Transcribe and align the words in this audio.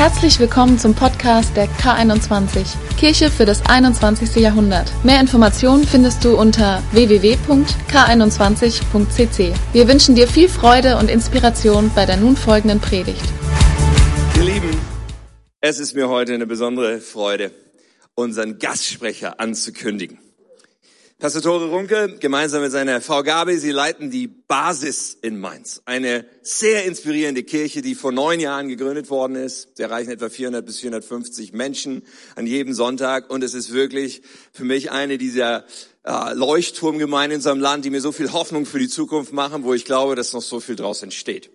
Herzlich 0.00 0.40
willkommen 0.40 0.78
zum 0.78 0.94
Podcast 0.94 1.54
der 1.58 1.68
K21, 1.68 2.74
Kirche 2.96 3.30
für 3.30 3.44
das 3.44 3.66
21. 3.66 4.36
Jahrhundert. 4.36 4.90
Mehr 5.04 5.20
Informationen 5.20 5.84
findest 5.84 6.24
du 6.24 6.38
unter 6.38 6.82
www.k21.cc. 6.92 9.54
Wir 9.74 9.88
wünschen 9.88 10.14
dir 10.14 10.26
viel 10.26 10.48
Freude 10.48 10.96
und 10.96 11.10
Inspiration 11.10 11.90
bei 11.94 12.06
der 12.06 12.16
nun 12.16 12.34
folgenden 12.34 12.80
Predigt. 12.80 13.26
Ihr 14.36 14.44
Lieben, 14.44 14.70
es 15.60 15.78
ist 15.78 15.94
mir 15.94 16.08
heute 16.08 16.32
eine 16.32 16.46
besondere 16.46 17.00
Freude, 17.00 17.50
unseren 18.14 18.58
Gastsprecher 18.58 19.38
anzukündigen. 19.38 20.18
Pastor 21.20 21.42
Tore 21.42 21.66
Runke, 21.66 22.16
gemeinsam 22.18 22.62
mit 22.62 22.72
seiner 22.72 23.02
Frau 23.02 23.22
Gabi, 23.22 23.58
sie 23.58 23.72
leiten 23.72 24.10
die 24.10 24.26
Basis 24.26 25.12
in 25.20 25.38
Mainz. 25.38 25.82
Eine 25.84 26.24
sehr 26.40 26.86
inspirierende 26.86 27.42
Kirche, 27.42 27.82
die 27.82 27.94
vor 27.94 28.10
neun 28.10 28.40
Jahren 28.40 28.68
gegründet 28.68 29.10
worden 29.10 29.36
ist. 29.36 29.76
Sie 29.76 29.82
erreichen 29.82 30.10
etwa 30.10 30.30
400 30.30 30.64
bis 30.64 30.78
450 30.80 31.52
Menschen 31.52 32.04
an 32.36 32.46
jedem 32.46 32.72
Sonntag. 32.72 33.28
Und 33.28 33.44
es 33.44 33.52
ist 33.52 33.70
wirklich 33.74 34.22
für 34.50 34.64
mich 34.64 34.92
eine 34.92 35.18
dieser 35.18 35.66
äh, 36.04 36.32
Leuchtturmgemeinden 36.32 37.32
in 37.32 37.38
unserem 37.40 37.60
Land, 37.60 37.84
die 37.84 37.90
mir 37.90 38.00
so 38.00 38.12
viel 38.12 38.32
Hoffnung 38.32 38.64
für 38.64 38.78
die 38.78 38.88
Zukunft 38.88 39.34
machen, 39.34 39.62
wo 39.62 39.74
ich 39.74 39.84
glaube, 39.84 40.14
dass 40.14 40.32
noch 40.32 40.40
so 40.40 40.58
viel 40.58 40.76
draus 40.76 41.02
entsteht. 41.02 41.50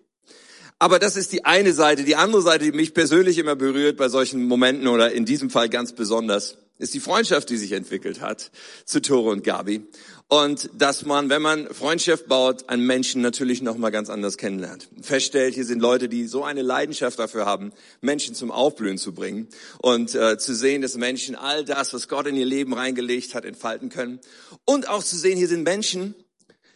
Aber 0.78 1.00
das 1.00 1.16
ist 1.16 1.32
die 1.32 1.44
eine 1.44 1.74
Seite. 1.74 2.04
Die 2.04 2.16
andere 2.16 2.44
Seite, 2.44 2.66
die 2.66 2.72
mich 2.72 2.94
persönlich 2.94 3.40
immer 3.40 3.56
berührt 3.56 3.98
bei 3.98 4.10
solchen 4.10 4.46
Momenten 4.48 4.88
oder 4.88 5.12
in 5.12 5.26
diesem 5.26 5.50
Fall 5.50 5.70
ganz 5.70 5.94
besonders, 5.94 6.60
ist 6.78 6.94
die 6.94 7.00
Freundschaft, 7.00 7.50
die 7.50 7.58
sich 7.58 7.72
entwickelt 7.72 8.22
hat 8.22 8.52
zu 8.86 9.02
Tore 9.02 9.32
und 9.32 9.44
Gabi. 9.44 9.86
Und 10.28 10.72
dass 10.74 11.06
man, 11.06 11.30
wenn 11.30 11.42
man 11.42 11.68
Freundschaft 11.68 12.28
baut, 12.28 12.68
einen 12.68 12.86
Menschen 12.86 13.22
natürlich 13.22 13.62
nochmal 13.62 13.92
ganz 13.92 14.10
anders 14.10 14.38
kennenlernt. 14.38 14.90
Feststellt, 15.02 15.54
hier 15.54 15.66
sind 15.66 15.80
Leute, 15.80 16.10
die 16.10 16.26
so 16.26 16.44
eine 16.44 16.64
Leidenschaft 16.64 17.20
dafür 17.20 17.46
haben, 17.46 17.72
Menschen 18.02 18.34
zum 18.34 18.50
Aufblühen 18.50 18.98
zu 18.98 19.14
bringen 19.14 19.48
und 19.78 20.16
äh, 20.16 20.40
zu 20.40 20.56
sehen, 20.56 20.82
dass 20.82 20.96
Menschen 20.96 21.36
all 21.36 21.64
das, 21.64 21.94
was 21.94 22.08
Gott 22.08 22.26
in 22.26 22.36
ihr 22.36 22.46
Leben 22.46 22.74
reingelegt 22.74 23.36
hat, 23.36 23.46
entfalten 23.46 23.90
können. 23.90 24.20
Und 24.66 24.90
auch 24.90 25.04
zu 25.04 25.16
sehen, 25.16 25.38
hier 25.38 25.48
sind 25.48 25.64
Menschen, 25.64 26.16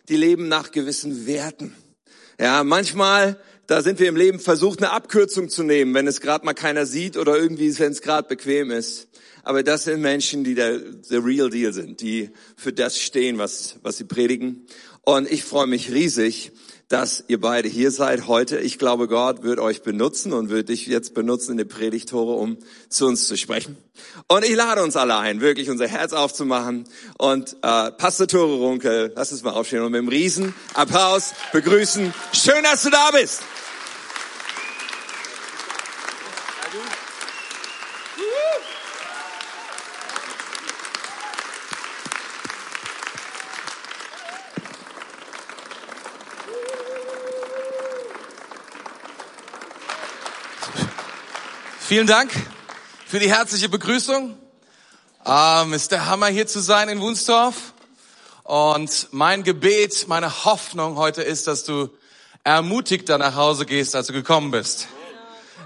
die 0.09 0.17
leben 0.17 0.47
nach 0.47 0.71
gewissen 0.71 1.25
Werten. 1.25 1.75
Ja, 2.39 2.63
manchmal 2.63 3.39
da 3.69 3.83
sind 3.83 3.99
wir 3.99 4.09
im 4.09 4.15
Leben 4.15 4.39
versucht, 4.39 4.79
eine 4.79 4.91
Abkürzung 4.91 5.47
zu 5.47 5.61
nehmen, 5.61 5.93
wenn 5.93 6.07
es 6.07 6.21
gerade 6.21 6.43
mal 6.43 6.55
keiner 6.55 6.87
sieht 6.87 7.17
oder 7.17 7.37
irgendwie, 7.37 7.77
wenn 7.77 7.91
es 7.91 8.01
gerade 8.01 8.27
bequem 8.27 8.71
ist. 8.71 9.09
Aber 9.43 9.61
das 9.61 9.83
sind 9.83 10.01
Menschen, 10.01 10.43
die 10.43 10.55
der, 10.55 10.79
der 10.79 11.23
real 11.23 11.51
deal 11.51 11.71
sind, 11.71 12.01
die 12.01 12.31
für 12.57 12.73
das 12.73 12.97
stehen, 12.97 13.37
was, 13.37 13.75
was 13.83 13.97
sie 13.97 14.05
predigen. 14.05 14.65
Und 15.03 15.31
ich 15.31 15.43
freue 15.43 15.67
mich 15.67 15.91
riesig, 15.91 16.51
dass 16.89 17.23
ihr 17.27 17.39
beide 17.39 17.69
hier 17.69 17.91
seid 17.91 18.27
heute. 18.27 18.57
Ich 18.57 18.79
glaube, 18.79 19.07
Gott 19.07 19.43
wird 19.43 19.59
euch 19.59 19.83
benutzen 19.83 20.33
und 20.33 20.49
wird 20.49 20.69
dich 20.69 20.87
jetzt 20.87 21.13
benutzen 21.13 21.51
in 21.51 21.57
der 21.57 21.65
Predigtore, 21.65 22.33
um 22.33 22.57
zu 22.89 23.05
uns 23.05 23.27
zu 23.27 23.37
sprechen. 23.37 23.77
Und 24.27 24.43
ich 24.43 24.55
lade 24.55 24.81
uns 24.81 24.95
alle 24.97 25.15
ein, 25.17 25.39
wirklich 25.39 25.69
unser 25.69 25.87
Herz 25.87 26.13
aufzumachen. 26.13 26.85
Und 27.19 27.55
äh, 27.61 27.91
Pastor 27.91 28.27
Tore 28.27 28.55
Runkel, 28.55 29.13
lass 29.15 29.31
uns 29.31 29.43
mal 29.43 29.51
aufstehen 29.51 29.83
und 29.83 29.91
mit 29.91 29.99
einem 29.99 30.07
riesen 30.07 30.55
Applaus 30.73 31.33
begrüßen. 31.53 32.11
Schön, 32.33 32.63
dass 32.63 32.81
du 32.81 32.89
da 32.89 33.11
bist. 33.11 33.43
Vielen 51.89 52.05
Dank 52.05 52.29
für 53.07 53.17
die 53.17 53.31
herzliche 53.31 53.67
Begrüßung. 53.67 54.37
Ähm, 55.25 55.73
ist 55.73 55.91
der 55.91 56.05
Hammer 56.05 56.27
hier 56.27 56.45
zu 56.45 56.59
sein 56.59 56.87
in 56.87 57.01
Wunstorf. 57.01 57.73
Und 58.43 59.07
mein 59.09 59.41
Gebet, 59.41 60.07
meine 60.07 60.45
Hoffnung 60.45 60.97
heute 60.97 61.23
ist, 61.23 61.47
dass 61.47 61.63
du 61.63 61.89
ermutigter 62.43 63.17
nach 63.17 63.33
Hause 63.33 63.65
gehst, 63.65 63.95
als 63.95 64.05
du 64.05 64.13
gekommen 64.13 64.51
bist. 64.51 64.87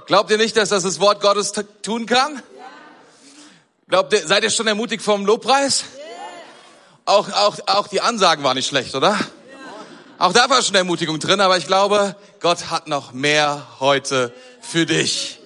Glaubt 0.05 0.31
ihr 0.31 0.37
nicht, 0.37 0.55
dass 0.55 0.69
das 0.69 0.83
das 0.83 1.01
Wort 1.01 1.19
Gottes 1.19 1.51
tun 1.81 2.05
kann? 2.05 2.41
Glaubt 3.89 4.13
ihr, 4.13 4.25
seid 4.25 4.43
ihr 4.43 4.49
schon 4.49 4.67
ermutigt 4.67 5.03
vom 5.03 5.25
Lobpreis? 5.25 5.83
Auch, 7.03 7.29
auch, 7.33 7.57
auch 7.67 7.89
die 7.89 7.99
Ansagen 7.99 8.45
waren 8.45 8.55
nicht 8.55 8.69
schlecht, 8.69 8.95
oder? 8.95 9.19
Auch 10.19 10.31
da 10.31 10.49
war 10.49 10.61
schon 10.61 10.75
Ermutigung 10.75 11.19
drin, 11.19 11.41
aber 11.41 11.57
ich 11.57 11.67
glaube, 11.67 12.15
Gott 12.39 12.71
hat 12.71 12.87
noch 12.87 13.11
mehr 13.11 13.67
heute 13.81 14.33
für 14.61 14.85
dich. 14.85 15.41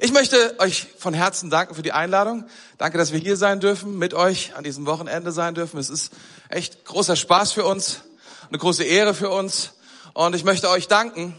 Ich 0.00 0.12
möchte 0.12 0.58
euch 0.58 0.88
von 0.98 1.14
Herzen 1.14 1.50
danken 1.50 1.76
für 1.76 1.82
die 1.82 1.92
Einladung. 1.92 2.48
Danke, 2.78 2.98
dass 2.98 3.12
wir 3.12 3.20
hier 3.20 3.36
sein 3.36 3.60
dürfen, 3.60 3.96
mit 3.96 4.12
euch 4.12 4.56
an 4.56 4.64
diesem 4.64 4.86
Wochenende 4.86 5.30
sein 5.30 5.54
dürfen. 5.54 5.78
Es 5.78 5.88
ist 5.88 6.12
echt 6.48 6.84
großer 6.84 7.14
Spaß 7.14 7.52
für 7.52 7.64
uns, 7.64 8.00
eine 8.48 8.58
große 8.58 8.82
Ehre 8.82 9.14
für 9.14 9.30
uns. 9.30 9.74
Und 10.12 10.34
ich 10.34 10.42
möchte 10.42 10.68
euch 10.68 10.88
danken, 10.88 11.38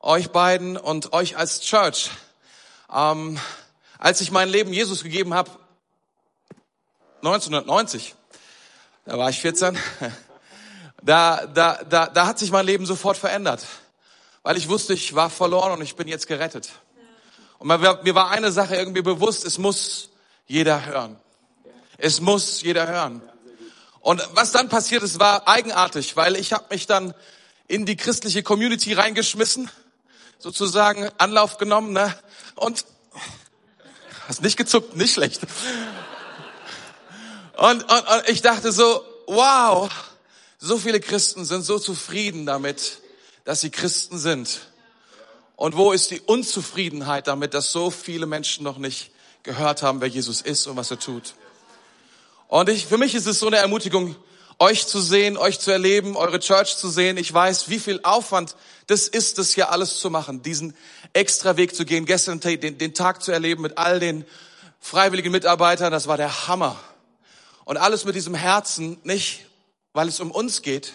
euch 0.00 0.30
beiden 0.30 0.76
und 0.76 1.12
euch 1.12 1.36
als 1.36 1.60
Church. 1.60 2.10
Ähm, 2.92 3.38
als 3.98 4.20
ich 4.20 4.32
mein 4.32 4.48
Leben 4.48 4.72
Jesus 4.72 5.04
gegeben 5.04 5.32
habe, 5.32 5.50
1990, 7.18 8.16
da 9.04 9.18
war 9.18 9.30
ich 9.30 9.40
14, 9.40 9.78
da, 11.02 11.46
da, 11.46 11.84
da, 11.84 12.06
da 12.06 12.26
hat 12.26 12.40
sich 12.40 12.50
mein 12.50 12.66
Leben 12.66 12.86
sofort 12.86 13.16
verändert, 13.16 13.64
weil 14.42 14.56
ich 14.56 14.68
wusste, 14.68 14.94
ich 14.94 15.14
war 15.14 15.30
verloren 15.30 15.72
und 15.72 15.82
ich 15.82 15.94
bin 15.94 16.08
jetzt 16.08 16.26
gerettet. 16.26 16.70
Und 17.58 17.68
mir 17.68 18.14
war 18.14 18.30
eine 18.30 18.52
Sache 18.52 18.76
irgendwie 18.76 19.02
bewusst, 19.02 19.44
es 19.44 19.58
muss 19.58 20.10
jeder 20.46 20.86
hören. 20.86 21.16
Es 21.96 22.20
muss 22.20 22.62
jeder 22.62 22.86
hören. 22.86 23.20
Und 24.00 24.26
was 24.32 24.52
dann 24.52 24.68
passiert 24.68 25.02
ist, 25.02 25.18
war 25.18 25.48
eigenartig, 25.48 26.16
weil 26.16 26.36
ich 26.36 26.52
habe 26.52 26.66
mich 26.70 26.86
dann 26.86 27.14
in 27.66 27.84
die 27.84 27.96
christliche 27.96 28.42
Community 28.42 28.94
reingeschmissen, 28.94 29.70
sozusagen 30.38 31.10
Anlauf 31.18 31.58
genommen, 31.58 31.92
ne? 31.92 32.14
Und 32.54 32.84
hast 34.28 34.42
nicht 34.42 34.56
gezuckt, 34.56 34.96
nicht 34.96 35.14
schlecht. 35.14 35.40
Und, 37.56 37.82
und, 37.82 38.08
und 38.08 38.28
ich 38.28 38.40
dachte 38.40 38.70
so, 38.70 39.04
wow, 39.26 39.90
so 40.58 40.78
viele 40.78 41.00
Christen 41.00 41.44
sind 41.44 41.62
so 41.62 41.78
zufrieden 41.78 42.46
damit, 42.46 43.00
dass 43.44 43.60
sie 43.60 43.70
Christen 43.70 44.18
sind. 44.18 44.67
Und 45.58 45.76
wo 45.76 45.90
ist 45.90 46.12
die 46.12 46.20
Unzufriedenheit 46.20 47.26
damit, 47.26 47.52
dass 47.52 47.72
so 47.72 47.90
viele 47.90 48.26
Menschen 48.26 48.62
noch 48.62 48.78
nicht 48.78 49.10
gehört 49.42 49.82
haben, 49.82 50.00
wer 50.00 50.06
Jesus 50.06 50.40
ist 50.40 50.68
und 50.68 50.76
was 50.76 50.92
er 50.92 51.00
tut? 51.00 51.34
Und 52.46 52.68
ich, 52.68 52.86
für 52.86 52.96
mich 52.96 53.16
ist 53.16 53.26
es 53.26 53.40
so 53.40 53.48
eine 53.48 53.56
Ermutigung, 53.56 54.14
euch 54.60 54.86
zu 54.86 55.00
sehen, 55.00 55.36
euch 55.36 55.58
zu 55.58 55.72
erleben, 55.72 56.16
eure 56.16 56.38
Church 56.38 56.76
zu 56.76 56.88
sehen. 56.88 57.16
Ich 57.16 57.34
weiß, 57.34 57.70
wie 57.70 57.80
viel 57.80 57.98
Aufwand 58.04 58.54
das 58.86 59.08
ist, 59.08 59.38
das 59.38 59.52
hier 59.52 59.72
alles 59.72 59.98
zu 59.98 60.10
machen, 60.10 60.42
diesen 60.42 60.76
extra 61.12 61.56
Weg 61.56 61.74
zu 61.74 61.84
gehen, 61.84 62.06
gestern 62.06 62.38
den, 62.38 62.78
den 62.78 62.94
Tag 62.94 63.20
zu 63.24 63.32
erleben 63.32 63.62
mit 63.62 63.78
all 63.78 63.98
den 63.98 64.24
freiwilligen 64.78 65.32
Mitarbeitern. 65.32 65.90
Das 65.90 66.06
war 66.06 66.16
der 66.16 66.46
Hammer. 66.46 66.78
Und 67.64 67.78
alles 67.78 68.04
mit 68.04 68.14
diesem 68.14 68.36
Herzen, 68.36 69.00
nicht 69.02 69.44
weil 69.92 70.06
es 70.06 70.20
um 70.20 70.30
uns 70.30 70.62
geht, 70.62 70.92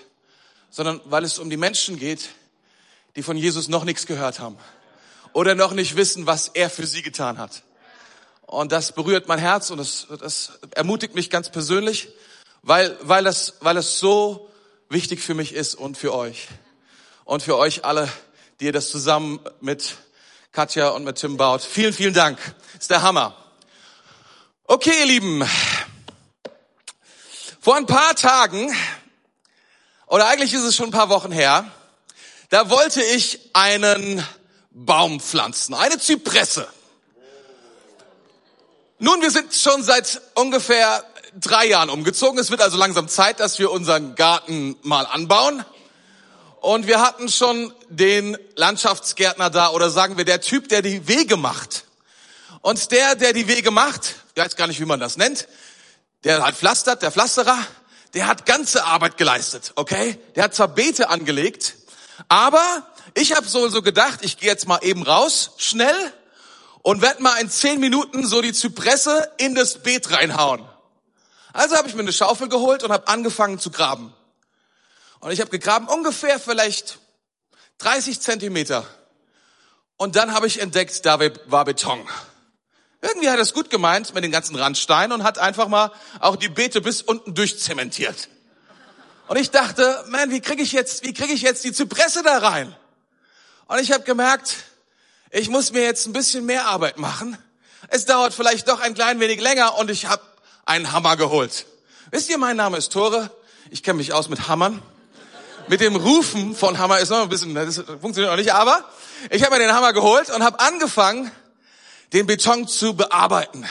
sondern 0.70 1.02
weil 1.04 1.26
es 1.26 1.38
um 1.38 1.50
die 1.50 1.58
Menschen 1.58 2.00
geht, 2.00 2.30
die 3.16 3.24
von 3.24 3.38
Jesus 3.38 3.68
noch 3.68 3.84
nichts 3.84 4.06
gehört 4.06 4.40
haben 4.40 4.58
oder 5.34 5.56
noch 5.56 5.74
nicht 5.74 5.96
wissen, 5.96 6.26
was 6.28 6.48
er 6.50 6.70
für 6.70 6.88
sie 6.88 7.02
getan 7.02 7.38
hat. 7.38 7.64
Und 8.42 8.72
das 8.72 8.92
berührt 8.92 9.28
mein 9.28 9.40
Herz 9.40 9.72
und 9.72 9.78
das, 9.78 10.08
das 10.20 10.60
ermutigt 10.72 11.16
mich 11.16 11.30
ganz 11.30 11.50
persönlich, 11.50 12.10
weil, 12.62 12.98
weil, 13.02 13.24
das, 13.24 13.56
weil 13.62 13.78
es 13.78 14.00
so 14.00 14.50
wichtig 14.90 15.22
für 15.22 15.34
mich 15.34 15.54
ist 15.54 15.76
und 15.76 15.98
für 15.98 16.14
euch. 16.14 16.48
Und 17.26 17.42
für 17.42 17.58
euch 17.58 17.84
alle, 17.86 18.10
die 18.60 18.66
ihr 18.66 18.72
das 18.74 18.90
zusammen 18.90 19.40
mit 19.60 19.96
Katja 20.52 20.90
und 20.90 21.04
mit 21.04 21.18
Tim 21.18 21.38
baut. 21.38 21.62
Vielen, 21.62 21.94
vielen 21.94 22.14
Dank. 22.14 22.38
ist 22.80 22.92
der 22.92 23.02
Hammer. 23.02 23.36
Okay, 24.66 25.00
ihr 25.00 25.06
Lieben. 25.08 25.44
Vor 27.60 27.76
ein 27.76 27.86
paar 27.86 28.14
Tagen, 28.16 28.72
oder 30.06 30.28
eigentlich 30.28 30.54
ist 30.54 30.64
es 30.64 30.76
schon 30.76 30.90
ein 30.90 30.92
paar 30.92 31.10
Wochen 31.10 31.32
her, 31.32 31.66
da 32.54 32.70
wollte 32.70 33.02
ich 33.02 33.40
einen 33.54 34.24
Baum 34.70 35.20
pflanzen, 35.20 35.74
eine 35.74 35.98
Zypresse. 35.98 36.68
Nun, 39.00 39.24
wir 39.24 39.32
sind 39.32 39.56
schon 39.56 39.82
seit 39.82 40.22
ungefähr 40.36 41.04
drei 41.34 41.66
Jahren 41.66 41.90
umgezogen. 41.90 42.38
Es 42.38 42.52
wird 42.52 42.62
also 42.62 42.78
langsam 42.78 43.08
Zeit, 43.08 43.40
dass 43.40 43.58
wir 43.58 43.72
unseren 43.72 44.14
Garten 44.14 44.76
mal 44.84 45.08
anbauen. 45.08 45.66
Und 46.62 46.86
wir 46.86 47.02
hatten 47.02 47.28
schon 47.28 47.74
den 47.90 48.38
Landschaftsgärtner 48.56 49.50
da 49.50 49.72
oder 49.72 49.90
sagen 49.90 50.18
wir 50.18 50.26
der 50.26 50.40
Typ, 50.40 50.70
der 50.70 50.84
die 50.84 51.08
Wege 51.08 51.38
macht. 51.38 51.86
Und 52.62 52.92
der, 52.92 53.16
der 53.16 53.34
die 53.34 53.48
Wege 53.48 53.72
macht, 53.72 54.14
ich 54.36 54.44
weiß 54.44 54.56
gar 54.58 54.68
nicht, 54.68 54.80
wie 54.80 54.86
man 54.86 55.00
das 55.00 55.18
nennt, 55.18 55.48
der 56.24 56.46
hat 56.46 56.54
pflastert, 56.54 57.02
der 57.02 57.12
Pflasterer, 57.12 57.58
der 58.14 58.28
hat 58.28 58.46
ganze 58.46 58.86
Arbeit 58.86 59.18
geleistet, 59.18 59.72
okay? 59.74 60.20
Der 60.36 60.44
hat 60.44 60.54
zwar 60.54 60.68
Beete 60.68 61.10
angelegt, 61.10 61.78
aber 62.28 62.86
ich 63.14 63.36
habe 63.36 63.48
so, 63.48 63.68
so 63.70 63.82
gedacht, 63.82 64.20
ich 64.22 64.38
gehe 64.38 64.50
jetzt 64.50 64.68
mal 64.68 64.80
eben 64.82 65.04
raus, 65.04 65.52
schnell, 65.58 66.14
und 66.84 67.02
werde 67.02 67.24
mal 67.24 67.36
in 67.40 67.50
zehn 67.50 67.80
Minuten 67.80 68.28
so 68.28 68.42
die 68.42 68.54
Zypresse 68.54 69.32
in 69.38 69.56
das 69.56 69.82
Beet 69.82 70.12
reinhauen. 70.12 70.64
Also 71.54 71.76
habe 71.78 71.88
ich 71.88 71.96
mir 71.96 72.02
eine 72.02 72.14
Schaufel 72.14 72.50
geholt 72.50 72.84
und 72.84 72.92
habe 72.92 73.08
angefangen 73.08 73.58
zu 73.58 73.72
graben. 73.72 74.14
Und 75.20 75.32
ich 75.32 75.40
habe 75.40 75.50
gegraben 75.50 75.88
ungefähr 75.88 76.40
vielleicht 76.40 77.00
30 77.78 78.20
Zentimeter. 78.20 78.86
Und 79.96 80.16
dann 80.18 80.34
habe 80.34 80.48
ich 80.48 80.60
entdeckt, 80.60 81.06
da 81.06 81.20
war 81.20 81.66
Beton. 81.66 82.06
Irgendwie 83.02 83.30
hat 83.30 83.38
er 83.38 83.42
es 83.42 83.54
gut 83.54 83.70
gemeint 83.70 84.14
mit 84.14 84.24
den 84.24 84.32
ganzen 84.32 84.56
Randsteinen 84.56 85.12
und 85.14 85.24
hat 85.24 85.38
einfach 85.38 85.68
mal 85.68 85.92
auch 86.20 86.36
die 86.36 86.50
Beete 86.50 86.82
bis 86.82 87.02
unten 87.02 87.34
durchzementiert. 87.34 88.30
Und 89.28 89.38
ich 89.38 89.52
dachte, 89.52 90.04
man, 90.10 90.32
wie 90.32 90.42
kriege 90.42 90.62
ich 90.62 90.72
jetzt, 90.72 91.04
wie 91.04 91.14
kriege 91.14 91.34
ich 91.34 91.42
jetzt 91.42 91.64
die 91.64 91.72
Zypresse 91.72 92.24
da 92.24 92.40
rein? 92.40 92.76
Und 93.68 93.80
ich 93.80 93.92
habe 93.92 94.04
gemerkt, 94.04 94.56
ich 95.32 95.50
muss 95.50 95.72
mir 95.72 95.84
jetzt 95.84 96.06
ein 96.06 96.14
bisschen 96.14 96.46
mehr 96.46 96.68
Arbeit 96.68 96.98
machen. 96.98 97.38
Es 97.88 98.06
dauert 98.06 98.34
vielleicht 98.34 98.68
doch 98.68 98.80
ein 98.82 98.94
klein 98.94 99.20
wenig 99.20 99.42
länger 99.42 99.78
und 99.78 99.90
ich 99.90 100.08
habe 100.08 100.22
einen 100.66 100.92
Hammer 100.92 101.18
geholt. 101.18 101.66
Wisst 102.12 102.30
ihr, 102.30 102.38
mein 102.38 102.58
Name 102.58 102.78
ist 102.78 102.92
Tore. 102.92 103.32
Ich 103.72 103.82
kenne 103.82 103.98
mich 103.98 104.14
aus 104.14 104.30
mit 104.30 104.48
Hammern. 104.48 104.82
Mit 105.68 105.80
dem 105.80 105.96
Rufen 105.96 106.56
von 106.56 106.78
Hammer 106.78 107.00
ist 107.00 107.10
noch 107.10 107.22
ein 107.22 107.30
bisschen, 107.30 107.56
das 107.56 107.78
funktioniert 107.78 108.30
noch 108.30 108.38
nicht, 108.38 108.54
aber 108.54 108.84
ich 109.30 109.44
habe 109.44 109.56
mir 109.56 109.66
den 109.66 109.74
Hammer 109.74 109.94
geholt 109.94 110.30
und 110.30 110.44
habe 110.44 110.60
angefangen, 110.60 111.32
den 112.12 112.28
Beton 112.28 112.68
zu 112.68 112.96
bearbeiten. 112.96 113.66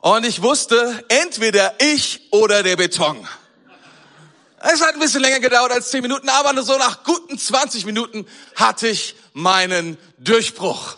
Und 0.00 0.24
ich 0.24 0.42
wusste, 0.42 1.04
entweder 1.08 1.74
ich 1.80 2.28
oder 2.30 2.62
der 2.62 2.76
Beton. 2.76 3.28
Es 4.64 4.80
hat 4.80 4.94
ein 4.94 5.00
bisschen 5.00 5.20
länger 5.20 5.40
gedauert 5.40 5.72
als 5.72 5.90
zehn 5.90 6.02
Minuten, 6.02 6.28
aber 6.28 6.62
so 6.62 6.78
nach 6.78 7.02
guten 7.02 7.36
20 7.36 7.84
Minuten 7.84 8.28
hatte 8.54 8.86
ich 8.86 9.16
meinen 9.32 9.98
Durchbruch. 10.18 10.96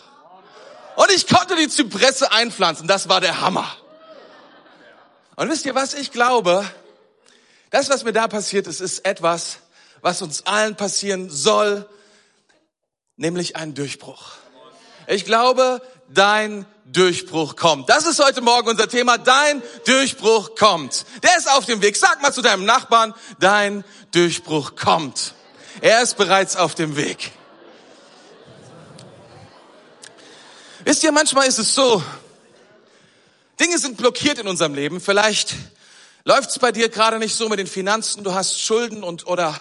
Und 0.95 1.11
ich 1.11 1.27
konnte 1.27 1.55
die 1.55 1.67
Zypresse 1.67 2.31
einpflanzen. 2.31 2.87
Das 2.87 3.09
war 3.09 3.21
der 3.21 3.41
Hammer. 3.41 3.67
Und 5.35 5.49
wisst 5.49 5.65
ihr 5.65 5.73
was? 5.73 5.95
Ich 5.95 6.11
glaube, 6.11 6.63
das, 7.71 7.89
was 7.89 8.03
mir 8.03 8.13
da 8.13 8.27
passiert 8.27 8.67
ist, 8.67 8.81
ist 8.81 9.03
etwas, 9.03 9.57
was 10.01 10.21
uns 10.21 10.45
allen 10.45 10.75
passieren 10.75 11.31
soll, 11.31 11.89
nämlich 13.17 13.55
ein 13.55 13.73
Durchbruch. 13.73 14.33
Ich 15.07 15.25
glaube, 15.25 15.81
dein 16.09 16.65
Durchbruch 16.85 17.55
kommt. 17.55 17.89
Das 17.89 18.05
ist 18.05 18.23
heute 18.23 18.41
Morgen 18.41 18.69
unser 18.69 18.87
Thema. 18.87 19.17
Dein 19.17 19.61
Durchbruch 19.85 20.55
kommt. 20.55 21.05
Der 21.23 21.37
ist 21.37 21.49
auf 21.49 21.65
dem 21.65 21.81
Weg. 21.81 21.97
Sag 21.97 22.21
mal 22.21 22.33
zu 22.33 22.41
deinem 22.41 22.65
Nachbarn, 22.65 23.13
dein 23.39 23.83
Durchbruch 24.11 24.75
kommt. 24.75 25.33
Er 25.81 26.01
ist 26.01 26.15
bereits 26.15 26.55
auf 26.55 26.75
dem 26.75 26.95
Weg. 26.95 27.31
Wisst 30.83 31.03
ihr, 31.03 31.11
manchmal 31.11 31.47
ist 31.47 31.57
es 31.57 31.73
so, 31.73 32.03
Dinge 33.59 33.79
sind 33.79 33.97
blockiert 33.97 34.37
in 34.37 34.47
unserem 34.47 34.75
Leben. 34.75 35.01
Vielleicht 35.01 35.55
läuft 36.23 36.51
es 36.51 36.59
bei 36.59 36.71
dir 36.71 36.89
gerade 36.89 37.17
nicht 37.17 37.35
so 37.35 37.49
mit 37.49 37.57
den 37.57 37.67
Finanzen. 37.67 38.23
Du 38.23 38.33
hast 38.33 38.61
Schulden 38.61 39.03
und 39.03 39.25
oder 39.27 39.59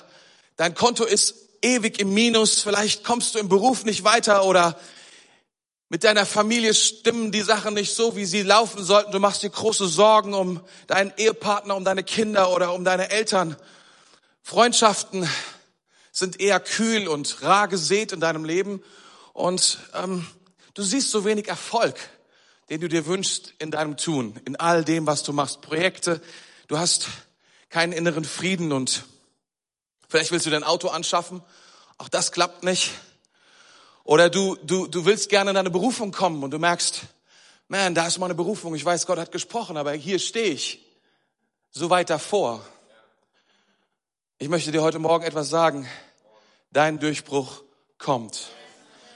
dein 0.56 0.74
Konto 0.74 1.04
ist 1.04 1.34
ewig 1.62 1.98
im 1.98 2.12
Minus. 2.12 2.60
Vielleicht 2.60 3.04
kommst 3.04 3.34
du 3.34 3.38
im 3.38 3.48
Beruf 3.48 3.84
nicht 3.84 4.04
weiter 4.04 4.44
oder 4.44 4.78
mit 5.94 6.02
deiner 6.02 6.26
Familie 6.26 6.74
stimmen 6.74 7.30
die 7.30 7.42
Sachen 7.42 7.74
nicht 7.74 7.94
so, 7.94 8.16
wie 8.16 8.24
sie 8.24 8.42
laufen 8.42 8.82
sollten. 8.82 9.12
Du 9.12 9.20
machst 9.20 9.44
dir 9.44 9.50
große 9.50 9.86
Sorgen 9.86 10.34
um 10.34 10.60
deinen 10.88 11.12
Ehepartner, 11.16 11.76
um 11.76 11.84
deine 11.84 12.02
Kinder 12.02 12.50
oder 12.50 12.74
um 12.74 12.82
deine 12.82 13.10
Eltern. 13.10 13.54
Freundschaften 14.42 15.28
sind 16.10 16.40
eher 16.40 16.58
kühl 16.58 17.06
und 17.06 17.42
rar 17.42 17.68
gesät 17.68 18.10
in 18.10 18.18
deinem 18.18 18.44
Leben 18.44 18.82
und 19.34 19.78
ähm, 19.94 20.26
du 20.74 20.82
siehst 20.82 21.12
so 21.12 21.24
wenig 21.24 21.46
Erfolg, 21.46 21.94
den 22.70 22.80
du 22.80 22.88
dir 22.88 23.06
wünschst 23.06 23.54
in 23.60 23.70
deinem 23.70 23.96
Tun, 23.96 24.34
in 24.46 24.56
all 24.56 24.84
dem, 24.84 25.06
was 25.06 25.22
du 25.22 25.32
machst. 25.32 25.60
Projekte, 25.60 26.20
du 26.66 26.76
hast 26.76 27.06
keinen 27.68 27.92
inneren 27.92 28.24
Frieden 28.24 28.72
und 28.72 29.04
vielleicht 30.08 30.32
willst 30.32 30.46
du 30.46 30.50
dein 30.50 30.64
Auto 30.64 30.88
anschaffen. 30.88 31.40
Auch 31.98 32.08
das 32.08 32.32
klappt 32.32 32.64
nicht. 32.64 32.90
Oder 34.04 34.28
du, 34.28 34.56
du, 34.56 34.86
du 34.86 35.06
willst 35.06 35.30
gerne 35.30 35.50
in 35.50 35.54
deine 35.54 35.70
Berufung 35.70 36.12
kommen 36.12 36.44
und 36.44 36.50
du 36.50 36.58
merkst, 36.58 37.02
man, 37.68 37.94
da 37.94 38.06
ist 38.06 38.18
meine 38.18 38.34
Berufung. 38.34 38.74
Ich 38.74 38.84
weiß, 38.84 39.06
Gott 39.06 39.18
hat 39.18 39.32
gesprochen, 39.32 39.78
aber 39.78 39.92
hier 39.92 40.18
stehe 40.18 40.52
ich 40.52 40.84
so 41.70 41.88
weit 41.88 42.10
davor. 42.10 42.64
Ich 44.38 44.48
möchte 44.50 44.70
dir 44.70 44.82
heute 44.82 44.98
Morgen 44.98 45.24
etwas 45.24 45.48
sagen. 45.48 45.88
Dein 46.70 46.98
Durchbruch 46.98 47.62
kommt. 47.98 48.50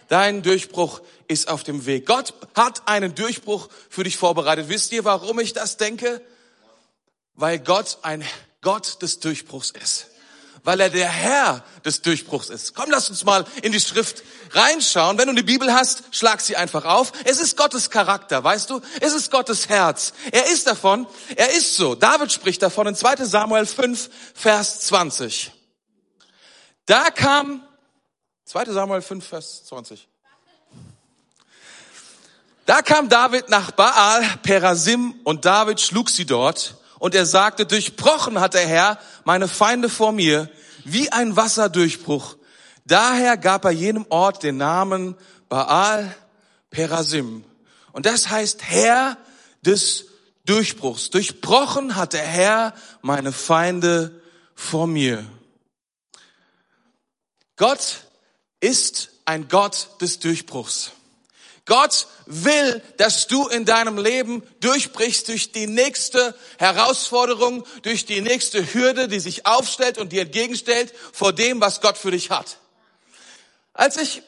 Dein 0.08 0.42
Durchbruch 0.42 1.02
ist 1.26 1.48
auf 1.48 1.64
dem 1.64 1.84
Weg. 1.84 2.06
Gott 2.06 2.32
hat 2.54 2.88
einen 2.88 3.14
Durchbruch 3.14 3.68
für 3.90 4.04
dich 4.04 4.16
vorbereitet. 4.16 4.70
Wisst 4.70 4.92
ihr, 4.92 5.04
warum 5.04 5.38
ich 5.38 5.52
das 5.52 5.76
denke? 5.76 6.22
Weil 7.34 7.58
Gott 7.58 7.98
ein 8.02 8.24
Gott 8.62 9.02
des 9.02 9.20
Durchbruchs 9.20 9.70
ist 9.70 10.06
weil 10.64 10.80
er 10.80 10.90
der 10.90 11.08
Herr 11.08 11.64
des 11.84 12.02
Durchbruchs 12.02 12.48
ist. 12.50 12.74
Komm, 12.74 12.90
lass 12.90 13.10
uns 13.10 13.24
mal 13.24 13.44
in 13.62 13.72
die 13.72 13.80
Schrift 13.80 14.22
reinschauen. 14.50 15.18
Wenn 15.18 15.26
du 15.26 15.32
eine 15.32 15.42
Bibel 15.42 15.72
hast, 15.72 16.04
schlag 16.10 16.40
sie 16.40 16.56
einfach 16.56 16.84
auf. 16.84 17.12
Es 17.24 17.38
ist 17.38 17.56
Gottes 17.56 17.90
Charakter, 17.90 18.42
weißt 18.42 18.70
du? 18.70 18.80
Es 19.00 19.12
ist 19.12 19.30
Gottes 19.30 19.68
Herz. 19.68 20.12
Er 20.32 20.46
ist 20.50 20.66
davon, 20.66 21.06
er 21.36 21.50
ist 21.54 21.76
so. 21.76 21.94
David 21.94 22.32
spricht 22.32 22.62
davon 22.62 22.86
in 22.86 22.94
2 22.94 23.24
Samuel 23.24 23.66
5, 23.66 24.10
Vers 24.34 24.80
20. 24.80 25.52
Da 26.86 27.10
kam, 27.10 27.62
2 28.46 28.64
Samuel 28.66 29.02
5, 29.02 29.26
Vers 29.26 29.64
20. 29.66 30.08
Da 32.68 32.82
kam 32.82 33.08
David 33.08 33.48
nach 33.48 33.70
Baal, 33.70 34.22
Perasim, 34.42 35.14
und 35.24 35.46
David 35.46 35.80
schlug 35.80 36.10
sie 36.10 36.26
dort. 36.26 36.76
Und 36.98 37.14
er 37.14 37.26
sagte, 37.26 37.66
durchbrochen 37.66 38.40
hat 38.40 38.54
der 38.54 38.66
Herr 38.66 38.98
meine 39.24 39.48
Feinde 39.48 39.88
vor 39.88 40.12
mir, 40.12 40.50
wie 40.84 41.10
ein 41.12 41.36
Wasserdurchbruch. 41.36 42.36
Daher 42.84 43.36
gab 43.36 43.64
er 43.64 43.70
jenem 43.70 44.06
Ort 44.08 44.42
den 44.42 44.56
Namen 44.56 45.14
Baal 45.48 46.14
Perasim. 46.70 47.44
Und 47.92 48.06
das 48.06 48.28
heißt 48.30 48.62
Herr 48.62 49.16
des 49.62 50.06
Durchbruchs. 50.44 51.10
Durchbrochen 51.10 51.96
hat 51.96 52.14
der 52.14 52.22
Herr 52.22 52.74
meine 53.02 53.32
Feinde 53.32 54.22
vor 54.54 54.86
mir. 54.86 55.24
Gott 57.56 58.04
ist 58.60 59.10
ein 59.24 59.48
Gott 59.48 59.88
des 60.00 60.20
Durchbruchs. 60.20 60.92
Gott 61.68 62.08
will, 62.26 62.82
dass 62.96 63.28
du 63.28 63.46
in 63.46 63.64
deinem 63.64 63.98
Leben 63.98 64.42
durchbrichst 64.60 65.28
durch 65.28 65.52
die 65.52 65.66
nächste 65.66 66.34
Herausforderung, 66.58 67.64
durch 67.82 68.06
die 68.06 68.22
nächste 68.22 68.74
Hürde, 68.74 69.06
die 69.06 69.20
sich 69.20 69.46
aufstellt 69.46 69.98
und 69.98 70.10
dir 70.10 70.22
entgegenstellt 70.22 70.92
vor 71.12 71.32
dem, 71.32 71.60
was 71.60 71.80
Gott 71.80 71.96
für 71.96 72.10
dich 72.10 72.30
hat. 72.30 72.56
Als 73.74 73.98
ich, 73.98 74.22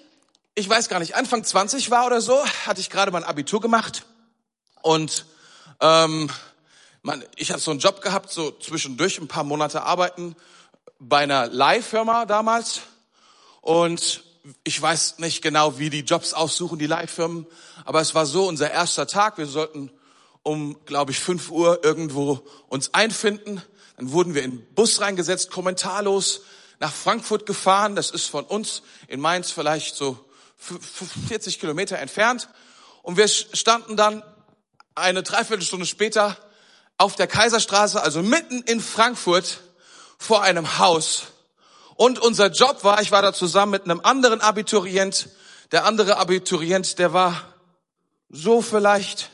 ich 0.54 0.68
weiß 0.68 0.88
gar 0.88 1.00
nicht, 1.00 1.16
Anfang 1.16 1.42
20 1.42 1.90
war 1.90 2.06
oder 2.06 2.20
so, 2.20 2.38
hatte 2.66 2.80
ich 2.80 2.90
gerade 2.90 3.10
mein 3.10 3.24
Abitur 3.24 3.60
gemacht 3.60 4.04
und 4.82 5.24
ähm, 5.80 6.30
man, 7.02 7.24
ich 7.36 7.50
hatte 7.50 7.60
so 7.60 7.70
einen 7.70 7.80
Job 7.80 8.02
gehabt, 8.02 8.30
so 8.30 8.50
zwischendurch 8.50 9.18
ein 9.18 9.28
paar 9.28 9.44
Monate 9.44 9.82
arbeiten 9.82 10.36
bei 10.98 11.20
einer 11.20 11.48
Leihfirma 11.48 12.26
damals 12.26 12.82
und 13.62 14.22
ich 14.64 14.80
weiß 14.80 15.18
nicht 15.18 15.42
genau, 15.42 15.78
wie 15.78 15.90
die 15.90 16.00
Jobs 16.00 16.32
aussuchen, 16.32 16.78
die 16.78 16.86
Leihfirmen, 16.86 17.46
aber 17.84 18.00
es 18.00 18.14
war 18.14 18.26
so 18.26 18.46
unser 18.46 18.70
erster 18.70 19.06
Tag. 19.06 19.38
Wir 19.38 19.46
sollten 19.46 19.90
um, 20.42 20.84
glaube 20.86 21.12
ich, 21.12 21.20
fünf 21.20 21.50
Uhr 21.50 21.84
irgendwo 21.84 22.40
uns 22.68 22.94
einfinden. 22.94 23.62
Dann 23.96 24.12
wurden 24.12 24.34
wir 24.34 24.42
in 24.42 24.52
den 24.52 24.74
Bus 24.74 25.00
reingesetzt, 25.00 25.50
kommentarlos 25.50 26.42
nach 26.78 26.92
Frankfurt 26.92 27.44
gefahren. 27.44 27.96
Das 27.96 28.10
ist 28.10 28.26
von 28.26 28.44
uns 28.44 28.82
in 29.08 29.20
Mainz 29.20 29.50
vielleicht 29.50 29.96
so 29.96 30.18
40 31.28 31.60
Kilometer 31.60 31.98
entfernt. 31.98 32.48
Und 33.02 33.16
wir 33.16 33.28
standen 33.28 33.96
dann 33.96 34.22
eine 34.94 35.22
Dreiviertelstunde 35.22 35.86
später 35.86 36.36
auf 36.96 37.16
der 37.16 37.26
Kaiserstraße, 37.26 38.02
also 38.02 38.22
mitten 38.22 38.62
in 38.62 38.80
Frankfurt, 38.80 39.60
vor 40.18 40.42
einem 40.42 40.78
Haus 40.78 41.28
und 42.00 42.18
unser 42.18 42.46
Job 42.46 42.82
war, 42.82 43.02
ich 43.02 43.12
war 43.12 43.20
da 43.20 43.34
zusammen 43.34 43.72
mit 43.72 43.84
einem 43.84 44.00
anderen 44.02 44.40
Abiturient. 44.40 45.28
Der 45.70 45.84
andere 45.84 46.16
Abiturient, 46.16 46.98
der 46.98 47.12
war 47.12 47.38
so 48.30 48.62
vielleicht 48.62 49.28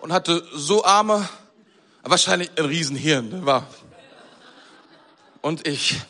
und 0.00 0.10
hatte 0.10 0.42
so 0.54 0.86
Arme, 0.86 1.28
wahrscheinlich 2.02 2.50
ein 2.56 2.64
Riesenhirn, 2.64 3.30
der 3.30 3.44
war. 3.44 3.66
Und 5.42 5.68
ich. 5.68 6.00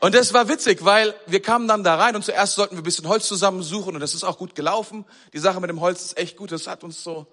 Und 0.00 0.16
das 0.16 0.34
war 0.34 0.48
witzig, 0.48 0.84
weil 0.84 1.14
wir 1.28 1.40
kamen 1.40 1.68
dann 1.68 1.84
da 1.84 1.94
rein 1.94 2.16
und 2.16 2.24
zuerst 2.24 2.56
sollten 2.56 2.74
wir 2.74 2.80
ein 2.80 2.82
bisschen 2.82 3.06
Holz 3.06 3.28
zusammensuchen 3.28 3.94
und 3.94 4.00
das 4.00 4.14
ist 4.14 4.24
auch 4.24 4.36
gut 4.36 4.56
gelaufen. 4.56 5.04
Die 5.32 5.38
Sache 5.38 5.60
mit 5.60 5.70
dem 5.70 5.80
Holz 5.80 6.06
ist 6.06 6.18
echt 6.18 6.36
gut, 6.36 6.50
das 6.50 6.66
hat 6.66 6.82
uns 6.82 7.04
so, 7.04 7.28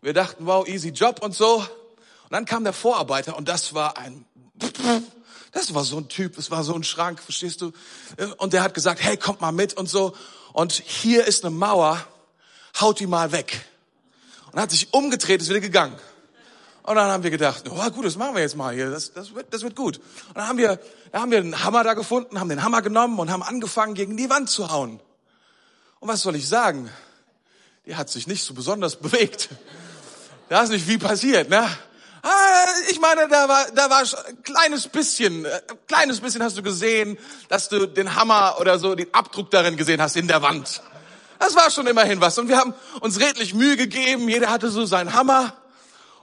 wir 0.00 0.12
dachten, 0.12 0.46
wow, 0.46 0.64
easy 0.68 0.90
Job 0.90 1.24
und 1.24 1.34
so. 1.34 1.56
Und 1.56 2.30
dann 2.30 2.44
kam 2.44 2.62
der 2.62 2.72
Vorarbeiter 2.72 3.36
und 3.36 3.48
das 3.48 3.74
war 3.74 3.98
ein, 3.98 4.24
das 5.54 5.72
war 5.72 5.84
so 5.84 5.96
ein 5.96 6.08
Typ, 6.08 6.36
das 6.36 6.50
war 6.50 6.64
so 6.64 6.74
ein 6.74 6.84
Schrank, 6.84 7.22
verstehst 7.22 7.62
du? 7.62 7.72
Und 8.38 8.52
der 8.52 8.62
hat 8.62 8.74
gesagt, 8.74 9.02
hey, 9.02 9.16
kommt 9.16 9.40
mal 9.40 9.52
mit 9.52 9.74
und 9.74 9.88
so. 9.88 10.14
Und 10.52 10.72
hier 10.72 11.24
ist 11.24 11.44
eine 11.44 11.54
Mauer 11.54 12.04
haut 12.80 13.00
die 13.00 13.06
mal 13.06 13.32
weg. 13.32 13.64
Und 14.52 14.60
hat 14.60 14.70
sich 14.70 14.92
umgedreht, 14.92 15.40
ist 15.40 15.48
wieder 15.48 15.60
gegangen. 15.60 15.96
Und 16.82 16.96
dann 16.96 17.10
haben 17.10 17.22
wir 17.22 17.30
gedacht, 17.30 17.64
oh 17.70 17.90
gut, 17.90 18.04
das 18.04 18.16
machen 18.16 18.34
wir 18.34 18.42
jetzt 18.42 18.56
mal 18.56 18.74
hier, 18.74 18.90
das, 18.90 19.12
das, 19.12 19.34
wird, 19.34 19.54
das 19.54 19.62
wird 19.62 19.74
gut. 19.74 19.98
Und 20.28 20.36
dann 20.36 20.48
haben 20.48 20.58
wir, 20.58 20.78
dann 21.12 21.22
haben 21.22 21.30
wir 21.30 21.38
einen 21.38 21.64
Hammer 21.64 21.82
da 21.82 21.94
gefunden, 21.94 22.38
haben 22.38 22.50
den 22.50 22.62
Hammer 22.62 22.82
genommen 22.82 23.18
und 23.18 23.30
haben 23.30 23.42
angefangen, 23.42 23.94
gegen 23.94 24.16
die 24.16 24.28
Wand 24.28 24.50
zu 24.50 24.70
hauen. 24.70 25.00
Und 26.00 26.08
was 26.08 26.20
soll 26.20 26.36
ich 26.36 26.46
sagen? 26.46 26.90
Die 27.86 27.96
hat 27.96 28.10
sich 28.10 28.26
nicht 28.26 28.44
so 28.44 28.52
besonders 28.54 28.96
bewegt. 28.96 29.48
Da 30.50 30.62
ist 30.62 30.70
nicht 30.70 30.84
viel 30.84 30.98
passiert, 30.98 31.48
ne? 31.48 31.66
Ah, 32.26 32.64
ich 32.88 32.98
meine, 33.00 33.28
da 33.28 33.48
war, 33.50 33.66
da 33.74 33.90
war 33.90 34.00
ein 34.00 34.42
kleines 34.42 34.88
bisschen, 34.88 35.44
ein 35.44 35.52
äh, 35.52 35.60
kleines 35.86 36.20
bisschen 36.20 36.42
hast 36.42 36.56
du 36.56 36.62
gesehen, 36.62 37.18
dass 37.50 37.68
du 37.68 37.86
den 37.86 38.14
Hammer 38.14 38.56
oder 38.60 38.78
so, 38.78 38.94
den 38.94 39.12
Abdruck 39.12 39.50
darin 39.50 39.76
gesehen 39.76 40.00
hast 40.00 40.16
in 40.16 40.26
der 40.26 40.40
Wand. 40.40 40.82
Das 41.38 41.54
war 41.54 41.70
schon 41.70 41.86
immerhin 41.86 42.22
was. 42.22 42.38
Und 42.38 42.48
wir 42.48 42.56
haben 42.56 42.72
uns 43.00 43.20
redlich 43.20 43.52
Mühe 43.52 43.76
gegeben. 43.76 44.26
Jeder 44.30 44.48
hatte 44.48 44.70
so 44.70 44.86
seinen 44.86 45.12
Hammer 45.12 45.52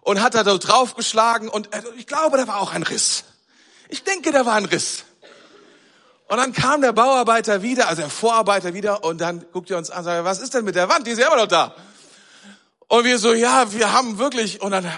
und 0.01 0.23
hat 0.23 0.33
da 0.33 0.43
so 0.43 0.57
draufgeschlagen. 0.57 1.49
Und 1.49 1.71
äh, 1.71 1.83
ich 1.95 2.07
glaube, 2.07 2.37
da 2.37 2.47
war 2.47 2.61
auch 2.61 2.73
ein 2.73 2.81
Riss. 2.81 3.23
Ich 3.87 4.03
denke, 4.03 4.31
da 4.31 4.43
war 4.43 4.55
ein 4.55 4.65
Riss. 4.65 5.03
Und 6.27 6.37
dann 6.37 6.51
kam 6.51 6.81
der 6.81 6.93
Bauarbeiter 6.93 7.61
wieder, 7.61 7.89
also 7.89 8.01
der 8.01 8.09
Vorarbeiter 8.09 8.73
wieder, 8.73 9.03
und 9.03 9.21
dann 9.21 9.45
guckt 9.51 9.69
er 9.69 9.77
uns 9.77 9.91
an 9.91 9.99
und 9.99 10.05
sagt, 10.05 10.25
was 10.25 10.39
ist 10.39 10.55
denn 10.55 10.65
mit 10.65 10.73
der 10.73 10.89
Wand? 10.89 11.05
Die 11.05 11.11
ist 11.11 11.19
ja 11.19 11.27
immer 11.27 11.35
noch 11.35 11.47
da. 11.47 11.75
Und 12.87 13.03
wir 13.03 13.19
so, 13.19 13.33
ja, 13.33 13.71
wir 13.71 13.93
haben 13.93 14.17
wirklich, 14.17 14.61
und 14.61 14.71
dann 14.71 14.91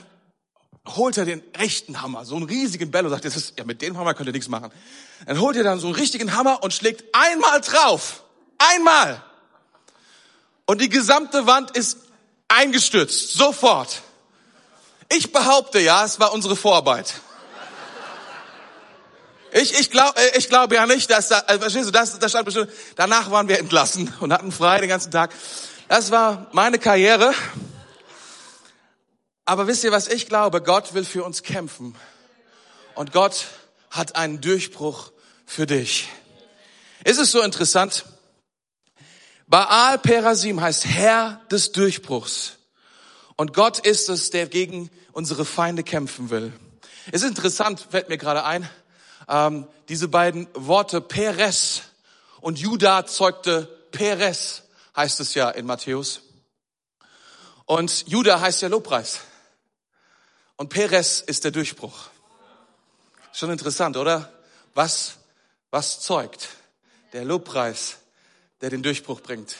holt 0.87 1.17
er 1.17 1.25
den 1.25 1.41
echten 1.53 2.01
Hammer, 2.01 2.25
so 2.25 2.35
einen 2.35 2.45
riesigen 2.45 2.91
Bello, 2.91 3.09
sagt, 3.09 3.25
das 3.25 3.35
ist, 3.35 3.53
ja, 3.57 3.63
mit 3.63 3.81
dem 3.81 3.97
Hammer 3.97 4.13
könnt 4.13 4.27
ihr 4.27 4.33
nichts 4.33 4.49
machen. 4.49 4.71
Dann 5.25 5.39
holt 5.39 5.55
er 5.55 5.63
dann 5.63 5.79
so 5.79 5.87
einen 5.87 5.95
richtigen 5.95 6.35
Hammer 6.35 6.61
und 6.61 6.73
schlägt 6.73 7.03
einmal 7.13 7.61
drauf. 7.61 8.23
Einmal. 8.57 9.21
Und 10.65 10.81
die 10.81 10.89
gesamte 10.89 11.47
Wand 11.47 11.71
ist 11.71 11.97
eingestürzt. 12.47 13.33
Sofort. 13.33 14.01
Ich 15.09 15.31
behaupte 15.31 15.79
ja, 15.79 16.03
es 16.05 16.19
war 16.19 16.33
unsere 16.33 16.55
Vorarbeit. 16.55 17.13
Ich, 19.51 19.79
ich 19.79 19.91
glaube 19.91 20.19
äh, 20.19 20.37
ich 20.37 20.49
glaube 20.49 20.75
ja 20.75 20.87
nicht, 20.87 21.11
dass 21.11 21.27
da, 21.27 21.43
äh, 21.47 21.59
verstehst 21.59 21.87
du, 21.87 21.91
das, 21.91 22.17
das 22.17 22.31
stand 22.31 22.45
bestimmt, 22.45 22.71
danach 22.95 23.29
waren 23.29 23.47
wir 23.47 23.59
entlassen 23.59 24.11
und 24.19 24.33
hatten 24.33 24.51
frei 24.51 24.79
den 24.79 24.89
ganzen 24.89 25.11
Tag. 25.11 25.31
Das 25.87 26.09
war 26.09 26.47
meine 26.53 26.79
Karriere. 26.79 27.33
Aber 29.45 29.67
wisst 29.67 29.83
ihr, 29.83 29.91
was 29.91 30.07
ich 30.07 30.27
glaube? 30.27 30.61
Gott 30.61 30.93
will 30.93 31.03
für 31.03 31.23
uns 31.23 31.43
kämpfen. 31.43 31.95
Und 32.95 33.11
Gott 33.11 33.45
hat 33.89 34.15
einen 34.15 34.39
Durchbruch 34.39 35.11
für 35.45 35.65
dich. 35.65 36.07
Ist 37.03 37.19
es 37.19 37.31
so 37.31 37.41
interessant? 37.41 38.05
Baal 39.47 39.99
Perasim 39.99 40.61
heißt 40.61 40.85
Herr 40.85 41.41
des 41.51 41.73
Durchbruchs. 41.73 42.57
Und 43.35 43.53
Gott 43.53 43.79
ist 43.79 44.09
es, 44.09 44.29
der 44.29 44.47
gegen 44.47 44.89
unsere 45.11 45.43
Feinde 45.43 45.83
kämpfen 45.83 46.29
will. 46.29 46.53
Ist 47.11 47.23
interessant, 47.23 47.85
fällt 47.89 48.07
mir 48.07 48.17
gerade 48.17 48.45
ein, 48.45 48.69
ähm, 49.27 49.67
diese 49.89 50.07
beiden 50.07 50.47
Worte 50.53 51.01
Peres 51.01 51.81
und 52.39 52.59
Judah 52.59 53.05
zeugte 53.05 53.65
Peres, 53.91 54.63
heißt 54.95 55.19
es 55.19 55.33
ja 55.33 55.49
in 55.49 55.65
Matthäus. 55.65 56.21
Und 57.65 58.07
Judah 58.07 58.39
heißt 58.39 58.61
ja 58.61 58.69
Lobpreis. 58.69 59.19
Und 60.57 60.69
Peres 60.69 61.21
ist 61.21 61.43
der 61.43 61.51
Durchbruch. 61.51 62.09
Schon 63.33 63.49
interessant, 63.49 63.97
oder? 63.97 64.31
Was, 64.75 65.15
was 65.71 65.99
zeugt? 66.01 66.49
Der 67.13 67.25
Lobpreis, 67.25 67.97
der 68.61 68.69
den 68.69 68.83
Durchbruch 68.83 69.21
bringt. 69.21 69.55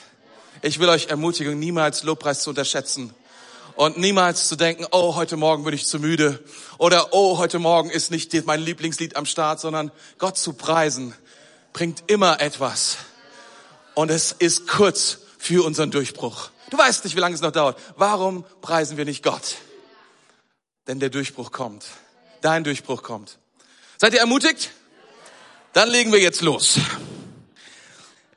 Ich 0.62 0.78
will 0.78 0.88
euch 0.88 1.08
ermutigen, 1.08 1.58
niemals 1.58 2.04
Lobpreis 2.04 2.42
zu 2.42 2.50
unterschätzen 2.50 3.12
und 3.76 3.98
niemals 3.98 4.48
zu 4.48 4.56
denken, 4.56 4.86
oh, 4.92 5.16
heute 5.16 5.36
Morgen 5.36 5.64
bin 5.64 5.74
ich 5.74 5.86
zu 5.86 5.98
müde 5.98 6.42
oder 6.78 7.12
oh, 7.12 7.38
heute 7.38 7.58
Morgen 7.58 7.90
ist 7.90 8.10
nicht 8.10 8.32
mein 8.46 8.60
Lieblingslied 8.60 9.16
am 9.16 9.26
Start, 9.26 9.60
sondern 9.60 9.90
Gott 10.18 10.38
zu 10.38 10.52
preisen 10.52 11.14
bringt 11.72 12.04
immer 12.06 12.40
etwas. 12.40 12.98
Und 13.94 14.10
es 14.10 14.32
ist 14.32 14.68
kurz 14.68 15.18
für 15.38 15.64
unseren 15.64 15.90
Durchbruch. 15.90 16.50
Du 16.70 16.78
weißt 16.78 17.04
nicht, 17.04 17.16
wie 17.16 17.20
lange 17.20 17.34
es 17.34 17.40
noch 17.40 17.52
dauert. 17.52 17.78
Warum 17.96 18.44
preisen 18.60 18.96
wir 18.96 19.04
nicht 19.04 19.24
Gott? 19.24 19.56
Denn 20.86 21.00
der 21.00 21.08
Durchbruch 21.08 21.50
kommt. 21.50 21.86
Dein 22.42 22.62
Durchbruch 22.62 23.02
kommt. 23.02 23.38
Seid 23.96 24.12
ihr 24.12 24.20
ermutigt? 24.20 24.70
Dann 25.72 25.88
legen 25.88 26.12
wir 26.12 26.20
jetzt 26.20 26.42
los. 26.42 26.78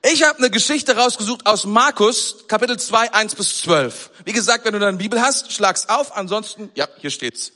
Ich 0.02 0.24
habe 0.24 0.38
eine 0.38 0.50
Geschichte 0.50 0.96
rausgesucht 0.96 1.46
aus 1.46 1.66
Markus, 1.66 2.46
Kapitel 2.48 2.80
2, 2.80 3.14
1 3.14 3.36
bis 3.36 3.58
12. 3.60 4.12
Wie 4.24 4.32
gesagt, 4.32 4.64
wenn 4.64 4.74
du 4.74 4.80
deine 4.80 4.98
Bibel 4.98 5.22
hast, 5.22 5.52
schlag's 5.52 5.90
auf. 5.90 6.16
Ansonsten, 6.16 6.72
ja, 6.76 6.88
hier 7.00 7.10
steht's. 7.10 7.52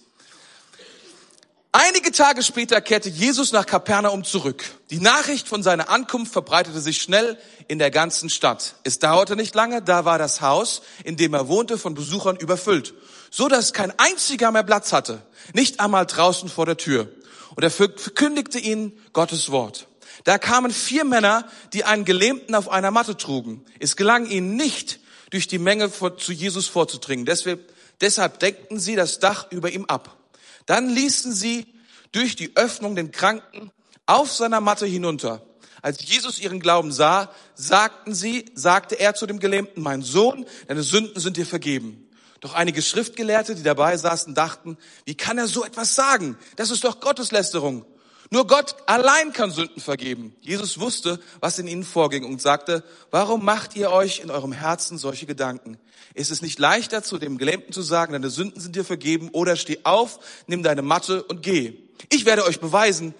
Einige 1.71 2.11
Tage 2.11 2.43
später 2.43 2.81
kehrte 2.81 3.07
Jesus 3.07 3.53
nach 3.53 3.65
Kapernaum 3.65 4.25
zurück. 4.25 4.65
Die 4.89 4.99
Nachricht 4.99 5.47
von 5.47 5.63
seiner 5.63 5.89
Ankunft 5.89 6.33
verbreitete 6.33 6.81
sich 6.81 7.01
schnell 7.01 7.37
in 7.69 7.79
der 7.79 7.91
ganzen 7.91 8.29
Stadt. 8.29 8.75
Es 8.83 8.99
dauerte 8.99 9.37
nicht 9.37 9.55
lange, 9.55 9.81
da 9.81 10.03
war 10.03 10.17
das 10.17 10.41
Haus, 10.41 10.81
in 11.05 11.15
dem 11.15 11.33
er 11.33 11.47
wohnte, 11.47 11.77
von 11.77 11.93
Besuchern 11.93 12.35
überfüllt 12.35 12.93
so 13.31 13.47
dass 13.47 13.73
kein 13.73 13.97
einziger 13.97 14.51
mehr 14.51 14.63
Platz 14.63 14.93
hatte, 14.93 15.23
nicht 15.53 15.79
einmal 15.79 16.05
draußen 16.05 16.49
vor 16.49 16.67
der 16.67 16.77
Tür. 16.77 17.09
Und 17.55 17.63
er 17.63 17.71
verkündigte 17.71 18.59
ihnen 18.59 18.93
Gottes 19.13 19.49
Wort. 19.49 19.87
Da 20.25 20.37
kamen 20.37 20.71
vier 20.71 21.03
Männer, 21.03 21.47
die 21.73 21.83
einen 21.83 22.05
Gelähmten 22.05 22.53
auf 22.53 22.69
einer 22.69 22.91
Matte 22.91 23.17
trugen. 23.17 23.65
Es 23.79 23.95
gelang 23.95 24.27
ihnen 24.27 24.55
nicht, 24.55 24.99
durch 25.31 25.47
die 25.47 25.59
Menge 25.59 25.89
zu 26.17 26.31
Jesus 26.33 26.67
vorzudringen. 26.67 27.25
Deshalb, 27.25 27.73
deshalb 28.01 28.39
deckten 28.39 28.79
sie 28.79 28.95
das 28.95 29.19
Dach 29.19 29.47
über 29.49 29.71
ihm 29.71 29.85
ab. 29.85 30.17
Dann 30.65 30.89
ließen 30.89 31.33
sie 31.33 31.65
durch 32.11 32.35
die 32.35 32.55
Öffnung 32.55 32.95
den 32.95 33.11
Kranken 33.11 33.71
auf 34.05 34.31
seiner 34.31 34.59
Matte 34.59 34.85
hinunter. 34.85 35.41
Als 35.81 36.05
Jesus 36.05 36.37
ihren 36.37 36.59
Glauben 36.59 36.91
sah, 36.91 37.31
sagten 37.55 38.13
sie, 38.13 38.45
sagte 38.53 38.99
er 38.99 39.15
zu 39.15 39.25
dem 39.25 39.39
Gelähmten, 39.39 39.81
mein 39.81 40.01
Sohn, 40.01 40.45
deine 40.67 40.83
Sünden 40.83 41.19
sind 41.19 41.37
dir 41.37 41.45
vergeben. 41.45 42.00
Doch 42.41 42.53
einige 42.55 42.81
Schriftgelehrte, 42.81 43.55
die 43.55 43.63
dabei 43.63 43.95
saßen, 43.95 44.33
dachten, 44.33 44.77
wie 45.05 45.15
kann 45.15 45.37
er 45.37 45.47
so 45.47 45.63
etwas 45.63 45.95
sagen? 45.95 46.37
Das 46.55 46.71
ist 46.71 46.83
doch 46.83 46.99
Gotteslästerung. 46.99 47.85
Nur 48.31 48.47
Gott 48.47 48.75
allein 48.87 49.31
kann 49.33 49.51
Sünden 49.51 49.81
vergeben. 49.81 50.35
Jesus 50.41 50.79
wusste, 50.79 51.19
was 51.39 51.59
in 51.59 51.67
ihnen 51.67 51.83
vorging 51.83 52.23
und 52.23 52.41
sagte, 52.41 52.83
warum 53.11 53.45
macht 53.45 53.75
ihr 53.75 53.91
euch 53.91 54.21
in 54.21 54.31
eurem 54.31 54.53
Herzen 54.53 54.97
solche 54.97 55.25
Gedanken? 55.25 55.77
Ist 56.13 56.31
es 56.31 56.41
nicht 56.41 56.57
leichter, 56.57 57.03
zu 57.03 57.17
dem 57.17 57.37
Gelähmten 57.37 57.73
zu 57.73 57.81
sagen, 57.81 58.13
deine 58.13 58.29
Sünden 58.29 58.59
sind 58.59 58.75
dir 58.75 58.85
vergeben, 58.85 59.29
oder 59.33 59.55
steh 59.55 59.79
auf, 59.83 60.19
nimm 60.47 60.63
deine 60.63 60.81
Matte 60.81 61.23
und 61.23 61.43
geh. 61.43 61.73
Ich 62.09 62.25
werde 62.25 62.45
euch 62.45 62.59
beweisen, 62.59 63.13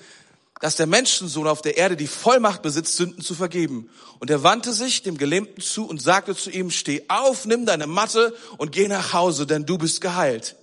dass 0.62 0.76
der 0.76 0.86
Menschensohn 0.86 1.48
auf 1.48 1.62
der 1.62 1.76
Erde 1.78 1.98
die 1.98 2.08
Vollmacht 2.08 2.62
besitzt, 2.62 2.96
Sünden 2.96 3.24
zu 3.24 3.34
vergeben. 3.34 3.90
Und 4.20 4.30
er 4.30 4.44
wandte 4.44 4.72
sich 4.72 5.02
dem 5.02 5.18
Gelähmten 5.18 5.62
zu 5.62 5.88
und 5.88 6.02
sagte 6.02 6.36
zu 6.36 6.52
ihm, 6.52 6.70
steh 6.70 7.04
auf, 7.10 7.46
nimm 7.46 7.66
deine 7.66 7.88
Matte 7.88 8.36
und 8.58 8.72
geh 8.72 8.88
nach 8.88 9.12
Hause, 9.12 9.48
denn 9.48 9.66
du 9.66 9.80
bist 9.80 10.02
geheilt. 10.02 10.56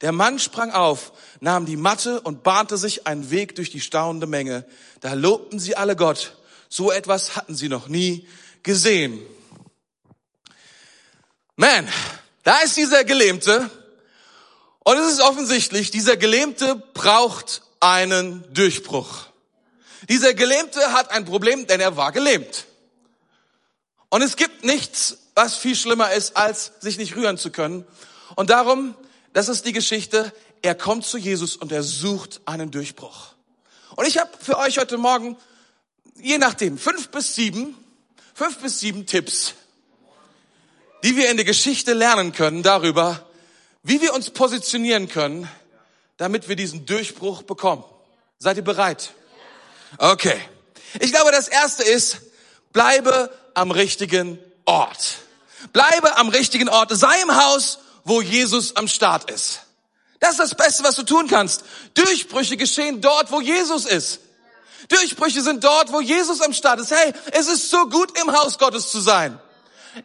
Der 0.00 0.10
Mann 0.10 0.38
sprang 0.38 0.72
auf, 0.72 1.12
nahm 1.40 1.66
die 1.66 1.76
Matte 1.76 2.22
und 2.22 2.42
bahnte 2.42 2.78
sich 2.78 3.06
einen 3.06 3.30
Weg 3.30 3.54
durch 3.54 3.70
die 3.70 3.82
staunende 3.82 4.26
Menge. 4.26 4.64
Da 5.00 5.12
lobten 5.12 5.60
sie 5.60 5.76
alle 5.76 5.96
Gott. 5.96 6.36
So 6.70 6.90
etwas 6.90 7.36
hatten 7.36 7.54
sie 7.54 7.68
noch 7.68 7.88
nie 7.88 8.26
gesehen. 8.62 9.20
Man, 11.56 11.86
da 12.42 12.58
ist 12.60 12.78
dieser 12.78 13.04
Gelähmte. 13.04 13.70
Und 14.78 14.96
es 14.96 15.12
ist 15.12 15.20
offensichtlich, 15.20 15.90
dieser 15.90 16.16
Gelähmte 16.16 16.82
braucht 16.94 17.62
einen 17.80 18.44
Durchbruch. 18.54 19.26
Dieser 20.08 20.34
Gelähmte 20.34 20.92
hat 20.92 21.10
ein 21.10 21.24
Problem, 21.24 21.66
denn 21.66 21.80
er 21.80 21.96
war 21.96 22.12
gelähmt. 22.12 22.66
Und 24.08 24.22
es 24.22 24.36
gibt 24.36 24.64
nichts, 24.64 25.18
was 25.34 25.56
viel 25.56 25.76
schlimmer 25.76 26.12
ist, 26.12 26.36
als 26.36 26.72
sich 26.80 26.98
nicht 26.98 27.16
rühren 27.16 27.38
zu 27.38 27.50
können. 27.50 27.86
Und 28.36 28.50
darum, 28.50 28.94
das 29.32 29.48
ist 29.48 29.64
die 29.64 29.72
Geschichte, 29.72 30.32
er 30.60 30.74
kommt 30.74 31.04
zu 31.04 31.18
Jesus 31.18 31.56
und 31.56 31.72
er 31.72 31.82
sucht 31.82 32.40
einen 32.44 32.70
Durchbruch. 32.70 33.34
Und 33.96 34.06
ich 34.06 34.18
habe 34.18 34.30
für 34.38 34.58
euch 34.58 34.78
heute 34.78 34.98
Morgen, 34.98 35.36
je 36.16 36.38
nachdem, 36.38 36.78
fünf 36.78 37.08
bis 37.08 37.34
sieben, 37.34 37.76
fünf 38.34 38.58
bis 38.58 38.80
sieben 38.80 39.06
Tipps, 39.06 39.54
die 41.02 41.16
wir 41.16 41.30
in 41.30 41.36
der 41.36 41.44
Geschichte 41.44 41.92
lernen 41.94 42.32
können 42.32 42.62
darüber, 42.62 43.26
wie 43.82 44.00
wir 44.00 44.14
uns 44.14 44.30
positionieren 44.30 45.08
können, 45.08 45.48
damit 46.16 46.48
wir 46.48 46.56
diesen 46.56 46.86
Durchbruch 46.86 47.42
bekommen. 47.42 47.84
Seid 48.38 48.56
ihr 48.56 48.64
bereit? 48.64 49.14
Okay. 49.98 50.40
Ich 51.00 51.12
glaube, 51.12 51.32
das 51.32 51.48
erste 51.48 51.82
ist, 51.82 52.18
bleibe 52.72 53.30
am 53.54 53.70
richtigen 53.70 54.38
Ort. 54.64 55.16
Bleibe 55.72 56.16
am 56.16 56.28
richtigen 56.28 56.68
Ort. 56.68 56.90
Sei 56.96 57.22
im 57.22 57.34
Haus, 57.34 57.78
wo 58.04 58.20
Jesus 58.20 58.76
am 58.76 58.88
Start 58.88 59.30
ist. 59.30 59.60
Das 60.20 60.32
ist 60.32 60.40
das 60.40 60.54
Beste, 60.54 60.84
was 60.84 60.94
du 60.96 61.02
tun 61.02 61.26
kannst. 61.28 61.64
Durchbrüche 61.94 62.56
geschehen 62.56 63.00
dort, 63.00 63.30
wo 63.30 63.40
Jesus 63.40 63.86
ist. 63.86 64.20
Durchbrüche 64.88 65.42
sind 65.42 65.64
dort, 65.64 65.92
wo 65.92 66.00
Jesus 66.00 66.40
am 66.40 66.52
Start 66.52 66.80
ist. 66.80 66.90
Hey, 66.90 67.12
es 67.32 67.48
ist 67.48 67.70
so 67.70 67.88
gut, 67.88 68.18
im 68.18 68.32
Haus 68.32 68.58
Gottes 68.58 68.90
zu 68.90 69.00
sein. 69.00 69.38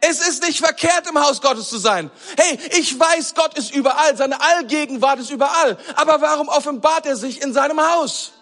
Es 0.00 0.20
ist 0.26 0.42
nicht 0.42 0.58
verkehrt, 0.58 1.06
im 1.08 1.18
Haus 1.18 1.40
Gottes 1.40 1.68
zu 1.68 1.78
sein. 1.78 2.10
Hey, 2.36 2.58
ich 2.78 2.98
weiß, 2.98 3.34
Gott 3.34 3.56
ist 3.56 3.74
überall, 3.74 4.16
seine 4.16 4.40
Allgegenwart 4.40 5.20
ist 5.20 5.30
überall. 5.30 5.78
Aber 5.96 6.20
warum 6.20 6.48
offenbart 6.48 7.06
er 7.06 7.16
sich 7.16 7.40
in 7.40 7.52
seinem 7.52 7.80
Haus? 7.80 8.32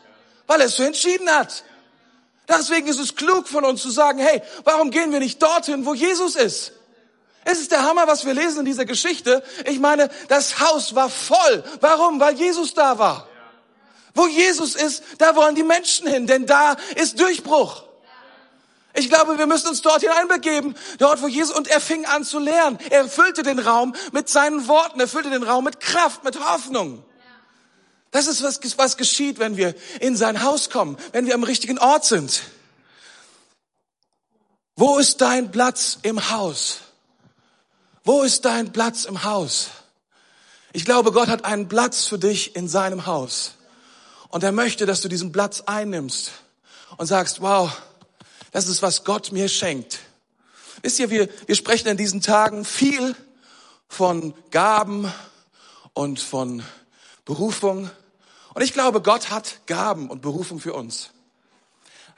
Weil 0.47 0.61
er 0.61 0.67
es 0.67 0.76
so 0.76 0.83
entschieden 0.83 1.29
hat. 1.31 1.65
Deswegen 2.49 2.87
ist 2.87 3.00
es 3.00 3.17
klug 3.17 3.49
von 3.49 3.65
uns 3.65 3.83
zu 3.83 3.91
sagen, 3.91 4.19
hey, 4.19 4.41
warum 4.65 4.91
gehen 4.91 5.11
wir 5.11 5.19
nicht 5.19 5.43
dorthin, 5.43 5.85
wo 5.85 5.95
Jesus 5.95 6.37
ist? 6.37 6.73
Es 7.45 7.61
ist 7.61 7.71
der 7.71 7.85
Hammer, 7.85 8.09
was 8.09 8.25
wir 8.25 8.35
lesen 8.35 8.61
in 8.61 8.65
dieser 8.65 8.85
Geschichte. 8.85 9.43
Ich 9.67 9.79
meine, 9.79 10.11
das 10.29 10.59
Haus 10.61 10.95
war 10.95 11.09
voll. 11.09 11.65
Warum? 11.81 12.19
Weil 12.19 12.35
Jesus 12.35 12.75
da 12.75 12.99
war. 12.99 13.29
Wo 14.15 14.26
Jesus 14.26 14.75
ist, 14.75 15.03
da 15.19 15.37
wollen 15.37 15.55
die 15.55 15.62
Menschen 15.62 16.09
hin, 16.09 16.26
denn 16.26 16.47
da 16.47 16.76
ist 16.97 17.21
Durchbruch. 17.21 17.85
Ich 18.95 19.11
glaube, 19.11 19.38
wir 19.38 19.47
müssen 19.47 19.69
uns 19.69 19.83
dort 19.83 20.00
hineinbegeben, 20.00 20.75
dort 20.99 21.23
wo 21.23 21.29
Jesus, 21.29 21.55
und 21.55 21.69
er 21.69 21.81
fing 21.81 22.07
an 22.07 22.25
zu 22.25 22.38
lernen. 22.38 22.79
Er 22.91 23.07
füllte 23.09 23.43
den 23.43 23.59
Raum 23.59 23.95
mit 24.11 24.29
seinen 24.29 24.67
Worten, 24.69 24.99
er 24.99 25.07
füllte 25.07 25.31
den 25.31 25.43
Raum 25.43 25.65
mit 25.65 25.81
Kraft, 25.81 26.25
mit 26.25 26.43
Hoffnung. 26.49 27.05
Das 28.17 28.29
ist, 28.29 28.43
was, 28.43 28.79
was 28.79 28.97
geschieht, 28.97 29.39
wenn 29.39 29.59
wir 29.59 29.75
in 30.01 30.17
sein 30.17 30.43
Haus 30.43 30.71
kommen, 30.71 30.97
wenn 31.13 31.27
wir 31.27 31.35
am 31.35 31.43
richtigen 31.43 31.79
Ort 31.79 32.07
sind. 32.07 32.45
Wo 34.75 34.97
ist 34.97 35.21
dein 35.21 35.51
Platz 35.51 35.99
im 36.01 36.31
Haus? 36.31 36.79
Wo 38.05 38.23
ist 38.23 38.47
dein 38.47 38.73
Platz 38.73 39.05
im 39.05 39.23
Haus? 39.25 39.69
Ich 40.73 40.87
glaube, 40.87 41.13
Gott 41.13 41.29
hat 41.29 41.45
einen 41.45 41.69
Platz 41.69 42.07
für 42.07 42.19
dich 42.19 42.57
in 42.57 42.69
seinem 42.69 43.05
Haus. 43.05 43.53
Und 44.29 44.43
er 44.43 44.53
möchte, 44.53 44.87
dass 44.87 45.03
du 45.03 45.09
diesen 45.09 45.31
Platz 45.31 45.65
einnimmst 45.67 46.31
und 46.97 47.05
sagst, 47.09 47.43
wow, 47.43 47.71
das 48.51 48.67
ist, 48.67 48.81
was 48.81 49.05
Gott 49.05 49.31
mir 49.31 49.51
schenkt. 49.51 49.99
Wisst 50.81 51.01
ihr, 51.01 51.11
wir, 51.11 51.29
wir 51.45 51.55
sprechen 51.55 51.89
in 51.89 51.99
diesen 51.99 52.23
Tagen 52.23 52.65
viel 52.65 53.15
von 53.89 54.33
Gaben 54.51 55.13
und 55.93 56.19
von 56.19 56.63
Berufung. 57.27 57.91
Und 58.57 58.63
ich 58.63 58.73
glaube, 58.73 59.03
Gott 59.03 59.29
hat 59.29 59.67
Gaben 59.67 60.09
und 60.09 60.23
Berufung 60.23 60.61
für 60.61 60.73
uns. 60.73 61.11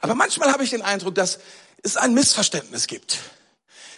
Aber 0.00 0.14
manchmal 0.14 0.52
habe 0.52 0.62
ich 0.62 0.70
den 0.70 0.82
Eindruck, 0.82 1.16
dass 1.16 1.40
es 1.82 1.96
ein 1.96 2.14
Missverständnis 2.14 2.86
gibt. 2.86 3.18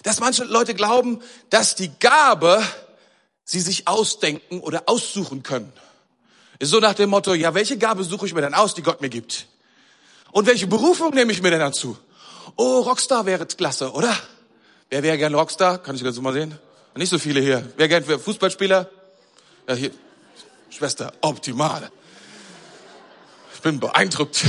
Dass 0.04 0.20
manche 0.20 0.44
Leute 0.44 0.73
glauben, 0.73 1.20
dass 1.50 1.75
die 1.75 1.90
Gabe 2.00 2.62
sie 3.44 3.61
sich 3.61 3.87
ausdenken 3.87 4.61
oder 4.61 4.85
aussuchen 4.87 5.42
können. 5.42 5.70
Ist 6.59 6.70
so 6.70 6.80
nach 6.80 6.94
dem 6.94 7.11
Motto, 7.11 7.35
ja, 7.35 7.52
welche 7.52 7.76
Gabe 7.76 8.04
suche 8.04 8.25
ich 8.25 8.32
mir 8.32 8.40
denn 8.40 8.54
aus, 8.54 8.73
die 8.73 8.80
Gott 8.80 9.02
mir 9.02 9.11
gibt? 9.11 9.47
Und 10.32 10.47
welche 10.47 10.66
Berufung 10.66 11.12
nehme 11.12 11.32
ich 11.32 11.42
mir 11.42 11.50
denn 11.50 11.61
dazu? 11.61 11.99
Oh, 12.56 12.80
Rockstar 12.80 13.26
wäre 13.26 13.44
klasse, 13.44 13.92
oder? 13.92 14.16
Wer 14.88 15.02
wäre 15.02 15.18
gern 15.18 15.35
Rockstar? 15.35 15.76
Kann 15.76 15.94
ich 15.94 16.02
so 16.02 16.23
mal 16.23 16.32
sehen? 16.32 16.59
Nicht 16.97 17.11
so 17.11 17.18
viele 17.18 17.40
hier. 17.40 17.70
Wer 17.76 17.88
gern 17.88 18.02
Fußballspieler? 18.02 18.88
Ja, 19.68 19.75
hier. 19.75 19.90
Schwester, 20.70 21.12
optimal. 21.20 21.90
Ich 23.60 23.62
bin 23.62 23.78
beeindruckt. 23.78 24.42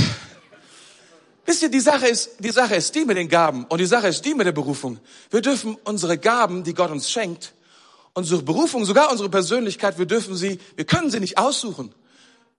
Wisst 1.44 1.62
ihr, 1.62 1.68
die 1.68 1.80
Sache 1.80 2.08
ist, 2.08 2.30
die 2.38 2.50
Sache 2.50 2.76
ist 2.76 2.94
die 2.94 3.04
mit 3.04 3.18
den 3.18 3.28
Gaben 3.28 3.66
und 3.66 3.78
die 3.78 3.84
Sache 3.84 4.08
ist 4.08 4.24
die 4.24 4.32
mit 4.32 4.46
der 4.46 4.52
Berufung. 4.52 5.00
Wir 5.30 5.42
dürfen 5.42 5.76
unsere 5.84 6.16
Gaben, 6.16 6.64
die 6.64 6.72
Gott 6.72 6.90
uns 6.90 7.10
schenkt, 7.10 7.52
unsere 8.14 8.42
Berufung, 8.42 8.86
sogar 8.86 9.10
unsere 9.10 9.28
Persönlichkeit, 9.28 9.98
wir 9.98 10.06
dürfen 10.06 10.34
sie, 10.34 10.58
wir 10.76 10.86
können 10.86 11.10
sie 11.10 11.20
nicht 11.20 11.36
aussuchen 11.36 11.94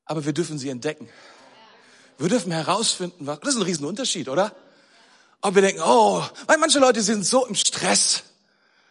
aber 0.05 0.25
wir 0.25 0.33
dürfen 0.33 0.59
sie 0.59 0.69
entdecken. 0.69 1.09
Wir 2.19 2.29
dürfen 2.29 2.51
herausfinden, 2.51 3.25
was, 3.25 3.39
das 3.39 3.55
ist 3.55 3.59
ein 3.59 3.63
Riesenunterschied, 3.63 4.29
oder? 4.29 4.53
Ob 5.41 5.55
wir 5.55 5.63
denken, 5.63 5.81
oh, 5.83 6.23
weil 6.45 6.59
manche 6.59 6.77
Leute 6.77 7.01
sind 7.01 7.25
so 7.25 7.47
im 7.47 7.55
Stress, 7.55 8.23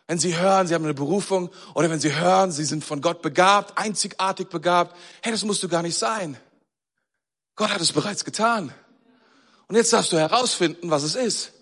wenn 0.08 0.18
sie 0.18 0.36
hören, 0.36 0.66
sie 0.66 0.74
haben 0.74 0.82
eine 0.82 0.94
Berufung, 0.94 1.48
oder 1.74 1.88
wenn 1.88 2.00
sie 2.00 2.12
hören, 2.12 2.50
sie 2.50 2.64
sind 2.64 2.84
von 2.84 3.00
Gott 3.00 3.22
begabt, 3.22 3.78
einzigartig 3.78 4.48
begabt. 4.48 4.96
Hey, 5.20 5.30
das 5.30 5.44
musst 5.44 5.62
du 5.62 5.68
gar 5.68 5.82
nicht 5.82 5.96
sein. 5.96 6.36
Gott 7.56 7.70
hat 7.70 7.80
es 7.80 7.92
bereits 7.92 8.24
getan. 8.24 8.72
Und 9.68 9.76
jetzt 9.76 9.92
darfst 9.92 10.12
du 10.12 10.18
herausfinden, 10.18 10.90
was 10.90 11.02
es 11.02 11.14
ist. 11.14 11.52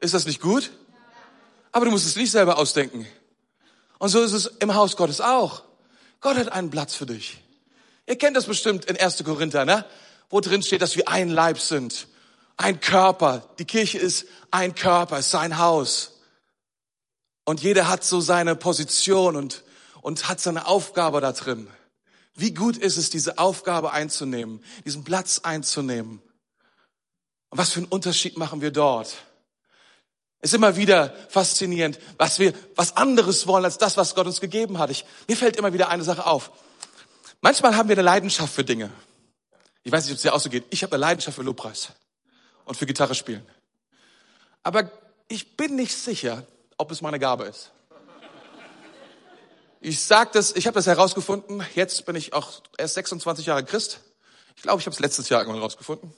Ist 0.00 0.14
das 0.14 0.26
nicht 0.26 0.40
gut? 0.40 0.70
Aber 1.70 1.86
du 1.86 1.90
musst 1.90 2.06
es 2.06 2.16
nicht 2.16 2.30
selber 2.30 2.58
ausdenken. 2.58 3.06
Und 3.98 4.10
so 4.10 4.22
ist 4.22 4.32
es 4.32 4.46
im 4.60 4.74
Haus 4.74 4.96
Gottes 4.96 5.20
auch. 5.20 5.62
Gott 6.20 6.36
hat 6.36 6.52
einen 6.52 6.70
Platz 6.70 6.94
für 6.94 7.06
dich. 7.06 7.42
Ihr 8.06 8.16
kennt 8.16 8.36
das 8.36 8.46
bestimmt 8.46 8.84
in 8.84 8.96
1. 8.96 9.24
Korinther, 9.24 9.64
ne? 9.64 9.84
Wo 10.28 10.40
drin 10.40 10.62
steht, 10.62 10.82
dass 10.82 10.96
wir 10.96 11.08
ein 11.08 11.28
Leib 11.28 11.58
sind. 11.60 12.08
Ein 12.56 12.80
Körper. 12.80 13.48
Die 13.58 13.64
Kirche 13.64 13.98
ist 13.98 14.26
ein 14.50 14.74
Körper, 14.74 15.18
ist 15.18 15.30
sein 15.30 15.58
Haus. 15.58 16.20
Und 17.44 17.62
jeder 17.62 17.88
hat 17.88 18.04
so 18.04 18.20
seine 18.20 18.54
Position 18.54 19.36
und, 19.36 19.62
und 20.00 20.28
hat 20.28 20.40
seine 20.40 20.66
Aufgabe 20.66 21.20
da 21.20 21.32
drin. 21.32 21.68
Wie 22.34 22.54
gut 22.54 22.76
ist 22.76 22.96
es, 22.96 23.10
diese 23.10 23.38
Aufgabe 23.38 23.92
einzunehmen, 23.92 24.64
diesen 24.84 25.04
Platz 25.04 25.40
einzunehmen? 25.40 26.22
Und 27.50 27.58
was 27.58 27.70
für 27.70 27.80
einen 27.80 27.88
Unterschied 27.88 28.38
machen 28.38 28.60
wir 28.60 28.70
dort? 28.70 29.14
Ist 30.40 30.54
immer 30.54 30.76
wieder 30.76 31.14
faszinierend, 31.28 32.00
was 32.18 32.38
wir, 32.38 32.52
was 32.74 32.96
anderes 32.96 33.46
wollen 33.46 33.64
als 33.64 33.78
das, 33.78 33.96
was 33.96 34.14
Gott 34.14 34.26
uns 34.26 34.40
gegeben 34.40 34.78
hat. 34.78 34.90
Ich, 34.90 35.04
mir 35.28 35.36
fällt 35.36 35.56
immer 35.56 35.72
wieder 35.72 35.88
eine 35.88 36.02
Sache 36.02 36.26
auf. 36.26 36.50
Manchmal 37.42 37.76
haben 37.76 37.88
wir 37.88 37.94
eine 37.94 38.02
Leidenschaft 38.02 38.52
für 38.52 38.64
Dinge. 38.64 38.90
Ich 39.84 39.92
weiß 39.92 40.04
nicht, 40.04 40.12
ob 40.12 40.16
es 40.16 40.22
dir 40.22 40.34
auch 40.34 40.40
so 40.40 40.48
geht. 40.48 40.64
Ich 40.70 40.82
habe 40.82 40.94
eine 40.94 41.00
Leidenschaft 41.00 41.36
für 41.36 41.42
Lobpreis 41.42 41.88
und 42.64 42.76
für 42.76 42.86
Gitarre 42.86 43.14
spielen. 43.14 43.46
Aber 44.62 44.90
ich 45.28 45.56
bin 45.56 45.76
nicht 45.76 45.96
sicher, 45.96 46.46
ob 46.76 46.90
es 46.90 47.02
meine 47.02 47.18
Gabe 47.18 47.44
ist. 47.44 47.70
Ich 49.84 50.00
sag 50.00 50.30
das, 50.30 50.54
ich 50.54 50.68
habe 50.68 50.76
das 50.76 50.86
herausgefunden. 50.86 51.66
Jetzt 51.74 52.06
bin 52.06 52.14
ich 52.14 52.34
auch 52.34 52.62
erst 52.78 52.94
26 52.94 53.46
Jahre 53.46 53.64
Christ. 53.64 53.98
Ich 54.54 54.62
glaube, 54.62 54.78
ich 54.78 54.86
habe 54.86 54.94
es 54.94 55.00
letztes 55.00 55.28
Jahr 55.28 55.40
irgendwann 55.40 55.58
herausgefunden. 55.58 56.14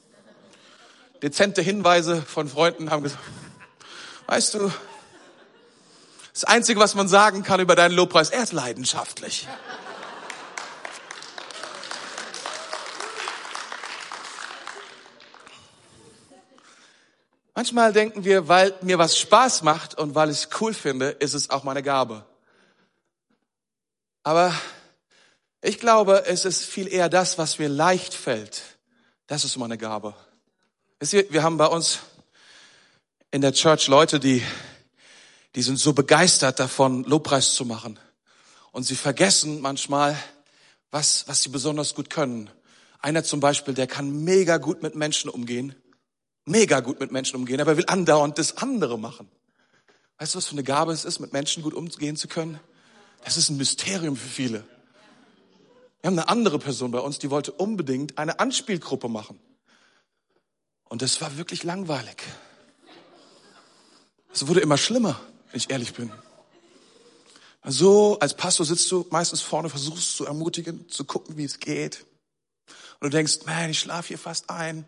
Dezente 1.22 1.62
Hinweise 1.62 2.20
von 2.20 2.46
Freunden 2.46 2.90
haben 2.90 3.02
gesagt, 3.02 3.24
weißt 4.26 4.52
du, 4.52 4.70
das 6.34 6.44
Einzige, 6.44 6.78
was 6.78 6.94
man 6.94 7.08
sagen 7.08 7.42
kann 7.42 7.58
über 7.58 7.74
deinen 7.74 7.92
Lobpreis, 7.92 8.28
er 8.28 8.42
ist 8.42 8.52
leidenschaftlich. 8.52 9.48
Manchmal 17.54 17.94
denken 17.94 18.24
wir, 18.24 18.46
weil 18.46 18.74
mir 18.82 18.98
was 18.98 19.18
Spaß 19.18 19.62
macht 19.62 19.96
und 19.96 20.14
weil 20.14 20.28
ich 20.28 20.36
es 20.36 20.48
cool 20.60 20.74
finde, 20.74 21.08
ist 21.08 21.32
es 21.32 21.48
auch 21.48 21.64
meine 21.64 21.82
Gabe. 21.82 22.26
Aber 24.24 24.52
ich 25.62 25.78
glaube, 25.78 26.24
es 26.26 26.44
ist 26.44 26.64
viel 26.64 26.92
eher 26.92 27.08
das, 27.08 27.38
was 27.38 27.60
mir 27.60 27.68
leicht 27.68 28.12
fällt. 28.12 28.62
Das 29.28 29.44
ist 29.44 29.56
meine 29.56 29.78
Gabe. 29.78 30.16
Wir 30.98 31.44
haben 31.44 31.56
bei 31.56 31.66
uns 31.66 32.00
in 33.30 33.40
der 33.40 33.52
Church 33.52 33.86
Leute, 33.86 34.18
die, 34.18 34.42
die 35.54 35.62
sind 35.62 35.78
so 35.78 35.92
begeistert 35.92 36.58
davon, 36.58 37.04
Lobpreis 37.04 37.54
zu 37.54 37.64
machen. 37.64 38.00
Und 38.72 38.82
sie 38.82 38.96
vergessen 38.96 39.60
manchmal, 39.60 40.18
was, 40.90 41.28
was 41.28 41.42
sie 41.42 41.50
besonders 41.50 41.94
gut 41.94 42.10
können. 42.10 42.50
Einer 42.98 43.22
zum 43.22 43.38
Beispiel, 43.38 43.74
der 43.74 43.86
kann 43.86 44.24
mega 44.24 44.56
gut 44.56 44.82
mit 44.82 44.96
Menschen 44.96 45.30
umgehen 45.30 45.76
mega 46.44 46.80
gut 46.80 47.00
mit 47.00 47.10
Menschen 47.10 47.36
umgehen, 47.36 47.60
aber 47.60 47.72
er 47.72 47.76
will 47.76 47.86
andauernd 47.86 48.38
das 48.38 48.58
andere 48.58 48.98
machen. 48.98 49.28
Weißt 50.18 50.34
du, 50.34 50.38
was 50.38 50.46
für 50.46 50.52
eine 50.52 50.62
Gabe 50.62 50.92
es 50.92 51.04
ist, 51.04 51.20
mit 51.20 51.32
Menschen 51.32 51.62
gut 51.62 51.74
umgehen 51.74 52.16
zu 52.16 52.28
können? 52.28 52.60
Das 53.24 53.36
ist 53.36 53.48
ein 53.48 53.56
Mysterium 53.56 54.16
für 54.16 54.28
viele. 54.28 54.64
Wir 56.00 56.08
haben 56.08 56.18
eine 56.18 56.28
andere 56.28 56.58
Person 56.58 56.90
bei 56.90 57.00
uns, 57.00 57.18
die 57.18 57.30
wollte 57.30 57.52
unbedingt 57.52 58.18
eine 58.18 58.38
Anspielgruppe 58.38 59.08
machen. 59.08 59.40
Und 60.84 61.00
das 61.00 61.20
war 61.22 61.36
wirklich 61.38 61.64
langweilig. 61.64 62.22
Es 64.32 64.46
wurde 64.46 64.60
immer 64.60 64.76
schlimmer, 64.76 65.18
wenn 65.50 65.58
ich 65.58 65.70
ehrlich 65.70 65.94
bin. 65.94 66.12
So, 67.64 68.18
als 68.18 68.36
Pastor 68.36 68.66
sitzt 68.66 68.90
du 68.92 69.06
meistens 69.10 69.40
vorne, 69.40 69.70
versuchst 69.70 70.16
zu 70.16 70.26
ermutigen, 70.26 70.86
zu 70.90 71.04
gucken, 71.04 71.38
wie 71.38 71.44
es 71.44 71.60
geht. 71.60 72.04
Und 73.00 73.04
du 73.04 73.16
denkst, 73.16 73.46
man, 73.46 73.70
ich 73.70 73.78
schlafe 73.78 74.08
hier 74.08 74.18
fast 74.18 74.50
ein. 74.50 74.84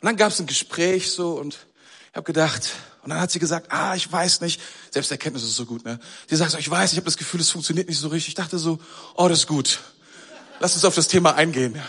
Und 0.00 0.04
dann 0.04 0.16
gab 0.16 0.32
es 0.32 0.40
ein 0.40 0.46
Gespräch 0.46 1.10
so 1.10 1.34
und 1.34 1.66
ich 2.10 2.16
habe 2.16 2.24
gedacht, 2.24 2.70
und 3.08 3.14
dann 3.14 3.22
hat 3.22 3.30
sie 3.30 3.38
gesagt, 3.38 3.72
ah, 3.72 3.94
ich 3.94 4.12
weiß 4.12 4.42
nicht, 4.42 4.60
Selbsterkenntnis 4.90 5.42
ist 5.42 5.56
so 5.56 5.64
gut, 5.64 5.82
ne? 5.82 5.98
Sie 6.28 6.36
sagt 6.36 6.50
so, 6.50 6.58
ich 6.58 6.68
weiß, 6.68 6.92
ich 6.92 6.98
habe 6.98 7.06
das 7.06 7.16
Gefühl, 7.16 7.40
es 7.40 7.48
funktioniert 7.48 7.88
nicht 7.88 7.98
so 7.98 8.08
richtig. 8.08 8.28
Ich 8.28 8.34
dachte 8.34 8.58
so, 8.58 8.80
oh, 9.16 9.28
das 9.28 9.38
ist 9.38 9.46
gut. 9.46 9.80
Lass 10.60 10.74
uns 10.74 10.84
auf 10.84 10.94
das 10.94 11.08
Thema 11.08 11.34
eingehen. 11.34 11.80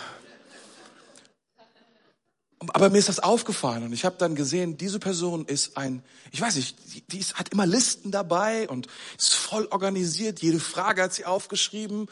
Aber 2.69 2.89
mir 2.89 2.99
ist 2.99 3.09
das 3.09 3.19
aufgefallen 3.19 3.83
und 3.83 3.91
ich 3.91 4.05
habe 4.05 4.15
dann 4.17 4.33
gesehen, 4.33 4.77
diese 4.77 4.97
Person 4.97 5.45
ist 5.45 5.75
ein, 5.75 6.03
ich 6.31 6.39
weiß 6.39 6.55
nicht, 6.55 6.77
die, 6.93 7.01
die 7.01 7.19
ist, 7.19 7.35
hat 7.35 7.49
immer 7.49 7.65
Listen 7.65 8.11
dabei 8.11 8.69
und 8.69 8.87
ist 9.17 9.33
voll 9.33 9.67
organisiert. 9.71 10.41
Jede 10.41 10.61
Frage 10.61 11.03
hat 11.03 11.13
sie 11.13 11.25
aufgeschrieben 11.25 12.07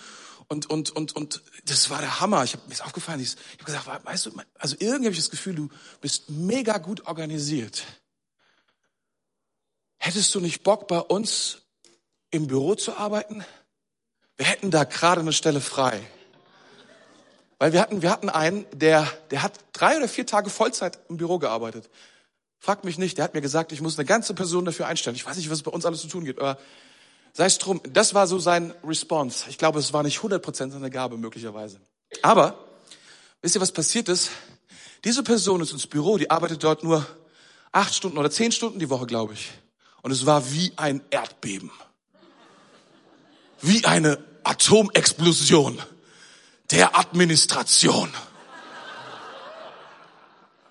und, 0.49 0.69
und, 0.69 0.89
und, 0.89 1.15
und 1.15 1.43
das 1.63 1.89
war 1.89 2.01
der 2.01 2.19
Hammer. 2.19 2.43
Ich 2.43 2.51
habe 2.51 2.63
mir 2.67 2.73
ist 2.73 2.83
aufgefallen, 2.83 3.21
ich, 3.21 3.35
ich 3.53 3.53
habe 3.53 3.63
gesagt, 3.63 4.05
weißt 4.05 4.25
du, 4.25 4.31
also 4.59 4.75
irgendwie 4.79 5.05
habe 5.05 5.13
ich 5.13 5.19
das 5.19 5.29
Gefühl, 5.29 5.55
du 5.55 5.69
bist 6.01 6.29
mega 6.29 6.77
gut 6.77 7.05
organisiert. 7.05 7.85
Hättest 9.97 10.33
du 10.35 10.39
nicht 10.39 10.63
Bock, 10.63 10.87
bei 10.87 10.99
uns 10.99 11.63
im 12.31 12.47
Büro 12.47 12.75
zu 12.75 12.97
arbeiten? 12.97 13.43
Wir 14.37 14.45
hätten 14.45 14.71
da 14.71 14.83
gerade 14.83 15.21
eine 15.21 15.33
Stelle 15.33 15.61
frei. 15.61 16.01
Weil 17.59 17.73
wir 17.73 17.81
hatten, 17.81 18.01
wir 18.01 18.11
hatten 18.11 18.29
einen, 18.29 18.65
der, 18.71 19.07
der 19.31 19.41
hat 19.41 19.59
drei 19.73 19.97
oder 19.97 20.07
vier 20.07 20.27
Tage 20.27 20.49
Vollzeit 20.49 20.99
im 21.09 21.17
Büro 21.17 21.39
gearbeitet. 21.39 21.89
Fragt 22.59 22.85
mich 22.85 22.97
nicht, 22.97 23.17
der 23.17 23.23
hat 23.23 23.33
mir 23.33 23.41
gesagt, 23.41 23.71
ich 23.71 23.81
muss 23.81 23.97
eine 23.97 24.05
ganze 24.05 24.33
Person 24.33 24.65
dafür 24.65 24.87
einstellen. 24.87 25.15
Ich 25.15 25.25
weiß 25.25 25.37
nicht, 25.37 25.49
was 25.49 25.63
bei 25.63 25.71
uns 25.71 25.85
alles 25.85 26.01
zu 26.01 26.07
tun 26.07 26.25
gibt, 26.25 26.39
aber 26.39 26.59
sei 27.33 27.45
es 27.45 27.57
drum, 27.57 27.81
das 27.89 28.13
war 28.13 28.27
so 28.27 28.39
sein 28.39 28.73
Response. 28.83 29.45
Ich 29.49 29.57
glaube, 29.57 29.79
es 29.79 29.93
war 29.93 30.03
nicht 30.03 30.19
100% 30.19 30.71
seine 30.71 30.89
Gabe 30.89 31.17
möglicherweise. 31.17 31.79
Aber, 32.21 32.57
wisst 33.41 33.55
ihr, 33.55 33.61
was 33.61 33.71
passiert 33.71 34.09
ist? 34.09 34.31
Diese 35.03 35.23
Person 35.23 35.61
ist 35.61 35.71
ins 35.71 35.87
Büro, 35.87 36.17
die 36.17 36.29
arbeitet 36.29 36.63
dort 36.63 36.83
nur 36.83 37.05
acht 37.71 37.93
Stunden 37.93 38.17
oder 38.17 38.31
zehn 38.31 38.51
Stunden 38.51 38.79
die 38.79 38.89
Woche, 38.89 39.05
glaube 39.05 39.33
ich. 39.33 39.51
Und 40.07 40.13
es 40.13 40.25
war 40.25 40.53
wie 40.53 40.71
ein 40.77 41.01
Erdbeben. 41.09 41.69
Wie 43.59 43.83
eine 43.83 44.17
Atomexplosion 44.45 45.81
der 46.71 46.97
Administration. 46.97 48.09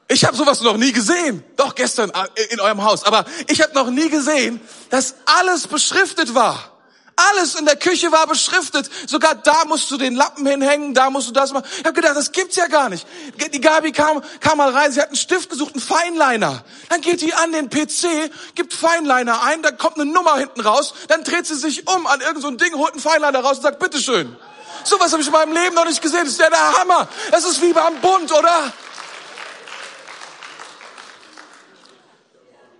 Ich 0.08 0.24
habe 0.24 0.34
sowas 0.38 0.62
noch 0.62 0.78
nie 0.78 0.90
gesehen. 0.90 1.44
Doch 1.56 1.74
gestern 1.74 2.08
äh, 2.08 2.44
in 2.48 2.60
eurem 2.60 2.82
Haus. 2.82 3.04
Aber 3.04 3.26
ich 3.48 3.60
habe 3.60 3.74
noch 3.74 3.90
nie 3.90 4.08
gesehen, 4.08 4.58
dass 4.88 5.16
alles 5.26 5.66
beschriftet 5.66 6.34
war. 6.34 6.75
Alles 7.18 7.54
in 7.54 7.64
der 7.64 7.76
Küche 7.76 8.12
war 8.12 8.26
beschriftet. 8.26 8.90
Sogar 9.06 9.34
da 9.34 9.64
musst 9.64 9.90
du 9.90 9.96
den 9.96 10.14
Lappen 10.14 10.44
hinhängen, 10.46 10.92
da 10.92 11.08
musst 11.08 11.28
du 11.28 11.32
das 11.32 11.50
machen. 11.50 11.66
Ich 11.78 11.84
habe 11.84 11.94
gedacht, 11.94 12.14
das 12.14 12.30
gibt's 12.30 12.56
ja 12.56 12.66
gar 12.66 12.90
nicht. 12.90 13.06
Die 13.54 13.60
Gabi 13.60 13.92
kam, 13.92 14.22
kam 14.40 14.58
mal 14.58 14.70
rein, 14.70 14.92
sie 14.92 15.00
hat 15.00 15.08
einen 15.08 15.16
Stift 15.16 15.48
gesucht, 15.48 15.74
einen 15.74 15.82
Feinliner. 15.82 16.62
Dann 16.90 17.00
geht 17.00 17.22
die 17.22 17.32
an 17.32 17.52
den 17.52 17.70
PC, 17.70 18.30
gibt 18.54 18.74
Feinliner 18.74 19.42
ein, 19.44 19.62
da 19.62 19.70
kommt 19.70 19.98
eine 19.98 20.04
Nummer 20.04 20.36
hinten 20.36 20.60
raus, 20.60 20.92
dann 21.08 21.24
dreht 21.24 21.46
sie 21.46 21.54
sich 21.54 21.88
um 21.88 22.06
an 22.06 22.20
irgendein 22.20 22.42
so 22.42 22.50
Ding, 22.50 22.74
holt 22.74 22.92
einen 22.92 23.00
Feinliner 23.00 23.40
raus 23.40 23.56
und 23.56 23.62
sagt, 23.62 23.78
bitteschön. 23.78 24.36
Sowas 24.84 25.10
habe 25.10 25.22
ich 25.22 25.28
in 25.28 25.32
meinem 25.32 25.52
Leben 25.52 25.74
noch 25.74 25.86
nicht 25.86 26.02
gesehen. 26.02 26.20
Das 26.24 26.32
ist 26.32 26.40
ja 26.40 26.50
der 26.50 26.78
Hammer. 26.78 27.08
Das 27.30 27.44
ist 27.44 27.62
wie 27.62 27.72
beim 27.72 27.98
Bund, 28.00 28.30
oder? 28.30 28.72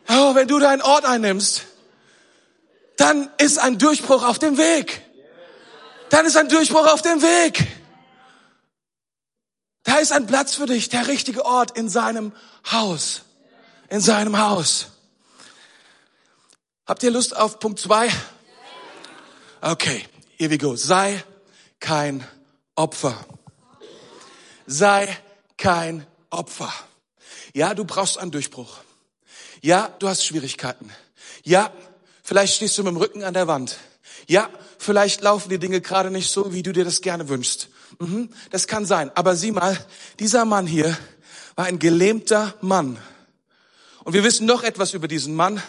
Oh, 0.08 0.34
wenn 0.34 0.46
du 0.46 0.58
deinen 0.58 0.82
Ort 0.82 1.04
einnimmst, 1.04 1.62
dann 2.96 3.30
ist 3.38 3.58
ein 3.58 3.78
Durchbruch 3.78 4.24
auf 4.24 4.38
dem 4.38 4.56
Weg. 4.58 5.02
Dann 6.10 6.26
ist 6.26 6.36
ein 6.36 6.48
Durchbruch 6.48 6.86
auf 6.86 7.02
dem 7.02 7.22
Weg. 7.22 7.66
Da 9.82 9.98
ist 9.98 10.12
ein 10.12 10.26
Platz 10.26 10.54
für 10.54 10.66
dich, 10.66 10.88
der 10.88 11.06
richtige 11.06 11.44
Ort 11.44 11.76
in 11.76 11.88
seinem 11.88 12.32
Haus. 12.70 13.22
In 13.88 14.00
seinem 14.00 14.38
Haus. 14.38 14.88
Habt 16.86 17.02
ihr 17.02 17.10
Lust 17.10 17.36
auf 17.36 17.58
Punkt 17.58 17.78
zwei? 17.80 18.08
Okay, 19.60 20.04
here 20.36 20.50
we 20.50 20.58
go. 20.58 20.76
Sei 20.76 21.22
kein 21.80 22.26
Opfer. 22.74 23.26
Sei 24.66 25.16
kein 25.56 26.06
Opfer. 26.30 26.72
Ja, 27.54 27.74
du 27.74 27.84
brauchst 27.84 28.18
einen 28.18 28.30
Durchbruch. 28.30 28.78
Ja, 29.62 29.88
du 29.98 30.08
hast 30.08 30.24
Schwierigkeiten. 30.24 30.92
Ja, 31.42 31.72
vielleicht 32.26 32.56
stehst 32.56 32.76
du 32.76 32.82
mit 32.82 32.92
dem 32.92 32.98
Rücken 32.98 33.24
an 33.24 33.32
der 33.32 33.46
Wand. 33.46 33.78
Ja, 34.26 34.50
vielleicht 34.78 35.22
laufen 35.22 35.48
die 35.48 35.58
Dinge 35.58 35.80
gerade 35.80 36.10
nicht 36.10 36.30
so, 36.30 36.52
wie 36.52 36.62
du 36.62 36.72
dir 36.72 36.84
das 36.84 37.00
gerne 37.00 37.28
wünschst. 37.28 37.68
Mhm, 37.98 38.28
das 38.50 38.66
kann 38.66 38.84
sein. 38.84 39.10
Aber 39.14 39.36
sieh 39.36 39.52
mal, 39.52 39.78
dieser 40.18 40.44
Mann 40.44 40.66
hier 40.66 40.96
war 41.54 41.64
ein 41.64 41.78
gelähmter 41.78 42.54
Mann. 42.60 42.98
Und 44.04 44.12
wir 44.12 44.24
wissen 44.24 44.46
noch 44.46 44.62
etwas 44.62 44.92
über 44.94 45.08
diesen 45.08 45.34
Mann. 45.34 45.62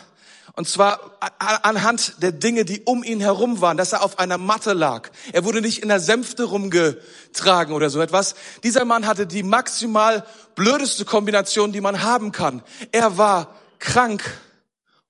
Und 0.54 0.68
zwar 0.68 1.18
anhand 1.38 2.22
der 2.24 2.32
Dinge, 2.32 2.66
die 2.66 2.82
um 2.82 3.04
ihn 3.04 3.20
herum 3.20 3.62
waren, 3.62 3.78
dass 3.78 3.94
er 3.94 4.04
auf 4.04 4.18
einer 4.18 4.40
Matte 4.40 4.74
lag. 4.74 5.12
Er 5.32 5.46
wurde 5.46 5.62
nicht 5.62 5.84
in 5.84 5.90
der 5.90 6.00
Sänfte 6.00 6.46
rumgetragen 6.46 7.76
oder 7.76 7.92
so 7.92 8.02
etwas. 8.02 8.34
Dieser 8.64 8.84
Mann 8.84 9.06
hatte 9.06 9.28
die 9.28 9.44
maximal 9.44 10.26
blödeste 10.56 11.06
Kombination, 11.06 11.74
die 11.74 11.82
man 11.82 12.02
haben 12.02 12.32
kann. 12.32 12.64
Er 12.92 13.20
war 13.20 13.54
krank 13.78 14.24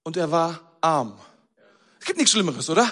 und 0.03 0.17
er 0.17 0.31
war 0.31 0.59
arm. 0.81 1.17
Gibt 2.07 2.19
nichts 2.19 2.31
Schlimmeres, 2.31 2.69
oder? 2.69 2.91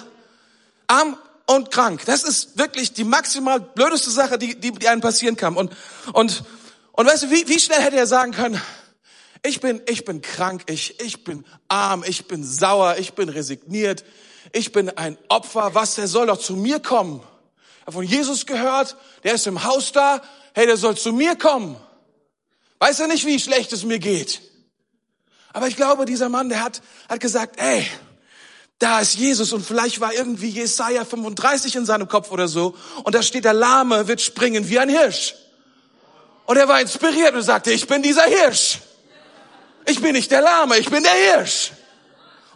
Arm 0.88 1.16
und 1.46 1.70
krank. 1.70 2.02
Das 2.04 2.22
ist 2.22 2.58
wirklich 2.58 2.92
die 2.92 3.02
maximal 3.02 3.58
blödeste 3.58 4.10
Sache, 4.10 4.36
die, 4.36 4.60
die, 4.60 4.72
die 4.72 4.88
einem 4.88 5.00
passieren 5.00 5.36
kann. 5.36 5.56
Und, 5.56 5.74
und, 6.12 6.44
und 6.92 7.06
weißt 7.06 7.22
du, 7.22 7.30
wie, 7.30 7.48
wie 7.48 7.58
schnell 7.58 7.80
hätte 7.80 7.96
er 7.96 8.06
sagen 8.06 8.32
können, 8.32 8.60
ich 9.42 9.60
bin, 9.60 9.80
ich 9.86 10.04
bin 10.04 10.20
krank, 10.20 10.64
ich, 10.66 11.00
ich 11.00 11.24
bin 11.24 11.46
arm, 11.66 12.04
ich 12.06 12.26
bin 12.26 12.44
sauer, 12.44 12.96
ich 12.98 13.14
bin 13.14 13.30
resigniert, 13.30 14.04
ich 14.52 14.72
bin 14.72 14.90
ein 14.90 15.16
Opfer. 15.30 15.74
Was, 15.74 15.94
der 15.94 16.08
soll 16.08 16.26
doch 16.26 16.38
zu 16.38 16.54
mir 16.54 16.78
kommen. 16.78 17.20
Er 17.80 17.86
hat 17.86 17.94
von 17.94 18.04
Jesus 18.04 18.44
gehört, 18.44 18.98
der 19.24 19.32
ist 19.32 19.46
im 19.46 19.64
Haus 19.64 19.92
da, 19.92 20.20
hey, 20.54 20.66
der 20.66 20.76
soll 20.76 20.98
zu 20.98 21.14
mir 21.14 21.36
kommen. 21.36 21.76
Weiß 22.80 23.00
er 23.00 23.08
nicht, 23.08 23.24
wie 23.24 23.40
schlecht 23.40 23.72
es 23.72 23.82
mir 23.82 23.98
geht? 23.98 24.42
Aber 25.54 25.68
ich 25.68 25.76
glaube, 25.76 26.04
dieser 26.04 26.28
Mann, 26.28 26.50
der 26.50 26.62
hat, 26.62 26.82
hat 27.08 27.20
gesagt, 27.20 27.58
ey, 27.58 27.86
da 28.78 29.00
ist 29.00 29.14
Jesus 29.14 29.52
und 29.52 29.64
vielleicht 29.64 30.00
war 30.00 30.12
irgendwie 30.12 30.50
Jesaja 30.50 31.04
35 31.04 31.76
in 31.76 31.86
seinem 31.86 32.08
Kopf 32.08 32.30
oder 32.30 32.46
so 32.46 32.76
und 33.04 33.14
da 33.14 33.22
steht 33.22 33.44
der 33.44 33.54
Lahme 33.54 34.06
wird 34.08 34.20
springen 34.20 34.68
wie 34.68 34.78
ein 34.78 34.88
Hirsch. 34.88 35.34
Und 36.44 36.56
er 36.56 36.68
war 36.68 36.80
inspiriert 36.80 37.34
und 37.34 37.42
sagte, 37.42 37.72
ich 37.72 37.86
bin 37.86 38.02
dieser 38.02 38.22
Hirsch. 38.22 38.78
Ich 39.86 40.00
bin 40.00 40.12
nicht 40.12 40.30
der 40.30 40.42
Lahme, 40.42 40.78
ich 40.78 40.90
bin 40.90 41.02
der 41.02 41.12
Hirsch. 41.12 41.72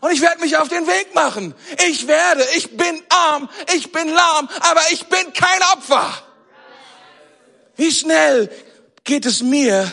Und 0.00 0.12
ich 0.12 0.20
werde 0.20 0.40
mich 0.40 0.56
auf 0.56 0.68
den 0.68 0.86
Weg 0.86 1.14
machen. 1.14 1.54
Ich 1.88 2.06
werde, 2.06 2.44
ich 2.56 2.76
bin 2.76 3.02
arm, 3.08 3.48
ich 3.74 3.92
bin 3.92 4.08
lahm, 4.08 4.48
aber 4.60 4.80
ich 4.90 5.06
bin 5.06 5.32
kein 5.32 5.62
Opfer. 5.74 6.22
Wie 7.76 7.90
schnell 7.90 8.50
geht 9.04 9.26
es 9.26 9.42
mir, 9.42 9.90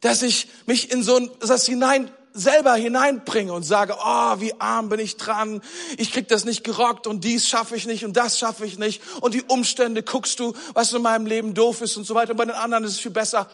dass 0.00 0.22
ich 0.22 0.48
mich 0.66 0.90
in 0.90 1.02
so 1.02 1.18
das 1.18 1.66
hinein 1.66 2.10
selber 2.38 2.74
hineinbringe 2.74 3.52
und 3.52 3.64
sage, 3.64 3.96
oh, 3.98 4.40
wie 4.40 4.58
arm 4.60 4.88
bin 4.88 5.00
ich 5.00 5.16
dran, 5.16 5.60
ich 5.96 6.12
krieg 6.12 6.28
das 6.28 6.44
nicht 6.44 6.64
gerockt 6.64 7.06
und 7.06 7.24
dies 7.24 7.48
schaffe 7.48 7.76
ich 7.76 7.86
nicht 7.86 8.04
und 8.04 8.16
das 8.16 8.38
schaffe 8.38 8.64
ich 8.64 8.78
nicht 8.78 9.02
und 9.20 9.34
die 9.34 9.42
Umstände 9.42 10.02
guckst 10.02 10.40
du, 10.40 10.54
was 10.74 10.92
in 10.92 11.02
meinem 11.02 11.26
Leben 11.26 11.54
doof 11.54 11.80
ist 11.80 11.96
und 11.96 12.04
so 12.04 12.14
weiter 12.14 12.32
und 12.32 12.36
bei 12.36 12.44
den 12.44 12.54
anderen 12.54 12.84
ist 12.84 12.92
es 12.92 13.00
viel 13.00 13.10
besser. 13.10 13.48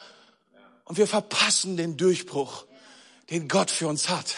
Und 0.85 0.99
wir 0.99 1.07
verpassen 1.07 1.77
den 1.79 1.97
Durchbruch, 1.97 2.66
den 3.31 3.49
Gott 3.49 3.70
für 3.70 3.88
uns 3.88 4.11
hat. 4.11 4.35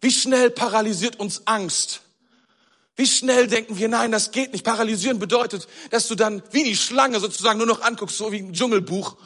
Wie 0.00 0.10
schnell 0.10 0.50
paralysiert 0.50 1.20
uns 1.20 1.46
Angst? 1.46 2.00
Wie 2.96 3.06
schnell 3.06 3.46
denken 3.46 3.78
wir, 3.78 3.88
nein, 3.88 4.10
das 4.10 4.32
geht 4.32 4.52
nicht. 4.52 4.64
Paralysieren 4.64 5.20
bedeutet, 5.20 5.68
dass 5.90 6.08
du 6.08 6.16
dann 6.16 6.42
wie 6.50 6.64
die 6.64 6.76
Schlange 6.76 7.20
sozusagen 7.20 7.58
nur 7.58 7.68
noch 7.68 7.82
anguckst, 7.82 8.16
so 8.16 8.32
wie 8.32 8.38
ein 8.38 8.52
Dschungelbuch 8.52 9.16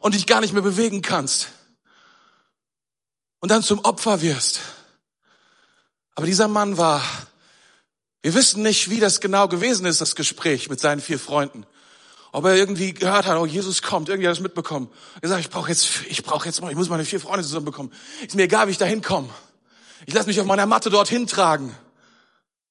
und 0.00 0.14
dich 0.14 0.26
gar 0.26 0.40
nicht 0.40 0.52
mehr 0.52 0.62
bewegen 0.62 1.00
kannst 1.00 1.48
und 3.44 3.50
dann 3.50 3.62
zum 3.62 3.80
Opfer 3.80 4.22
wirst. 4.22 4.60
Aber 6.14 6.24
dieser 6.24 6.48
Mann 6.48 6.78
war, 6.78 7.02
wir 8.22 8.32
wissen 8.32 8.62
nicht, 8.62 8.88
wie 8.88 9.00
das 9.00 9.20
genau 9.20 9.48
gewesen 9.48 9.84
ist, 9.84 10.00
das 10.00 10.16
Gespräch 10.16 10.70
mit 10.70 10.80
seinen 10.80 11.02
vier 11.02 11.18
Freunden. 11.18 11.66
Ob 12.32 12.46
er 12.46 12.54
irgendwie 12.54 12.94
gehört 12.94 13.26
hat, 13.26 13.36
oh, 13.36 13.44
Jesus 13.44 13.82
kommt, 13.82 14.08
irgendwie 14.08 14.28
hat 14.28 14.30
er 14.30 14.36
das 14.36 14.42
mitbekommen. 14.42 14.90
Er 15.20 15.28
sagt, 15.28 15.42
ich 15.42 15.50
brauche 15.50 15.68
jetzt, 15.68 15.86
ich 16.08 16.22
brauche 16.22 16.46
jetzt 16.46 16.62
ich 16.62 16.74
muss 16.74 16.88
meine 16.88 17.04
vier 17.04 17.20
Freunde 17.20 17.42
zusammenbekommen. 17.42 17.92
Ist 18.22 18.34
mir 18.34 18.44
egal, 18.44 18.66
wie 18.66 18.70
ich 18.70 18.78
da 18.78 18.86
hinkomme. 18.86 19.28
Ich 20.06 20.14
lasse 20.14 20.26
mich 20.26 20.40
auf 20.40 20.46
meiner 20.46 20.64
Matte 20.64 20.88
dorthin 20.88 21.26
tragen, 21.26 21.76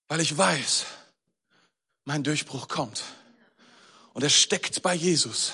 weil 0.08 0.22
ich 0.22 0.36
weiß, 0.36 0.86
mein 2.04 2.24
Durchbruch 2.24 2.68
kommt. 2.68 3.04
Und 4.14 4.24
er 4.24 4.30
steckt 4.32 4.82
bei 4.82 4.96
Jesus. 4.96 5.52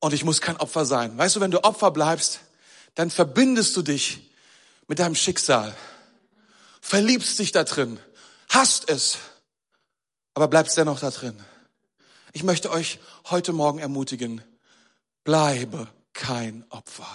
Und 0.00 0.14
ich 0.14 0.24
muss 0.24 0.40
kein 0.40 0.56
Opfer 0.56 0.86
sein. 0.86 1.18
Weißt 1.18 1.36
du, 1.36 1.40
wenn 1.40 1.50
du 1.50 1.62
Opfer 1.62 1.90
bleibst, 1.90 2.40
dann 2.96 3.10
verbindest 3.10 3.76
du 3.76 3.82
dich 3.82 4.30
mit 4.88 4.98
deinem 4.98 5.14
Schicksal, 5.14 5.72
verliebst 6.80 7.38
dich 7.38 7.52
da 7.52 7.62
drin, 7.62 8.00
hast 8.48 8.90
es, 8.90 9.18
aber 10.34 10.48
bleibst 10.48 10.76
dennoch 10.76 10.98
da 10.98 11.10
drin. 11.10 11.38
Ich 12.32 12.42
möchte 12.42 12.70
euch 12.70 12.98
heute 13.30 13.52
Morgen 13.52 13.78
ermutigen, 13.78 14.42
bleibe 15.24 15.88
kein 16.12 16.64
Opfer. 16.70 17.08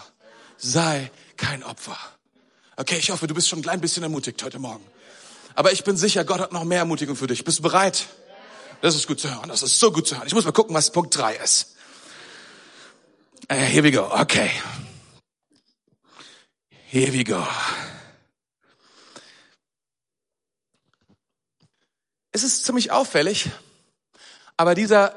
Sei 0.57 1.11
kein 1.37 1.63
Opfer. 1.63 1.97
Okay, 2.77 2.97
ich 2.97 3.09
hoffe, 3.09 3.27
du 3.27 3.33
bist 3.33 3.49
schon 3.49 3.59
ein 3.59 3.63
klein 3.63 3.81
bisschen 3.81 4.03
ermutigt 4.03 4.41
heute 4.43 4.59
Morgen. 4.59 4.85
Aber 5.55 5.71
ich 5.71 5.83
bin 5.83 5.97
sicher, 5.97 6.23
Gott 6.23 6.39
hat 6.39 6.51
noch 6.51 6.63
mehr 6.63 6.79
Ermutigung 6.79 7.15
für 7.15 7.27
dich. 7.27 7.43
Bist 7.43 7.59
du 7.59 7.63
bereit? 7.63 8.05
Das 8.81 8.95
ist 8.95 9.07
gut 9.07 9.19
zu 9.19 9.29
hören. 9.29 9.49
Das 9.49 9.63
ist 9.63 9.79
so 9.79 9.91
gut 9.91 10.07
zu 10.07 10.15
hören. 10.15 10.27
Ich 10.27 10.33
muss 10.33 10.45
mal 10.45 10.51
gucken, 10.51 10.75
was 10.75 10.91
Punkt 10.91 11.15
drei 11.15 11.35
ist. 11.35 11.75
Uh, 13.51 13.55
here 13.55 13.83
we 13.83 13.91
go. 13.91 14.09
Okay. 14.11 14.51
Here 16.93 17.13
we 17.13 17.23
go. 17.23 17.47
Es 22.33 22.43
ist 22.43 22.65
ziemlich 22.65 22.91
auffällig, 22.91 23.49
aber 24.57 24.75
dieser 24.75 25.15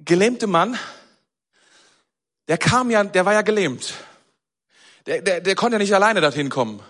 gelähmte 0.00 0.46
Mann, 0.46 0.78
der 2.48 2.58
kam 2.58 2.90
ja, 2.90 3.02
der 3.02 3.24
war 3.24 3.32
ja 3.32 3.40
gelähmt. 3.40 3.94
Der, 5.06 5.22
der, 5.22 5.40
der 5.40 5.54
konnte 5.54 5.76
ja 5.76 5.78
nicht 5.78 5.94
alleine 5.94 6.20
dorthin 6.20 6.50
kommen. 6.50 6.82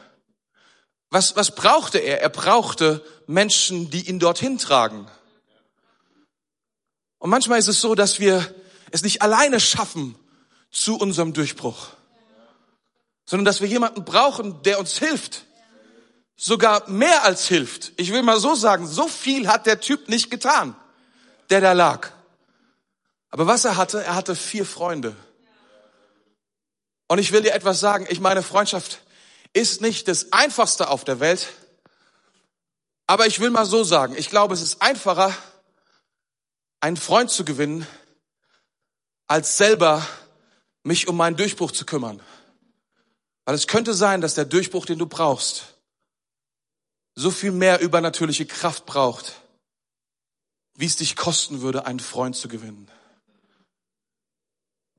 Was, 1.11 1.37
was 1.37 1.55
brauchte 1.55 1.99
er? 1.99 2.21
Er 2.21 2.31
brauchte 2.31 3.01
Menschen, 3.29 3.91
die 3.91 4.09
ihn 4.09 4.19
dorthin 4.19 4.59
tragen. 4.59 5.09
Und 7.19 7.31
manchmal 7.31 7.61
ist 7.61 7.69
es 7.69 7.81
so, 7.81 7.95
dass 7.95 8.19
wir 8.19 8.53
es 8.91 9.05
nicht 9.05 9.23
alleine 9.23 9.61
schaffen 9.61 10.17
zu 10.73 10.99
unserem 10.99 11.33
Durchbruch, 11.33 11.91
sondern 13.27 13.45
dass 13.45 13.61
wir 13.61 13.69
jemanden 13.69 14.05
brauchen, 14.05 14.63
der 14.63 14.79
uns 14.79 14.99
hilft. 14.99 15.45
Sogar 16.37 16.89
mehr 16.89 17.25
als 17.25 17.47
hilft. 17.47 17.93
Ich 17.97 18.13
will 18.13 18.23
mal 18.23 18.41
so 18.41 18.55
sagen, 18.55 18.87
so 18.87 19.07
viel 19.09 19.49
hat 19.49 19.67
der 19.67 19.81
Typ 19.81 20.09
nicht 20.09 20.31
getan, 20.31 20.75
der 21.51 21.61
da 21.61 21.73
lag. 21.73 22.11
Aber 23.31 23.47
was 23.47 23.65
er 23.65 23.77
hatte, 23.77 24.03
er 24.03 24.15
hatte 24.15 24.35
vier 24.35 24.67
Freunde. 24.67 25.15
Und 27.09 27.19
ich 27.19 27.33
will 27.33 27.43
dir 27.43 27.55
etwas 27.55 27.81
sagen. 27.81 28.07
Ich 28.09 28.21
meine, 28.21 28.43
Freundschaft 28.43 29.01
ist 29.53 29.81
nicht 29.81 30.09
das 30.09 30.33
einfachste 30.33 30.89
auf 30.89 31.05
der 31.05 31.21
Welt. 31.21 31.49
Aber 33.07 33.27
ich 33.27 33.41
will 33.41 33.51
mal 33.51 33.67
so 33.67 33.85
sagen. 33.85 34.15
Ich 34.17 34.31
glaube, 34.31 34.55
es 34.55 34.63
ist 34.63 34.83
einfacher, 34.83 35.35
einen 36.81 36.97
Freund 36.97 37.31
zu 37.31 37.45
gewinnen, 37.45 37.87
als 39.27 39.57
selber 39.57 40.07
mich 40.83 41.09
um 41.09 41.17
meinen 41.17 41.37
Durchbruch 41.37 41.73
zu 41.73 41.87
kümmern. 41.87 42.21
Weil 43.45 43.55
es 43.55 43.67
könnte 43.67 43.95
sein, 43.95 44.21
dass 44.21 44.35
der 44.35 44.45
Durchbruch, 44.45 44.87
den 44.87 44.99
du 44.99 45.07
brauchst, 45.07 45.75
so 47.15 47.31
viel 47.31 47.53
mehr 47.53 47.81
übernatürliche 47.81 48.47
Kraft 48.47 48.87
braucht, 48.87 49.41
wie 50.77 50.87
es 50.87 50.97
dich 50.97 51.17
kosten 51.17 51.61
würde, 51.61 51.87
einen 51.87 52.01
Freund 52.01 52.37
zu 52.37 52.49
gewinnen. 52.49 52.91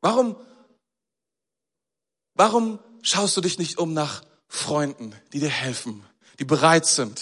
Warum, 0.01 0.35
warum 2.35 2.79
schaust 3.01 3.35
du 3.35 3.41
dich 3.41 3.57
nicht 3.57 3.77
um 3.77 3.93
nach 3.93 4.23
Freunden, 4.47 5.13
die 5.33 5.39
dir 5.39 5.49
helfen, 5.49 6.05
die 6.39 6.45
bereit 6.45 6.85
sind, 6.85 7.21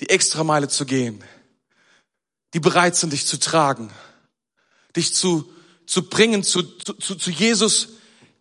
die 0.00 0.08
Extrameile 0.08 0.68
zu 0.68 0.86
gehen, 0.86 1.22
die 2.54 2.60
bereit 2.60 2.96
sind, 2.96 3.12
dich 3.12 3.26
zu 3.26 3.38
tragen, 3.38 3.92
dich 4.94 5.14
zu, 5.14 5.52
zu 5.86 6.08
bringen 6.08 6.42
zu, 6.42 6.62
zu, 6.62 7.16
zu 7.16 7.30
Jesus, 7.30 7.88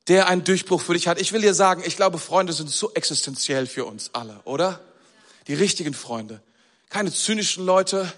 der 0.08 0.28
einen 0.28 0.44
Durchbruch 0.44 0.82
für 0.82 0.94
dich 0.94 1.08
hat. 1.08 1.20
Ich 1.20 1.34
will 1.34 1.41
dir 1.41 1.54
sagen, 1.54 1.84
ich 1.86 1.96
glaube, 1.96 2.20
Freunde 2.20 2.54
sind 2.54 2.70
so 2.70 2.94
existenziell 2.94 3.65
für 3.65 3.86
uns 3.86 4.12
alle, 4.13 4.39
oder? 4.44 4.80
Die 5.48 5.54
richtigen 5.54 5.94
Freunde. 5.94 6.41
Keine 6.89 7.12
zynischen 7.12 7.65
Leute, 7.65 8.12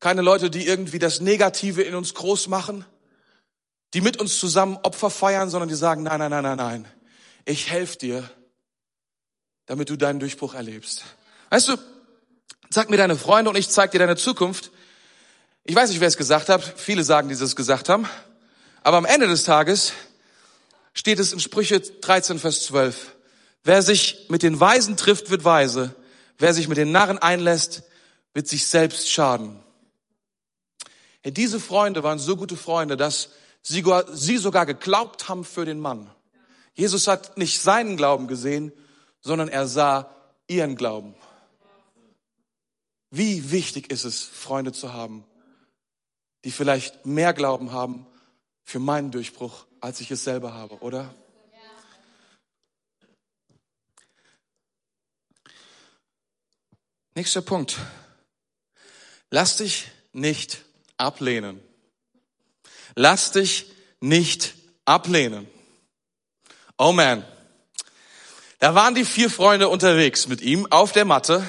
keine 0.00 0.22
Leute, 0.22 0.50
die 0.50 0.66
irgendwie 0.66 0.98
das 0.98 1.20
Negative 1.20 1.82
in 1.82 1.94
uns 1.94 2.14
groß 2.14 2.48
machen, 2.48 2.84
die 3.94 4.00
mit 4.00 4.18
uns 4.18 4.38
zusammen 4.38 4.78
Opfer 4.82 5.10
feiern, 5.10 5.50
sondern 5.50 5.68
die 5.68 5.74
sagen, 5.74 6.02
nein, 6.02 6.18
nein, 6.18 6.30
nein, 6.30 6.42
nein, 6.42 6.56
nein. 6.56 6.88
Ich 7.44 7.70
helfe 7.70 7.98
dir, 7.98 8.30
damit 9.66 9.90
du 9.90 9.96
deinen 9.96 10.20
Durchbruch 10.20 10.54
erlebst. 10.54 11.04
Weißt 11.50 11.68
du, 11.68 11.76
sag 12.70 12.90
mir 12.90 12.96
deine 12.96 13.16
Freunde 13.16 13.50
und 13.50 13.56
ich 13.56 13.68
zeig 13.68 13.90
dir 13.90 13.98
deine 13.98 14.16
Zukunft. 14.16 14.70
Ich 15.64 15.74
weiß 15.74 15.90
nicht, 15.90 16.00
wer 16.00 16.08
es 16.08 16.16
gesagt 16.16 16.48
hat. 16.48 16.62
Viele 16.76 17.04
sagen, 17.04 17.28
die 17.28 17.34
es 17.34 17.56
gesagt 17.56 17.88
haben. 17.88 18.08
Aber 18.82 18.96
am 18.96 19.04
Ende 19.04 19.28
des 19.28 19.44
Tages 19.44 19.92
steht 20.94 21.18
es 21.18 21.32
in 21.32 21.40
Sprüche 21.40 21.80
13, 21.80 22.38
Vers 22.38 22.64
12. 22.64 23.16
Wer 23.64 23.82
sich 23.82 24.26
mit 24.28 24.42
den 24.42 24.58
Weisen 24.58 24.96
trifft, 24.96 25.30
wird 25.30 25.44
weise. 25.44 25.94
Wer 26.38 26.54
sich 26.54 26.68
mit 26.68 26.78
den 26.78 26.92
Narren 26.92 27.18
einlässt, 27.18 27.82
wird 28.34 28.48
sich 28.48 28.66
selbst 28.66 29.10
schaden. 29.10 29.60
Ja, 31.24 31.30
diese 31.30 31.60
Freunde 31.60 32.02
waren 32.02 32.18
so 32.18 32.36
gute 32.36 32.56
Freunde, 32.56 32.96
dass 32.96 33.30
sie, 33.62 33.84
sie 34.12 34.36
sogar 34.38 34.66
geglaubt 34.66 35.28
haben 35.28 35.44
für 35.44 35.64
den 35.64 35.78
Mann. 35.78 36.10
Jesus 36.74 37.06
hat 37.06 37.36
nicht 37.38 37.60
seinen 37.60 37.96
Glauben 37.96 38.26
gesehen, 38.26 38.72
sondern 39.20 39.48
er 39.48 39.66
sah 39.66 40.10
ihren 40.48 40.74
Glauben. 40.74 41.14
Wie 43.10 43.50
wichtig 43.50 43.92
ist 43.92 44.04
es, 44.04 44.22
Freunde 44.22 44.72
zu 44.72 44.92
haben, 44.92 45.24
die 46.44 46.50
vielleicht 46.50 47.06
mehr 47.06 47.34
Glauben 47.34 47.72
haben 47.72 48.06
für 48.64 48.78
meinen 48.78 49.10
Durchbruch, 49.10 49.66
als 49.82 50.00
ich 50.00 50.10
es 50.12 50.22
selber 50.24 50.54
habe, 50.54 50.76
oder? 50.80 51.12
Nächster 57.14 57.42
Punkt. 57.42 57.76
Lass 59.30 59.56
dich 59.58 59.88
nicht 60.12 60.62
ablehnen. 60.96 61.60
Lass 62.94 63.32
dich 63.32 63.70
nicht 64.00 64.54
ablehnen. 64.84 65.48
Oh 66.78 66.92
man. 66.92 67.26
Da 68.60 68.74
waren 68.74 68.94
die 68.94 69.04
vier 69.04 69.30
Freunde 69.30 69.68
unterwegs 69.68 70.28
mit 70.28 70.40
ihm 70.40 70.70
auf 70.70 70.92
der 70.92 71.04
Matte 71.04 71.44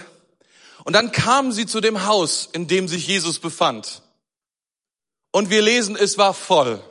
und 0.83 0.93
dann 0.93 1.11
kamen 1.11 1.51
sie 1.51 1.67
zu 1.67 1.79
dem 1.79 2.05
Haus, 2.05 2.49
in 2.51 2.67
dem 2.67 2.87
sich 2.87 3.07
Jesus 3.07 3.39
befand. 3.39 4.01
Und 5.31 5.51
wir 5.51 5.61
lesen, 5.61 5.95
es 5.95 6.17
war 6.17 6.33
voll. 6.33 6.83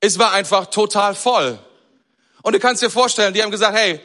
Es 0.00 0.18
war 0.18 0.32
einfach 0.32 0.66
total 0.66 1.14
voll. 1.14 1.58
Und 2.42 2.52
du 2.52 2.60
kannst 2.60 2.82
dir 2.82 2.90
vorstellen, 2.90 3.34
die 3.34 3.42
haben 3.42 3.50
gesagt, 3.50 3.76
hey, 3.76 4.00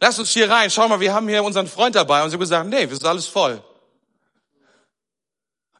lass 0.00 0.18
uns 0.18 0.30
hier 0.30 0.50
rein, 0.50 0.70
schau 0.70 0.88
mal, 0.88 1.00
wir 1.00 1.14
haben 1.14 1.28
hier 1.28 1.42
unseren 1.44 1.68
Freund 1.68 1.94
dabei. 1.94 2.22
Und 2.22 2.30
sie 2.30 2.34
haben 2.34 2.40
gesagt, 2.40 2.68
nee, 2.68 2.88
wir 2.88 2.96
sind 2.96 3.06
alles 3.06 3.26
voll. 3.26 3.62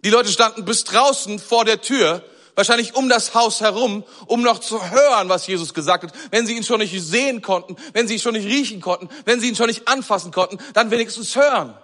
Die 0.05 0.11
Leute 0.11 0.31
standen 0.31 0.65
bis 0.65 0.85
draußen 0.85 1.39
vor 1.39 1.65
der 1.65 1.81
Tür 1.81 2.23
wahrscheinlich 2.57 2.95
um 2.97 3.09
das 3.09 3.35
Haus 3.35 3.61
herum, 3.61 4.03
um 4.27 4.43
noch 4.43 4.59
zu 4.59 4.91
hören, 4.91 5.29
was 5.29 5.47
Jesus 5.47 5.75
gesagt 5.75 6.05
hat. 6.05 6.13
Wenn 6.31 6.47
sie 6.47 6.57
ihn 6.57 6.65
schon 6.65 6.81
nicht 6.81 6.99
sehen 7.01 7.43
konnten, 7.43 7.77
wenn 7.93 8.09
sie 8.09 8.15
ihn 8.15 8.21
schon 8.21 8.33
nicht 8.33 8.47
riechen 8.47 8.81
konnten, 8.81 9.09
wenn 9.25 9.41
sie 9.41 9.49
ihn 9.49 9.57
schon 9.57 9.67
nicht 9.69 9.87
anfassen 9.87 10.33
konnten, 10.33 10.59
dann 10.73 10.91
wenigstens 10.91 11.37
hören. 11.37 11.77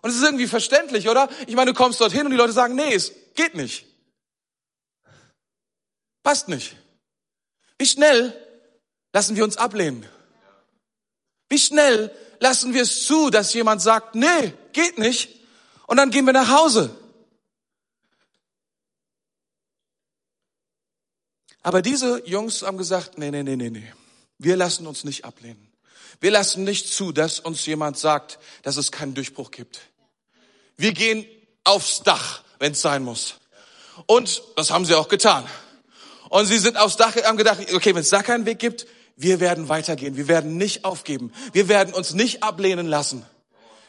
Und 0.00 0.10
es 0.10 0.16
ist 0.16 0.24
irgendwie 0.24 0.48
verständlich, 0.48 1.08
oder? 1.08 1.28
Ich 1.46 1.54
meine, 1.54 1.72
du 1.72 1.76
kommst 1.76 2.00
dorthin 2.00 2.24
und 2.24 2.32
die 2.32 2.36
Leute 2.36 2.52
sagen, 2.52 2.74
nee, 2.74 2.94
es 2.94 3.12
geht 3.34 3.54
nicht. 3.54 3.86
Passt 6.24 6.48
nicht. 6.48 6.76
Wie 7.82 7.86
schnell 7.86 8.32
lassen 9.12 9.34
wir 9.34 9.42
uns 9.42 9.56
ablehnen? 9.56 10.06
Wie 11.48 11.58
schnell 11.58 12.16
lassen 12.38 12.74
wir 12.74 12.82
es 12.82 13.06
zu, 13.08 13.28
dass 13.28 13.52
jemand 13.54 13.82
sagt, 13.82 14.14
nee, 14.14 14.52
geht 14.72 14.98
nicht, 14.98 15.40
und 15.88 15.96
dann 15.96 16.12
gehen 16.12 16.24
wir 16.24 16.32
nach 16.32 16.48
Hause. 16.48 16.96
Aber 21.62 21.82
diese 21.82 22.24
Jungs 22.24 22.62
haben 22.62 22.78
gesagt, 22.78 23.18
nee, 23.18 23.32
nee, 23.32 23.42
nee, 23.42 23.56
nee, 23.56 23.70
nee. 23.70 23.92
Wir 24.38 24.54
lassen 24.54 24.86
uns 24.86 25.02
nicht 25.02 25.24
ablehnen. 25.24 25.72
Wir 26.20 26.30
lassen 26.30 26.62
nicht 26.62 26.88
zu, 26.88 27.10
dass 27.10 27.40
uns 27.40 27.66
jemand 27.66 27.98
sagt, 27.98 28.38
dass 28.62 28.76
es 28.76 28.92
keinen 28.92 29.14
Durchbruch 29.14 29.50
gibt. 29.50 29.80
Wir 30.76 30.92
gehen 30.92 31.26
aufs 31.64 32.04
Dach, 32.04 32.44
wenn 32.60 32.72
es 32.72 32.80
sein 32.80 33.02
muss. 33.02 33.40
Und 34.06 34.40
das 34.54 34.70
haben 34.70 34.84
sie 34.84 34.94
auch 34.94 35.08
getan. 35.08 35.44
Und 36.32 36.46
sie 36.46 36.56
sind 36.56 36.78
aufs 36.78 36.96
Dach 36.96 37.14
haben 37.14 37.36
gedacht, 37.36 37.58
okay, 37.74 37.94
wenn 37.94 38.00
es 38.00 38.08
da 38.08 38.22
keinen 38.22 38.46
Weg 38.46 38.58
gibt, 38.58 38.86
wir 39.16 39.38
werden 39.38 39.68
weitergehen. 39.68 40.16
Wir 40.16 40.28
werden 40.28 40.56
nicht 40.56 40.86
aufgeben. 40.86 41.30
Wir 41.52 41.68
werden 41.68 41.92
uns 41.92 42.14
nicht 42.14 42.42
ablehnen 42.42 42.86
lassen. 42.86 43.26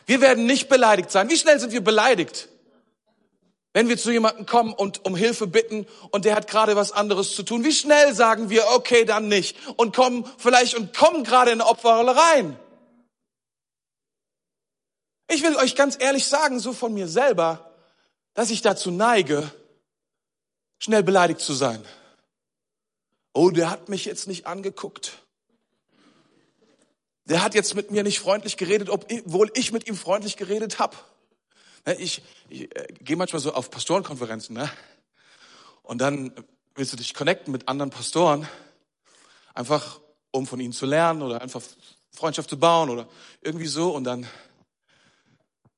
Wir 0.06 0.20
werden 0.20 0.46
nicht 0.46 0.68
beleidigt 0.68 1.10
sein. 1.10 1.30
Wie 1.30 1.38
schnell 1.38 1.58
sind 1.62 1.72
wir 1.72 1.82
beleidigt? 1.82 2.50
Wenn 3.72 3.88
wir 3.88 3.98
zu 3.98 4.12
jemandem 4.12 4.46
kommen 4.46 4.74
und 4.74 5.06
um 5.06 5.16
Hilfe 5.16 5.48
bitten 5.48 5.88
und 6.12 6.26
der 6.26 6.36
hat 6.36 6.50
gerade 6.50 6.76
was 6.76 6.92
anderes 6.92 7.34
zu 7.34 7.44
tun, 7.44 7.64
wie 7.64 7.72
schnell 7.72 8.14
sagen 8.14 8.50
wir, 8.50 8.68
okay, 8.76 9.06
dann 9.06 9.30
nicht 9.30 9.56
und 9.78 9.96
kommen 9.96 10.30
vielleicht 10.38 10.76
und 10.76 10.94
kommen 10.94 11.24
gerade 11.24 11.52
in 11.52 11.62
Opferrolle 11.62 12.14
rein. 12.14 12.60
Ich 15.32 15.44
will 15.44 15.56
euch 15.56 15.78
ganz 15.78 15.96
ehrlich 15.98 16.26
sagen, 16.26 16.60
so 16.60 16.74
von 16.74 16.94
mir 16.94 17.08
selber, 17.08 17.72
dass 18.34 18.50
ich 18.50 18.62
dazu 18.62 18.92
neige, 18.92 19.50
schnell 20.78 21.04
beleidigt 21.04 21.40
zu 21.40 21.54
sein. 21.54 21.82
Oh, 23.34 23.50
der 23.50 23.70
hat 23.70 23.90
mich 23.90 24.06
jetzt 24.06 24.28
nicht 24.28 24.46
angeguckt. 24.46 25.24
Der 27.26 27.44
hat 27.44 27.56
jetzt 27.56 27.74
mit 27.76 27.92
mir 27.92 28.04
nicht 28.04 28.20
freundlich 28.20 28.58
geredet, 28.58 28.90
obwohl 28.90 29.52
ich 29.56 29.72
mit 29.72 29.88
ihm 29.88 29.96
freundlich 29.96 30.38
geredet 30.38 30.80
habe. 30.80 30.96
Ne, 31.86 31.96
ich, 31.96 32.22
ich 32.50 32.76
äh, 32.76 32.88
gehe 33.00 33.16
manchmal 33.16 33.42
so 33.42 33.54
auf 33.54 33.70
Pastorenkonferenzen, 33.70 34.56
ne? 34.56 34.72
Und 35.82 36.00
dann 36.00 36.34
willst 36.76 36.94
du 36.94 36.98
dich 36.98 37.14
connecten 37.14 37.52
mit 37.52 37.68
anderen 37.68 37.90
Pastoren, 37.90 38.48
einfach 39.54 40.00
um 40.32 40.48
von 40.48 40.60
ihnen 40.60 40.74
zu 40.74 40.86
lernen 40.86 41.22
oder 41.22 41.42
einfach 41.42 41.62
Freundschaft 42.12 42.50
zu 42.50 42.58
bauen 42.58 42.90
oder 42.90 43.08
irgendwie 43.42 43.68
so. 43.68 43.94
Und 43.94 44.06
dann 44.06 44.28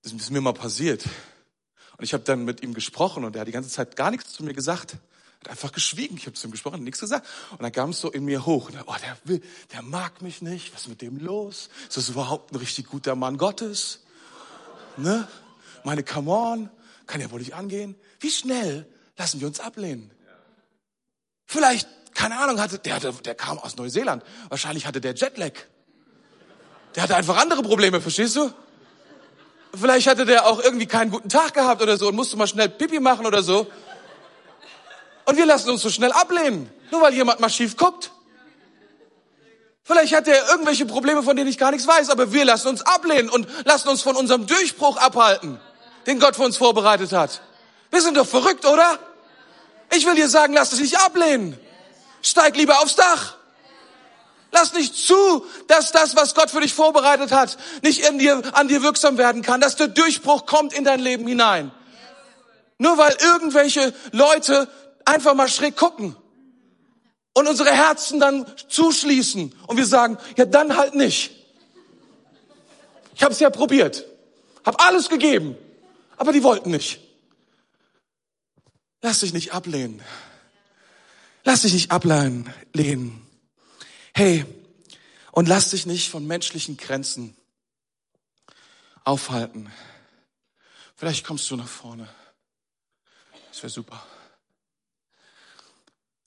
das 0.06 0.13
ist 0.13 0.30
mir 0.30 0.41
mal 0.41 0.54
passiert. 0.54 1.04
Und 1.98 2.04
ich 2.04 2.13
habe 2.13 2.24
dann 2.24 2.46
mit 2.46 2.62
ihm 2.62 2.76
gesprochen 2.76 3.24
und 3.24 3.36
er 3.36 3.41
hat 3.41 3.48
die 3.48 3.52
ganze 3.52 3.70
Zeit 3.72 3.96
gar 3.96 4.12
nichts 4.12 4.34
zu 4.34 4.44
mir 4.44 4.54
gesagt. 4.54 4.98
Einfach 5.49 5.71
geschwiegen. 5.71 6.17
Ich 6.17 6.25
habe 6.25 6.34
zu 6.34 6.47
ihm 6.47 6.51
gesprochen, 6.51 6.84
nichts 6.84 6.99
gesagt. 6.99 7.27
Und 7.51 7.62
dann 7.62 7.71
kam 7.71 7.91
es 7.91 7.99
so 7.99 8.12
in 8.12 8.25
mir 8.25 8.45
hoch. 8.45 8.67
Und 8.67 8.75
dann, 8.75 8.84
oh, 8.88 8.95
der 9.01 9.17
will, 9.23 9.41
der 9.73 9.81
mag 9.81 10.21
mich 10.21 10.41
nicht. 10.41 10.73
Was 10.73 10.81
ist 10.81 10.88
mit 10.88 11.01
dem 11.01 11.17
los? 11.17 11.69
Ist 11.88 11.97
das 11.97 12.10
überhaupt 12.10 12.51
ein 12.51 12.58
richtig 12.58 12.88
guter 12.88 13.15
Mann 13.15 13.38
Gottes? 13.38 14.01
Ne? 14.97 15.27
meine, 15.86 16.03
come 16.03 16.31
on, 16.31 16.69
kann 17.05 17.21
ja 17.21 17.31
wohl 17.31 17.39
nicht 17.39 17.53
angehen. 17.53 17.95
Wie 18.19 18.31
schnell 18.31 18.88
lassen 19.17 19.39
wir 19.39 19.47
uns 19.47 19.60
ablehnen? 19.60 20.12
Vielleicht, 21.45 21.88
keine 22.15 22.39
Ahnung, 22.39 22.60
hatte, 22.60 22.79
der, 22.79 22.95
hatte, 22.95 23.13
der 23.13 23.36
kam 23.36 23.60
aus 23.60 23.77
Neuseeland. 23.77 24.23
Wahrscheinlich 24.49 24.88
hatte 24.88 24.99
der 24.99 25.13
Jetlag. 25.13 25.53
Der 26.95 27.03
hatte 27.03 27.15
einfach 27.15 27.38
andere 27.38 27.62
Probleme, 27.62 28.01
verstehst 28.01 28.36
du? 28.36 28.51
Vielleicht 29.73 30.08
hatte 30.08 30.25
der 30.25 30.47
auch 30.47 30.60
irgendwie 30.60 30.86
keinen 30.86 31.12
guten 31.12 31.29
Tag 31.29 31.53
gehabt 31.53 31.81
oder 31.81 31.97
so 31.97 32.08
und 32.08 32.15
musste 32.15 32.38
mal 32.38 32.47
schnell 32.47 32.69
Pipi 32.69 32.99
machen 32.99 33.25
oder 33.25 33.43
so. 33.43 33.67
Und 35.26 35.38
wir 35.38 35.46
lassen 35.46 35.70
uns 35.70 35.82
so 35.82 35.90
schnell 35.90 36.12
ablehnen, 36.12 36.70
nur 36.92 37.02
weil 37.02 37.14
jemand 37.14 37.40
mal 37.40 37.50
schief 37.50 37.78
guckt. 37.78 38.12
Vielleicht 39.84 40.16
hat 40.16 40.28
er 40.28 40.50
irgendwelche 40.50 40.86
Probleme, 40.86 41.22
von 41.22 41.36
denen 41.36 41.50
ich 41.50 41.60
gar 41.60 41.72
nichts 41.72 41.88
weiß, 41.88 42.10
aber 42.10 42.34
wir 42.34 42.44
lassen 42.44 42.70
uns 42.70 42.82
ablehnen 42.82 43.30
und 43.30 43.48
lassen 43.66 43.88
uns 43.88 44.02
von 44.02 44.16
unserem 44.16 44.48
Durchbruch 44.48 44.98
abhalten, 44.98 45.60
den 46.08 46.20
Gott 46.20 46.36
für 46.36 46.44
uns 46.44 46.58
vorbereitet 46.58 47.12
hat. 47.12 47.42
Wir 47.92 48.02
sind 48.02 48.18
doch 48.18 48.28
verrückt, 48.28 48.66
oder? 48.66 48.98
Ich 49.96 50.06
will 50.08 50.16
dir 50.16 50.28
sagen, 50.28 50.54
lass 50.54 50.72
dich 50.72 50.80
nicht 50.80 51.00
ablehnen. 51.00 51.58
Steig 52.24 52.58
lieber 52.58 52.80
aufs 52.80 52.96
Dach. 52.96 53.36
Lass 54.52 54.74
nicht 54.74 54.96
zu, 54.96 55.46
dass 55.68 55.92
das, 55.92 56.16
was 56.16 56.34
Gott 56.34 56.50
für 56.50 56.62
dich 56.62 56.74
vorbereitet 56.74 57.32
hat, 57.32 57.58
nicht 57.84 58.08
in 58.08 58.18
dir, 58.18 58.42
an 58.54 58.68
dir 58.68 58.82
wirksam 58.82 59.18
werden 59.18 59.42
kann, 59.42 59.62
dass 59.62 59.76
der 59.76 59.90
Durchbruch 59.90 60.46
kommt 60.46 60.74
in 60.74 60.84
dein 60.84 61.00
Leben 61.00 61.28
hinein. 61.28 61.72
Nur 62.78 62.98
weil 62.98 63.16
irgendwelche 63.22 63.94
Leute 64.12 64.68
einfach 65.06 65.34
mal 65.34 65.48
schräg 65.48 65.76
gucken 65.76 66.15
und 67.34 67.48
unsere 67.48 67.72
Herzen 67.72 68.20
dann 68.20 68.46
zuschließen 68.68 69.54
und 69.68 69.78
wir 69.78 69.86
sagen, 69.86 70.18
ja 70.38 70.46
dann 70.46 70.76
halt 70.76 70.96
nicht. 70.96 71.32
Ich 73.13 73.24
habe 73.24 73.34
es 73.34 73.39
ja 73.39 73.50
probiert, 73.50 74.06
habe 74.65 74.80
alles 74.80 75.10
gegeben, 75.10 75.56
aber 76.18 76.34
die 76.34 76.44
wollten 76.44 76.72
nicht. 76.72 77.00
Lass 79.02 79.20
dich 79.20 79.34
nicht 79.34 79.54
ablehnen. 79.54 80.02
Lass 81.44 81.62
dich 81.62 81.74
nicht 81.74 81.91
ablehnen. 81.91 83.22
Hey, 84.13 84.46
und 85.32 85.48
lass 85.48 85.70
dich 85.70 85.86
nicht 85.86 86.10
von 86.10 86.26
menschlichen 86.26 86.78
Grenzen 86.78 87.36
aufhalten. 89.04 89.72
Vielleicht 90.96 91.26
kommst 91.26 91.52
du 91.52 91.56
nach 91.56 91.68
vorne. 91.68 92.08
Das 93.50 93.62
wäre 93.62 93.70
super. 93.70 94.04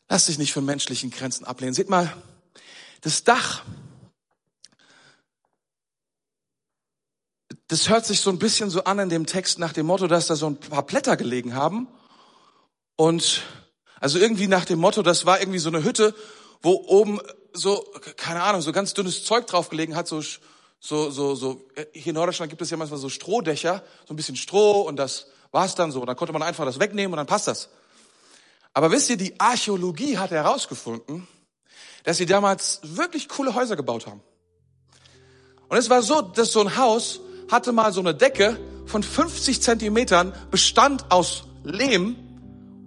Lass 0.09 0.27
dich 0.27 0.39
nicht 0.39 0.53
von 0.53 0.65
menschlichen 0.65 1.11
Grenzen 1.11 1.45
ablehnen. 1.45 1.75
Seht 1.75 1.91
mal, 1.91 2.13
das 3.03 3.25
Dach, 3.25 3.63
das 7.69 7.91
hört 7.91 8.07
sich 8.07 8.21
so 8.21 8.31
ein 8.31 8.39
bisschen 8.39 8.71
so 8.71 8.85
an 8.85 8.99
in 8.99 9.11
dem 9.11 9.27
Text 9.27 9.59
nach 9.59 9.75
dem 9.75 9.87
Motto, 9.87 10.07
dass 10.07 10.27
da 10.27 10.37
so 10.37 10.47
ein 10.47 10.59
paar 10.59 10.85
Blätter 10.85 11.17
gelegen 11.19 11.55
haben. 11.55 11.89
Und 12.97 13.43
also 14.01 14.19
irgendwie 14.19 14.49
nach 14.49 14.65
dem 14.65 14.79
Motto, 14.79 15.03
das 15.03 15.27
war 15.27 15.41
irgendwie 15.41 15.59
so 15.59 15.69
eine 15.69 15.85
Hütte, 15.85 16.15
wo 16.63 16.73
oben 16.87 17.21
so, 17.53 17.85
keine 18.17 18.43
Ahnung, 18.43 18.63
so 18.63 18.73
ganz 18.73 18.95
dünnes 18.95 19.25
Zeug 19.25 19.47
drauf 19.47 19.69
gelegen 19.69 19.95
hat, 19.95 20.09
so, 20.09 20.23
so, 20.81 21.11
so, 21.11 21.35
so, 21.35 21.69
hier 21.93 22.11
in 22.11 22.15
Norddeutschland 22.15 22.51
gibt 22.51 22.63
es 22.63 22.71
ja 22.71 22.77
manchmal 22.77 22.99
so 22.99 23.11
Strohdächer, 23.11 23.83
so 24.07 24.15
ein 24.15 24.17
bisschen 24.17 24.37
Stroh 24.37 24.83
und 24.83 24.97
das 24.97 25.27
war's 25.51 25.75
dann 25.75 25.93
so. 25.93 26.05
Dann 26.07 26.17
konnte 26.17 26.33
man 26.33 26.43
einfach 26.43 26.65
das 26.65 26.81
wegnehmen 26.81 27.13
und 27.13 27.19
dann 27.19 27.27
passt 27.27 27.47
das. 27.47 27.69
Aber 28.73 28.91
wisst 28.91 29.11
ihr, 29.11 29.17
die 29.17 29.39
Archäologie 29.41 30.19
hat 30.19 30.31
herausgefunden, 30.31 31.27
dass 32.05 32.17
sie 32.17 32.27
damals 32.27 32.81
wirklich 32.83 33.29
coole 33.29 33.55
Häuser 33.55 33.77
gebaut 33.77 34.07
haben. 34.07 34.23
Und 35.69 35.77
es 35.77 35.91
war 35.91 36.03
so, 36.03 36.23
dass 36.23 36.53
so 36.53 36.61
ein 36.61 36.77
Haus 36.77 37.21
hatte 37.51 37.73
mal 37.73 37.93
so 37.93 38.01
eine 38.01 38.15
Decke 38.15 38.59
von 38.87 39.03
50 39.03 39.63
Zentimetern, 39.63 40.33
bestand 40.51 41.11
aus 41.11 41.45
Lehm. 41.65 42.17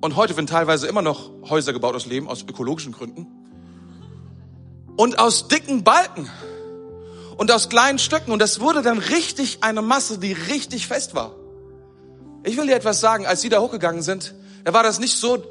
Und 0.01 0.15
heute 0.15 0.35
werden 0.35 0.47
teilweise 0.47 0.87
immer 0.87 1.01
noch 1.01 1.31
Häuser 1.49 1.73
gebaut 1.73 1.95
aus 1.95 2.05
Lehm, 2.05 2.27
aus 2.27 2.43
ökologischen 2.47 2.91
Gründen. 2.91 3.27
Und 4.97 5.19
aus 5.19 5.47
dicken 5.47 5.83
Balken. 5.83 6.29
Und 7.37 7.51
aus 7.51 7.69
kleinen 7.69 7.99
Stücken. 7.99 8.31
Und 8.31 8.39
das 8.39 8.59
wurde 8.59 8.81
dann 8.81 8.97
richtig 8.97 9.63
eine 9.63 9.81
Masse, 9.81 10.17
die 10.17 10.33
richtig 10.33 10.87
fest 10.87 11.13
war. 11.13 11.35
Ich 12.43 12.57
will 12.57 12.65
dir 12.65 12.75
etwas 12.75 12.99
sagen, 12.99 13.27
als 13.27 13.41
sie 13.41 13.49
da 13.49 13.61
hochgegangen 13.61 14.01
sind, 14.01 14.33
da 14.63 14.73
war 14.73 14.83
das 14.83 14.99
nicht 14.99 15.17
so 15.17 15.43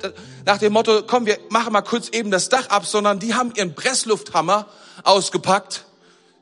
nach 0.44 0.58
dem 0.58 0.72
Motto, 0.72 1.02
komm, 1.02 1.26
wir 1.26 1.38
machen 1.50 1.72
mal 1.72 1.82
kurz 1.82 2.08
eben 2.08 2.30
das 2.30 2.48
Dach 2.48 2.68
ab, 2.68 2.86
sondern 2.86 3.18
die 3.18 3.34
haben 3.34 3.52
ihren 3.54 3.74
Presslufthammer 3.74 4.66
ausgepackt, 5.04 5.84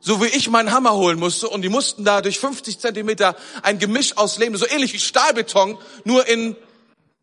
so 0.01 0.23
wie 0.23 0.27
ich 0.27 0.49
meinen 0.49 0.73
Hammer 0.73 0.95
holen 0.95 1.19
musste 1.19 1.49
und 1.49 1.63
die 1.63 1.69
mussten 1.69 2.05
da 2.05 2.21
durch 2.21 2.39
50 2.39 2.79
Zentimeter 2.79 3.37
ein 3.63 3.79
Gemisch 3.79 4.17
aus 4.17 4.39
Lehm, 4.39 4.57
so 4.57 4.67
ähnlich 4.67 4.93
wie 4.93 5.01
Stahlbeton, 5.01 5.79
nur 6.05 6.27
in 6.27 6.57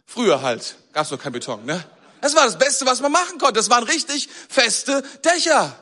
früher 0.05 0.41
halt, 0.41 0.75
gab's 0.93 1.09
doch 1.09 1.19
kein 1.19 1.33
Beton, 1.33 1.65
ne? 1.65 1.83
Das 2.21 2.35
war 2.35 2.45
das 2.45 2.57
Beste, 2.57 2.87
was 2.87 3.01
man 3.01 3.11
machen 3.11 3.37
konnte. 3.37 3.53
Das 3.53 3.69
waren 3.69 3.83
richtig 3.83 4.29
feste 4.49 5.03
Dächer. 5.23 5.77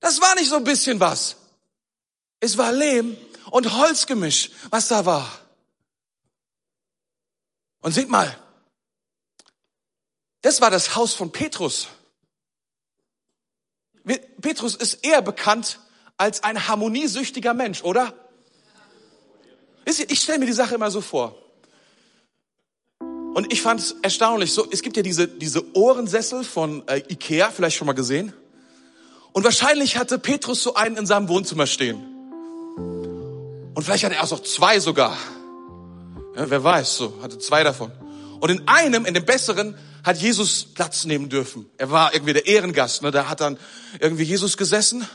Das 0.00 0.20
war 0.20 0.34
nicht 0.34 0.48
so 0.48 0.56
ein 0.56 0.64
bisschen 0.64 0.98
was. 0.98 1.36
Es 2.40 2.58
war 2.58 2.72
Lehm 2.72 3.16
und 3.50 3.76
Holzgemisch, 3.76 4.50
was 4.70 4.88
da 4.88 5.06
war. 5.06 5.30
Und 7.80 7.92
seht 7.92 8.08
mal, 8.08 8.36
das 10.42 10.60
war 10.60 10.70
das 10.70 10.94
Haus 10.96 11.14
von 11.14 11.32
Petrus. 11.32 11.88
Petrus 14.40 14.74
ist 14.74 15.04
eher 15.04 15.22
bekannt 15.22 15.80
als 16.16 16.42
ein 16.42 16.68
harmoniesüchtiger 16.68 17.54
Mensch, 17.54 17.82
oder? 17.82 18.14
Ich 19.84 20.20
stelle 20.20 20.38
mir 20.38 20.46
die 20.46 20.52
Sache 20.52 20.74
immer 20.74 20.90
so 20.90 21.00
vor. 21.00 21.36
Und 23.34 23.52
ich 23.52 23.62
fand 23.62 23.80
es 23.80 23.94
erstaunlich. 24.02 24.52
So, 24.52 24.66
es 24.70 24.82
gibt 24.82 24.96
ja 24.96 25.02
diese, 25.02 25.28
diese 25.28 25.74
Ohrensessel 25.76 26.44
von 26.44 26.86
äh, 26.88 27.02
Ikea, 27.08 27.50
vielleicht 27.50 27.76
schon 27.76 27.86
mal 27.86 27.92
gesehen. 27.92 28.32
Und 29.32 29.44
wahrscheinlich 29.44 29.96
hatte 29.96 30.18
Petrus 30.18 30.62
so 30.62 30.74
einen 30.74 30.96
in 30.96 31.06
seinem 31.06 31.28
Wohnzimmer 31.28 31.66
stehen. 31.66 32.04
Und 33.74 33.82
vielleicht 33.84 34.04
hatte 34.04 34.16
er 34.16 34.24
auch 34.24 34.30
noch 34.30 34.42
zwei 34.42 34.80
sogar. 34.80 35.16
Ja, 36.34 36.50
wer 36.50 36.64
weiß, 36.64 36.96
so, 36.96 37.22
hatte 37.22 37.38
zwei 37.38 37.62
davon. 37.62 37.92
Und 38.40 38.50
in 38.50 38.68
einem, 38.68 39.04
in 39.04 39.14
dem 39.14 39.24
besseren, 39.24 39.76
hat 40.04 40.18
Jesus 40.18 40.64
Platz 40.74 41.04
nehmen 41.04 41.28
dürfen. 41.28 41.68
Er 41.76 41.90
war 41.90 42.14
irgendwie 42.14 42.32
der 42.32 42.46
Ehrengast, 42.46 43.02
ne? 43.02 43.10
da 43.10 43.28
hat 43.28 43.40
dann 43.40 43.58
irgendwie 44.00 44.22
Jesus 44.22 44.56
gesessen. 44.56 45.06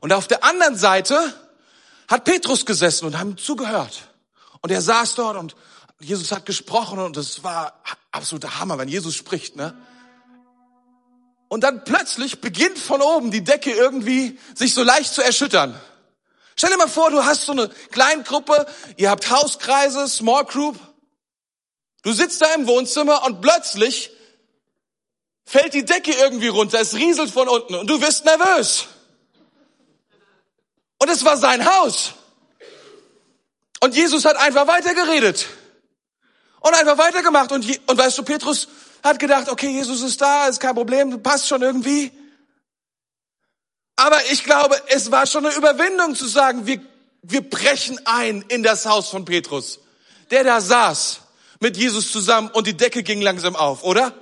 Und 0.00 0.12
auf 0.12 0.28
der 0.28 0.44
anderen 0.44 0.76
Seite 0.76 1.18
hat 2.08 2.24
Petrus 2.24 2.66
gesessen 2.66 3.06
und 3.06 3.18
haben 3.18 3.36
zugehört. 3.38 4.08
Und 4.60 4.70
er 4.70 4.82
saß 4.82 5.14
dort 5.14 5.36
und 5.36 5.56
Jesus 6.00 6.32
hat 6.32 6.46
gesprochen 6.46 6.98
und 6.98 7.16
es 7.16 7.42
war 7.44 7.80
absoluter 8.10 8.58
Hammer, 8.58 8.78
wenn 8.78 8.88
Jesus 8.88 9.14
spricht, 9.14 9.56
ne? 9.56 9.74
Und 11.48 11.64
dann 11.64 11.84
plötzlich 11.84 12.40
beginnt 12.40 12.78
von 12.78 13.02
oben 13.02 13.30
die 13.30 13.44
Decke 13.44 13.72
irgendwie 13.72 14.38
sich 14.54 14.72
so 14.72 14.82
leicht 14.82 15.12
zu 15.12 15.22
erschüttern. 15.22 15.78
Stell 16.56 16.70
dir 16.70 16.78
mal 16.78 16.88
vor, 16.88 17.10
du 17.10 17.24
hast 17.24 17.44
so 17.44 17.52
eine 17.52 17.68
Kleingruppe, 17.90 18.66
ihr 18.96 19.10
habt 19.10 19.30
Hauskreise, 19.30 20.08
Small 20.08 20.46
Group 20.46 20.78
Du 22.02 22.12
sitzt 22.12 22.42
da 22.42 22.52
im 22.54 22.66
Wohnzimmer 22.66 23.24
und 23.24 23.40
plötzlich 23.40 24.10
fällt 25.44 25.74
die 25.74 25.84
Decke 25.84 26.12
irgendwie 26.12 26.48
runter, 26.48 26.80
es 26.80 26.94
rieselt 26.94 27.30
von 27.30 27.48
unten 27.48 27.74
und 27.74 27.88
du 27.88 28.00
wirst 28.00 28.24
nervös. 28.24 28.86
Und 30.98 31.08
es 31.08 31.24
war 31.24 31.36
sein 31.36 31.64
Haus. 31.66 32.12
Und 33.80 33.96
Jesus 33.96 34.24
hat 34.24 34.36
einfach 34.36 34.68
weitergeredet. 34.68 35.48
Und 36.60 36.74
einfach 36.74 36.96
weitergemacht. 36.96 37.50
Und, 37.50 37.66
und 37.88 37.98
weißt 37.98 38.18
du, 38.18 38.22
Petrus 38.22 38.68
hat 39.02 39.18
gedacht, 39.18 39.48
okay, 39.48 39.68
Jesus 39.68 40.02
ist 40.02 40.20
da, 40.20 40.46
ist 40.46 40.60
kein 40.60 40.76
Problem, 40.76 41.20
passt 41.20 41.48
schon 41.48 41.62
irgendwie. 41.62 42.12
Aber 43.96 44.24
ich 44.30 44.44
glaube, 44.44 44.80
es 44.88 45.10
war 45.10 45.26
schon 45.26 45.44
eine 45.44 45.56
Überwindung 45.56 46.14
zu 46.14 46.28
sagen, 46.28 46.66
wir, 46.66 46.80
wir 47.22 47.48
brechen 47.48 48.00
ein 48.04 48.42
in 48.42 48.62
das 48.62 48.86
Haus 48.86 49.08
von 49.08 49.24
Petrus, 49.24 49.80
der 50.30 50.44
da 50.44 50.60
saß 50.60 51.21
mit 51.62 51.76
Jesus 51.76 52.10
zusammen 52.10 52.50
und 52.50 52.66
die 52.66 52.76
Decke 52.76 53.04
ging 53.04 53.22
langsam 53.22 53.54
auf, 53.54 53.84
oder? 53.84 54.12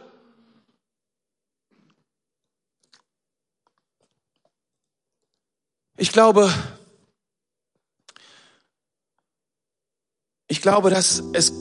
Ich 5.97 6.13
glaube, 6.13 6.53
ich 10.49 10.61
glaube, 10.61 10.91
dass 10.91 11.23
es 11.33 11.53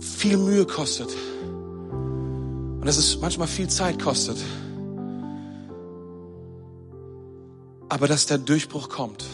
viel 0.00 0.38
Mühe 0.38 0.64
kostet 0.64 1.10
und 1.10 2.84
dass 2.86 2.96
es 2.96 3.18
manchmal 3.18 3.48
viel 3.48 3.68
Zeit 3.68 4.00
kostet, 4.00 4.38
aber 7.90 8.08
dass 8.08 8.24
der 8.24 8.38
Durchbruch 8.38 8.88
kommt, 8.88 9.24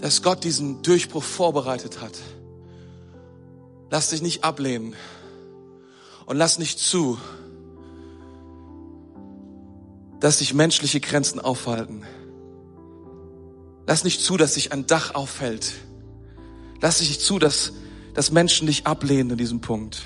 dass 0.00 0.22
Gott 0.22 0.44
diesen 0.44 0.82
Durchbruch 0.82 1.22
vorbereitet 1.22 2.02
hat. 2.02 2.18
Lass 3.90 4.10
dich 4.10 4.22
nicht 4.22 4.44
ablehnen 4.44 4.94
und 6.26 6.36
lass 6.36 6.58
nicht 6.58 6.78
zu, 6.78 7.18
dass 10.20 10.38
sich 10.38 10.54
menschliche 10.54 11.00
Grenzen 11.00 11.40
aufhalten. 11.40 12.04
Lass 13.86 14.04
nicht 14.04 14.20
zu, 14.20 14.36
dass 14.36 14.54
sich 14.54 14.72
ein 14.72 14.86
Dach 14.86 15.16
auffällt. 15.16 15.72
Lass 16.80 17.00
nicht 17.00 17.20
zu, 17.20 17.40
dass, 17.40 17.72
dass 18.14 18.30
Menschen 18.30 18.68
dich 18.68 18.86
ablehnen 18.86 19.30
in 19.30 19.38
diesem 19.38 19.60
Punkt. 19.60 20.02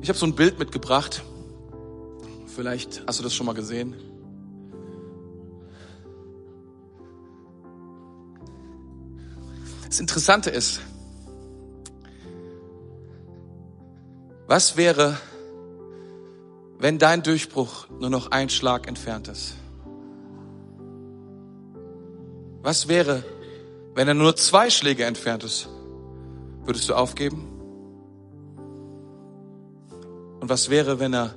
Ich 0.00 0.08
habe 0.08 0.18
so 0.18 0.24
ein 0.24 0.34
Bild 0.34 0.58
mitgebracht. 0.58 1.22
Vielleicht 2.46 3.02
hast 3.06 3.18
du 3.18 3.22
das 3.22 3.34
schon 3.34 3.44
mal 3.44 3.54
gesehen. 3.54 3.94
Das 9.88 10.00
Interessante 10.00 10.50
ist, 10.50 10.80
was 14.46 14.76
wäre, 14.76 15.16
wenn 16.78 16.98
dein 16.98 17.22
Durchbruch 17.22 17.88
nur 17.88 18.10
noch 18.10 18.30
ein 18.30 18.50
Schlag 18.50 18.86
entfernt 18.86 19.28
ist? 19.28 19.54
Was 22.60 22.86
wäre, 22.88 23.24
wenn 23.94 24.06
er 24.08 24.14
nur 24.14 24.36
zwei 24.36 24.68
Schläge 24.68 25.04
entfernt 25.04 25.42
ist? 25.42 25.70
Würdest 26.64 26.86
du 26.90 26.94
aufgeben? 26.94 27.48
Und 30.40 30.50
was 30.50 30.68
wäre, 30.68 31.00
wenn 31.00 31.14
er 31.14 31.34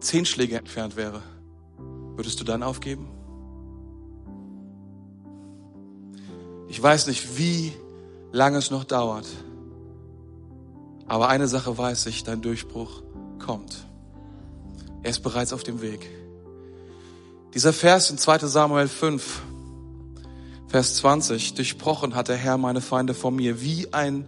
zehn 0.00 0.26
Schläge 0.26 0.58
entfernt 0.58 0.96
wäre? 0.96 1.22
Würdest 2.16 2.40
du 2.40 2.44
dann 2.44 2.64
aufgeben? 2.64 3.08
Ich 6.66 6.82
weiß 6.82 7.06
nicht, 7.06 7.38
wie 7.38 7.72
lange 8.34 8.58
es 8.58 8.72
noch 8.72 8.82
dauert. 8.82 9.26
Aber 11.06 11.28
eine 11.28 11.46
Sache 11.46 11.78
weiß 11.78 12.06
ich, 12.06 12.24
dein 12.24 12.42
Durchbruch 12.42 13.02
kommt. 13.38 13.86
Er 15.04 15.10
ist 15.10 15.22
bereits 15.22 15.52
auf 15.52 15.62
dem 15.62 15.80
Weg. 15.80 16.10
Dieser 17.54 17.72
Vers 17.72 18.10
in 18.10 18.18
2 18.18 18.38
Samuel 18.38 18.88
5, 18.88 19.42
Vers 20.66 20.96
20, 20.96 21.54
durchbrochen 21.54 22.16
hat 22.16 22.26
der 22.26 22.36
Herr 22.36 22.58
meine 22.58 22.80
Feinde 22.80 23.14
vor 23.14 23.30
mir, 23.30 23.62
wie 23.62 23.92
ein 23.92 24.26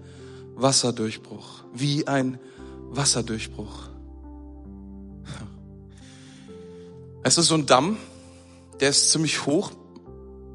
Wasserdurchbruch, 0.54 1.64
wie 1.74 2.07
ein 2.07 2.38
Wasserdurchbruch. 2.90 3.88
Es 7.24 7.38
ist 7.38 7.48
so 7.48 7.57
ein 7.57 7.66
Damm, 7.66 7.96
der 8.78 8.90
ist 8.90 9.11
ziemlich 9.11 9.46
hoch. 9.46 9.72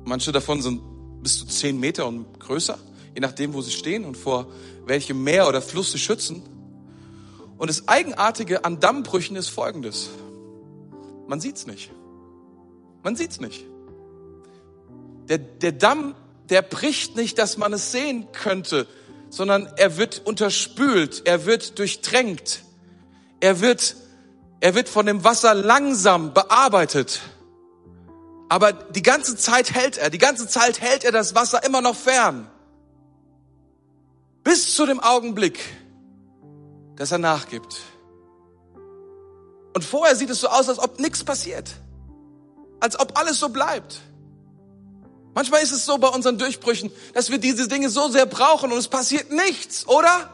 Manche 0.05 0.31
davon 0.31 0.61
sind 0.61 0.81
bis 1.21 1.39
zu 1.39 1.45
zehn 1.47 1.77
Meter 1.77 2.07
und 2.07 2.39
größer, 2.39 2.77
je 3.13 3.21
nachdem, 3.21 3.53
wo 3.53 3.61
sie 3.61 3.71
stehen 3.71 4.05
und 4.05 4.17
vor 4.17 4.47
welchem 4.85 5.23
Meer 5.23 5.47
oder 5.47 5.61
Fluss 5.61 5.91
sie 5.91 5.99
schützen. 5.99 6.43
Und 7.57 7.69
das 7.69 7.87
Eigenartige 7.87 8.65
an 8.65 8.79
Dammbrüchen 8.79 9.35
ist 9.35 9.49
folgendes. 9.49 10.09
Man 11.27 11.39
sieht's 11.39 11.67
nicht. 11.67 11.91
Man 13.03 13.15
sieht's 13.15 13.39
nicht. 13.39 13.65
Der, 15.29 15.37
der 15.37 15.71
Damm, 15.71 16.15
der 16.49 16.61
bricht 16.61 17.15
nicht, 17.15 17.37
dass 17.37 17.57
man 17.57 17.73
es 17.73 17.91
sehen 17.91 18.27
könnte, 18.31 18.87
sondern 19.29 19.67
er 19.77 19.97
wird 19.97 20.21
unterspült, 20.25 21.21
er 21.25 21.45
wird 21.45 21.79
durchtränkt, 21.79 22.63
er 23.39 23.61
wird 23.61 23.95
er 24.61 24.75
wird 24.75 24.87
von 24.87 25.07
dem 25.07 25.23
Wasser 25.23 25.55
langsam 25.55 26.33
bearbeitet. 26.33 27.19
Aber 28.47 28.71
die 28.73 29.01
ganze 29.01 29.35
Zeit 29.35 29.73
hält 29.73 29.97
er, 29.97 30.11
die 30.11 30.19
ganze 30.19 30.47
Zeit 30.47 30.79
hält 30.79 31.03
er 31.03 31.11
das 31.11 31.33
Wasser 31.35 31.63
immer 31.65 31.81
noch 31.81 31.95
fern. 31.95 32.49
Bis 34.43 34.75
zu 34.75 34.85
dem 34.85 34.99
Augenblick, 34.99 35.59
dass 36.95 37.11
er 37.11 37.19
nachgibt. 37.19 37.81
Und 39.73 39.83
vorher 39.83 40.15
sieht 40.15 40.29
es 40.29 40.41
so 40.41 40.47
aus, 40.47 40.67
als 40.67 40.79
ob 40.79 40.99
nichts 40.99 41.23
passiert. 41.23 41.71
Als 42.79 42.99
ob 42.99 43.17
alles 43.17 43.39
so 43.39 43.49
bleibt. 43.49 44.01
Manchmal 45.33 45.61
ist 45.61 45.71
es 45.71 45.85
so 45.85 45.97
bei 45.97 46.09
unseren 46.09 46.37
Durchbrüchen, 46.37 46.91
dass 47.13 47.29
wir 47.29 47.37
diese 47.37 47.67
Dinge 47.67 47.89
so 47.89 48.09
sehr 48.09 48.25
brauchen 48.25 48.71
und 48.71 48.77
es 48.77 48.87
passiert 48.87 49.31
nichts, 49.31 49.87
oder? 49.87 50.29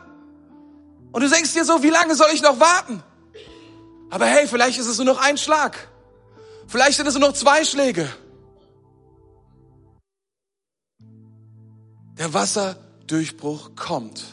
Und 1.11 1.21
du 1.21 1.29
denkst 1.29 1.53
dir 1.53 1.65
so, 1.65 1.83
wie 1.83 1.89
lange 1.89 2.15
soll 2.15 2.29
ich 2.33 2.41
noch 2.41 2.59
warten? 2.59 3.03
Aber 4.09 4.25
hey, 4.25 4.47
vielleicht 4.47 4.79
ist 4.79 4.87
es 4.87 4.97
nur 4.97 5.05
noch 5.05 5.21
ein 5.21 5.37
Schlag. 5.37 5.87
Vielleicht 6.67 6.97
sind 6.97 7.07
es 7.07 7.13
nur 7.13 7.27
noch 7.27 7.33
zwei 7.33 7.63
Schläge. 7.63 8.09
Der 12.17 12.33
Wasserdurchbruch 13.07 13.71
kommt. 13.75 14.25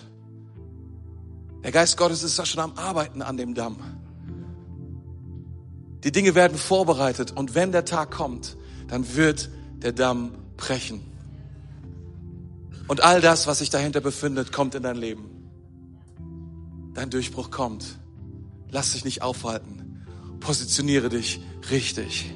Der 1.63 1.71
Geist 1.71 1.97
Gottes 1.97 2.23
ist 2.23 2.45
schon 2.47 2.61
am 2.61 2.73
Arbeiten 2.75 3.23
an 3.23 3.37
dem 3.37 3.55
Damm. 3.55 3.77
Die 6.03 6.11
Dinge 6.11 6.35
werden 6.35 6.59
vorbereitet 6.59 7.33
und 7.33 7.55
wenn 7.55 7.71
der 7.73 7.85
Tag 7.85 8.11
kommt, 8.11 8.57
dann 8.89 9.15
wird 9.15 9.49
der 9.79 9.93
Damm 9.93 10.33
brechen. 10.57 11.03
Und 12.89 13.03
all 13.03 13.21
das, 13.21 13.47
was 13.47 13.61
sich 13.61 13.71
dahinter 13.71 14.01
befindet, 14.01 14.53
kommt 14.53 14.75
in 14.75 14.83
dein 14.83 14.97
Leben. 14.97 15.31
Dein 16.95 17.11
Durchbruch 17.11 17.51
kommt. 17.51 17.99
Lass 18.71 18.93
dich 18.93 19.05
nicht 19.05 19.23
aufhalten. 19.23 20.05
Positioniere 20.41 21.09
dich 21.09 21.41
richtig. 21.71 22.35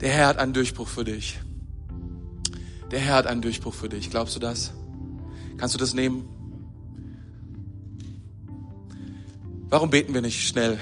Der 0.00 0.10
Herr 0.10 0.28
hat 0.28 0.38
einen 0.38 0.54
Durchbruch 0.54 0.88
für 0.88 1.04
dich. 1.04 1.43
Der 2.94 3.02
Herr 3.02 3.16
hat 3.16 3.26
einen 3.26 3.42
Durchbruch 3.42 3.74
für 3.74 3.88
dich. 3.88 4.08
Glaubst 4.08 4.36
du 4.36 4.38
das? 4.38 4.72
Kannst 5.56 5.74
du 5.74 5.80
das 5.80 5.94
nehmen? 5.94 6.28
Warum 9.68 9.90
beten 9.90 10.14
wir 10.14 10.22
nicht 10.22 10.46
schnell 10.46 10.78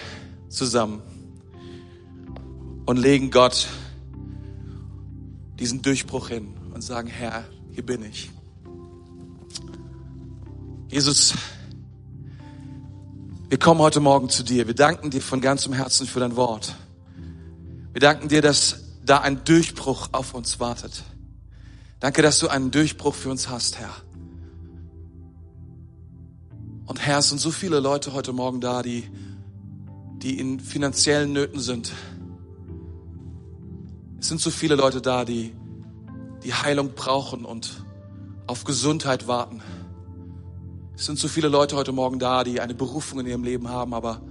zusammen 0.50 1.00
und 2.84 2.98
legen 2.98 3.30
Gott 3.30 3.66
diesen 5.58 5.80
Durchbruch 5.80 6.28
hin 6.28 6.54
und 6.74 6.82
sagen, 6.82 7.08
Herr, 7.08 7.44
hier 7.70 7.86
bin 7.86 8.04
ich. 8.04 8.30
Jesus, 10.90 11.32
wir 13.48 13.58
kommen 13.58 13.80
heute 13.80 14.00
Morgen 14.00 14.28
zu 14.28 14.42
dir. 14.42 14.66
Wir 14.66 14.74
danken 14.74 15.08
dir 15.08 15.22
von 15.22 15.40
ganzem 15.40 15.72
Herzen 15.72 16.06
für 16.06 16.20
dein 16.20 16.36
Wort. 16.36 16.74
Wir 17.94 18.00
danken 18.02 18.28
dir, 18.28 18.42
dass 18.42 18.98
da 19.02 19.22
ein 19.22 19.44
Durchbruch 19.44 20.10
auf 20.12 20.34
uns 20.34 20.60
wartet. 20.60 21.04
Danke, 22.02 22.20
dass 22.20 22.40
du 22.40 22.48
einen 22.48 22.72
Durchbruch 22.72 23.14
für 23.14 23.30
uns 23.30 23.48
hast, 23.48 23.78
Herr. 23.78 23.94
Und 26.84 26.98
Herr, 27.00 27.18
es 27.18 27.28
sind 27.28 27.38
so 27.38 27.52
viele 27.52 27.78
Leute 27.78 28.12
heute 28.12 28.32
Morgen 28.32 28.60
da, 28.60 28.82
die, 28.82 29.08
die 30.16 30.36
in 30.40 30.58
finanziellen 30.58 31.32
Nöten 31.32 31.60
sind. 31.60 31.92
Es 34.18 34.26
sind 34.26 34.40
so 34.40 34.50
viele 34.50 34.74
Leute 34.74 35.00
da, 35.00 35.24
die 35.24 35.52
die 36.42 36.52
Heilung 36.52 36.90
brauchen 36.96 37.44
und 37.44 37.84
auf 38.48 38.64
Gesundheit 38.64 39.28
warten. 39.28 39.62
Es 40.96 41.06
sind 41.06 41.20
so 41.20 41.28
viele 41.28 41.46
Leute 41.46 41.76
heute 41.76 41.92
Morgen 41.92 42.18
da, 42.18 42.42
die 42.42 42.60
eine 42.60 42.74
Berufung 42.74 43.20
in 43.20 43.26
ihrem 43.26 43.44
Leben 43.44 43.68
haben, 43.68 43.94
aber 43.94 44.22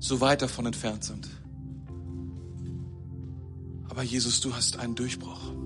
so 0.00 0.20
weit 0.20 0.42
davon 0.42 0.66
entfernt 0.66 1.04
sind. 1.04 1.30
Aber 3.88 4.02
Jesus, 4.02 4.42
du 4.42 4.54
hast 4.54 4.78
einen 4.78 4.96
Durchbruch. 4.96 5.59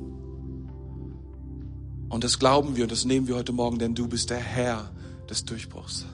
Und 2.14 2.22
das 2.22 2.38
glauben 2.38 2.76
wir 2.76 2.84
und 2.84 2.92
das 2.92 3.04
nehmen 3.04 3.26
wir 3.26 3.34
heute 3.34 3.50
Morgen, 3.50 3.80
denn 3.80 3.96
du 3.96 4.06
bist 4.06 4.30
der 4.30 4.38
Herr 4.38 4.88
des 5.28 5.46
Durchbruchs. 5.46 6.06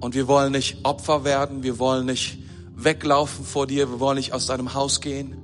Und 0.00 0.16
wir 0.16 0.26
wollen 0.26 0.50
nicht 0.50 0.84
Opfer 0.84 1.22
werden, 1.22 1.62
wir 1.62 1.78
wollen 1.78 2.06
nicht 2.06 2.40
weglaufen 2.74 3.44
vor 3.44 3.68
dir, 3.68 3.88
wir 3.88 4.00
wollen 4.00 4.16
nicht 4.16 4.32
aus 4.32 4.46
deinem 4.46 4.74
Haus 4.74 5.00
gehen, 5.00 5.36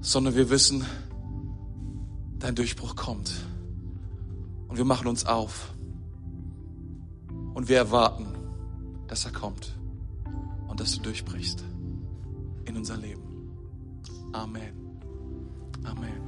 sondern 0.00 0.36
wir 0.36 0.48
wissen, 0.48 0.86
dein 2.38 2.54
Durchbruch 2.54 2.96
kommt. 2.96 3.30
Und 4.68 4.78
wir 4.78 4.86
machen 4.86 5.06
uns 5.06 5.26
auf. 5.26 5.74
Und 7.52 7.68
wir 7.68 7.76
erwarten, 7.76 8.26
dass 9.06 9.26
er 9.26 9.32
kommt 9.32 9.76
und 10.66 10.80
dass 10.80 10.94
du 10.94 11.02
durchbrichst 11.02 11.62
in 12.64 12.74
unser 12.74 12.96
Leben. 12.96 13.20
Amen. 14.32 14.72
Amen. 15.84 16.27